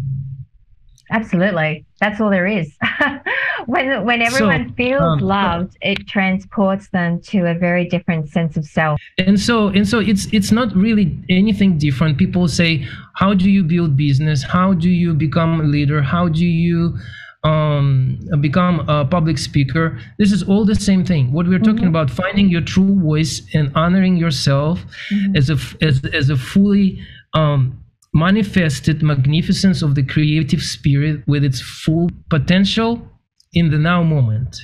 absolutely. 1.11 1.86
That's 1.99 2.22
all 2.22 2.30
there 2.30 2.45
is 2.45 2.78
when 3.66 4.03
when 4.05 4.22
everyone 4.22 4.70
so, 4.70 4.76
feels 4.76 5.01
um, 5.01 5.20
loved, 5.20 5.78
it 5.82 6.07
transports 6.07 6.89
them 6.89 7.22
to 7.22 7.45
a 7.45 7.53
very 7.53 7.86
different 7.88 8.30
sense 8.30 8.57
of 8.57 8.66
self. 8.66 9.01
And 9.18 9.39
so 9.39 9.68
and 9.68 9.88
so 9.88 9.99
it's 9.99 10.28
it's 10.34 10.51
not 10.51 10.76
really 10.76 11.18
anything 11.30 11.78
different. 11.78 12.18
People 12.18 12.47
say, 12.47 12.86
how 13.16 13.34
do 13.34 13.49
you 13.49 13.63
build 13.63 13.95
business? 13.97 14.43
How 14.43 14.74
do 14.74 14.89
you 14.89 15.13
become 15.13 15.59
a 15.61 15.63
leader? 15.63 16.01
How 16.01 16.28
do 16.28 16.45
you 16.45 16.97
um, 17.45 18.20
become 18.41 18.89
a 18.89 19.05
public 19.05 19.38
speaker. 19.38 19.99
This 20.18 20.32
is 20.32 20.41
all 20.41 20.66
the 20.66 20.74
same 20.74 21.05
thing. 21.05 21.32
What 21.32 21.47
we're 21.47 21.59
talking 21.59 21.76
mm-hmm. 21.76 21.89
about, 21.89 22.09
finding 22.09 22.49
your 22.49 22.61
true 22.61 22.99
voice 22.99 23.39
and 23.53 23.72
honoring 23.76 24.18
yourself 24.18 24.84
mm-hmm. 25.13 25.36
as 25.36 25.51
a 25.51 25.57
as, 25.86 26.03
as 26.05 26.32
a 26.32 26.38
fully 26.38 26.99
um, 27.36 27.80
manifested 28.13 29.03
magnificence 29.03 29.84
of 29.84 29.93
the 29.93 30.03
creative 30.03 30.63
spirit 30.63 31.22
with 31.28 31.43
its 31.43 31.61
full 31.61 32.09
potential 32.30 32.99
in 33.55 33.71
the 33.71 33.77
now 33.77 34.03
moment. 34.03 34.57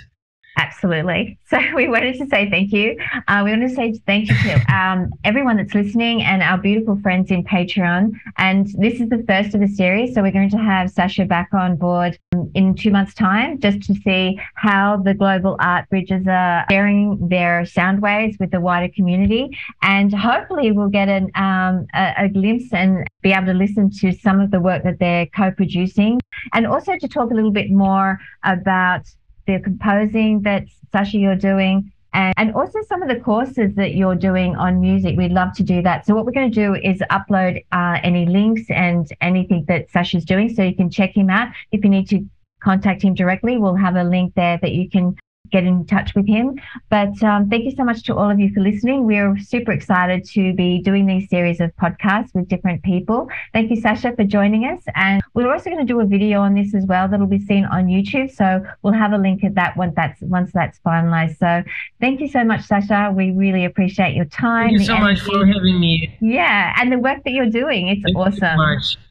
Absolutely. 0.57 1.37
So 1.51 1.59
we 1.75 1.89
wanted 1.89 2.17
to 2.17 2.25
say 2.27 2.49
thank 2.49 2.71
you. 2.71 2.95
Uh, 3.27 3.41
we 3.43 3.51
want 3.51 3.63
to 3.63 3.75
say 3.75 3.91
thank 4.07 4.29
you 4.29 4.35
to 4.35 4.73
um, 4.73 5.11
everyone 5.25 5.57
that's 5.57 5.73
listening 5.73 6.23
and 6.23 6.41
our 6.41 6.57
beautiful 6.57 6.97
friends 7.01 7.29
in 7.29 7.43
Patreon. 7.43 8.13
And 8.37 8.67
this 8.77 9.01
is 9.01 9.09
the 9.09 9.21
first 9.27 9.53
of 9.53 9.59
the 9.59 9.67
series. 9.67 10.15
So 10.15 10.21
we're 10.21 10.31
going 10.31 10.49
to 10.51 10.57
have 10.57 10.89
Sasha 10.89 11.25
back 11.25 11.49
on 11.53 11.75
board 11.75 12.17
in 12.53 12.73
two 12.73 12.89
months' 12.89 13.13
time 13.13 13.59
just 13.59 13.81
to 13.81 13.95
see 13.95 14.39
how 14.55 14.95
the 14.95 15.13
global 15.13 15.57
art 15.59 15.89
bridges 15.89 16.25
are 16.25 16.65
sharing 16.69 17.27
their 17.27 17.65
sound 17.65 18.01
waves 18.01 18.37
with 18.39 18.51
the 18.51 18.61
wider 18.61 18.89
community. 18.95 19.57
And 19.81 20.15
hopefully 20.15 20.71
we'll 20.71 20.87
get 20.87 21.09
an, 21.09 21.31
um, 21.35 21.85
a, 21.93 22.13
a 22.17 22.29
glimpse 22.29 22.71
and 22.71 23.05
be 23.21 23.33
able 23.33 23.47
to 23.47 23.53
listen 23.53 23.91
to 23.99 24.13
some 24.13 24.39
of 24.39 24.51
the 24.51 24.61
work 24.61 24.83
that 24.83 24.99
they're 24.99 25.25
co-producing 25.25 26.21
and 26.53 26.65
also 26.65 26.97
to 26.97 27.07
talk 27.09 27.29
a 27.29 27.33
little 27.33 27.51
bit 27.51 27.71
more 27.71 28.19
about 28.45 29.01
the 29.45 29.59
composing 29.59 30.41
that 30.41 30.65
Sasha 30.91 31.17
you're 31.17 31.35
doing 31.35 31.91
and, 32.13 32.33
and 32.37 32.53
also 32.53 32.79
some 32.87 33.01
of 33.01 33.09
the 33.09 33.19
courses 33.19 33.73
that 33.75 33.95
you're 33.95 34.15
doing 34.15 34.55
on 34.55 34.81
music. 34.81 35.17
We'd 35.17 35.31
love 35.31 35.53
to 35.53 35.63
do 35.63 35.81
that. 35.83 36.05
So 36.05 36.13
what 36.13 36.25
we're 36.25 36.33
going 36.33 36.51
to 36.51 36.55
do 36.55 36.75
is 36.75 36.99
upload 37.09 37.63
uh, 37.71 37.99
any 38.03 38.25
links 38.25 38.63
and 38.69 39.07
anything 39.21 39.65
that 39.67 39.89
Sasha's 39.89 40.25
doing 40.25 40.53
so 40.53 40.63
you 40.63 40.75
can 40.75 40.89
check 40.89 41.15
him 41.15 41.29
out. 41.29 41.53
If 41.71 41.83
you 41.83 41.89
need 41.89 42.09
to 42.09 42.25
contact 42.61 43.01
him 43.01 43.13
directly, 43.13 43.57
we'll 43.57 43.75
have 43.75 43.95
a 43.95 44.03
link 44.03 44.33
there 44.35 44.59
that 44.61 44.71
you 44.71 44.89
can 44.89 45.15
get 45.51 45.63
in 45.63 45.85
touch 45.85 46.13
with 46.15 46.27
him. 46.27 46.59
But 46.89 47.21
um, 47.23 47.49
thank 47.49 47.65
you 47.65 47.71
so 47.71 47.83
much 47.83 48.03
to 48.03 48.15
all 48.15 48.29
of 48.29 48.39
you 48.39 48.51
for 48.53 48.61
listening. 48.61 49.05
We're 49.05 49.37
super 49.39 49.71
excited 49.71 50.25
to 50.29 50.53
be 50.53 50.81
doing 50.81 51.05
these 51.05 51.29
series 51.29 51.59
of 51.59 51.71
podcasts 51.75 52.33
with 52.33 52.47
different 52.47 52.83
people. 52.83 53.29
Thank 53.53 53.69
you, 53.69 53.79
Sasha, 53.79 54.13
for 54.15 54.23
joining 54.23 54.65
us. 54.65 54.83
And 54.95 55.21
we're 55.33 55.51
also 55.51 55.69
going 55.69 55.85
to 55.85 55.93
do 55.93 55.99
a 55.99 56.05
video 56.05 56.41
on 56.41 56.55
this 56.55 56.73
as 56.73 56.85
well 56.85 57.07
that'll 57.07 57.27
be 57.27 57.39
seen 57.39 57.65
on 57.65 57.87
YouTube. 57.87 58.31
So 58.31 58.63
we'll 58.81 58.93
have 58.93 59.13
a 59.13 59.17
link 59.17 59.43
at 59.43 59.55
that 59.55 59.77
once 59.77 59.93
that's 59.95 60.21
once 60.21 60.51
that's 60.53 60.79
finalized. 60.79 61.37
So 61.37 61.63
thank 61.99 62.19
you 62.19 62.27
so 62.27 62.43
much, 62.43 62.63
Sasha. 62.65 63.11
We 63.15 63.31
really 63.31 63.65
appreciate 63.65 64.15
your 64.15 64.25
time. 64.25 64.69
Thank 64.69 64.79
you 64.79 64.85
so 64.85 64.95
energy. 64.95 65.21
much 65.21 65.21
for 65.21 65.45
having 65.45 65.79
me. 65.79 66.17
Yeah, 66.21 66.73
and 66.77 66.91
the 66.91 66.99
work 66.99 67.23
that 67.23 67.31
you're 67.31 67.49
doing. 67.49 67.87
It's 67.87 68.01
thank 68.03 68.17
awesome. 68.17 69.01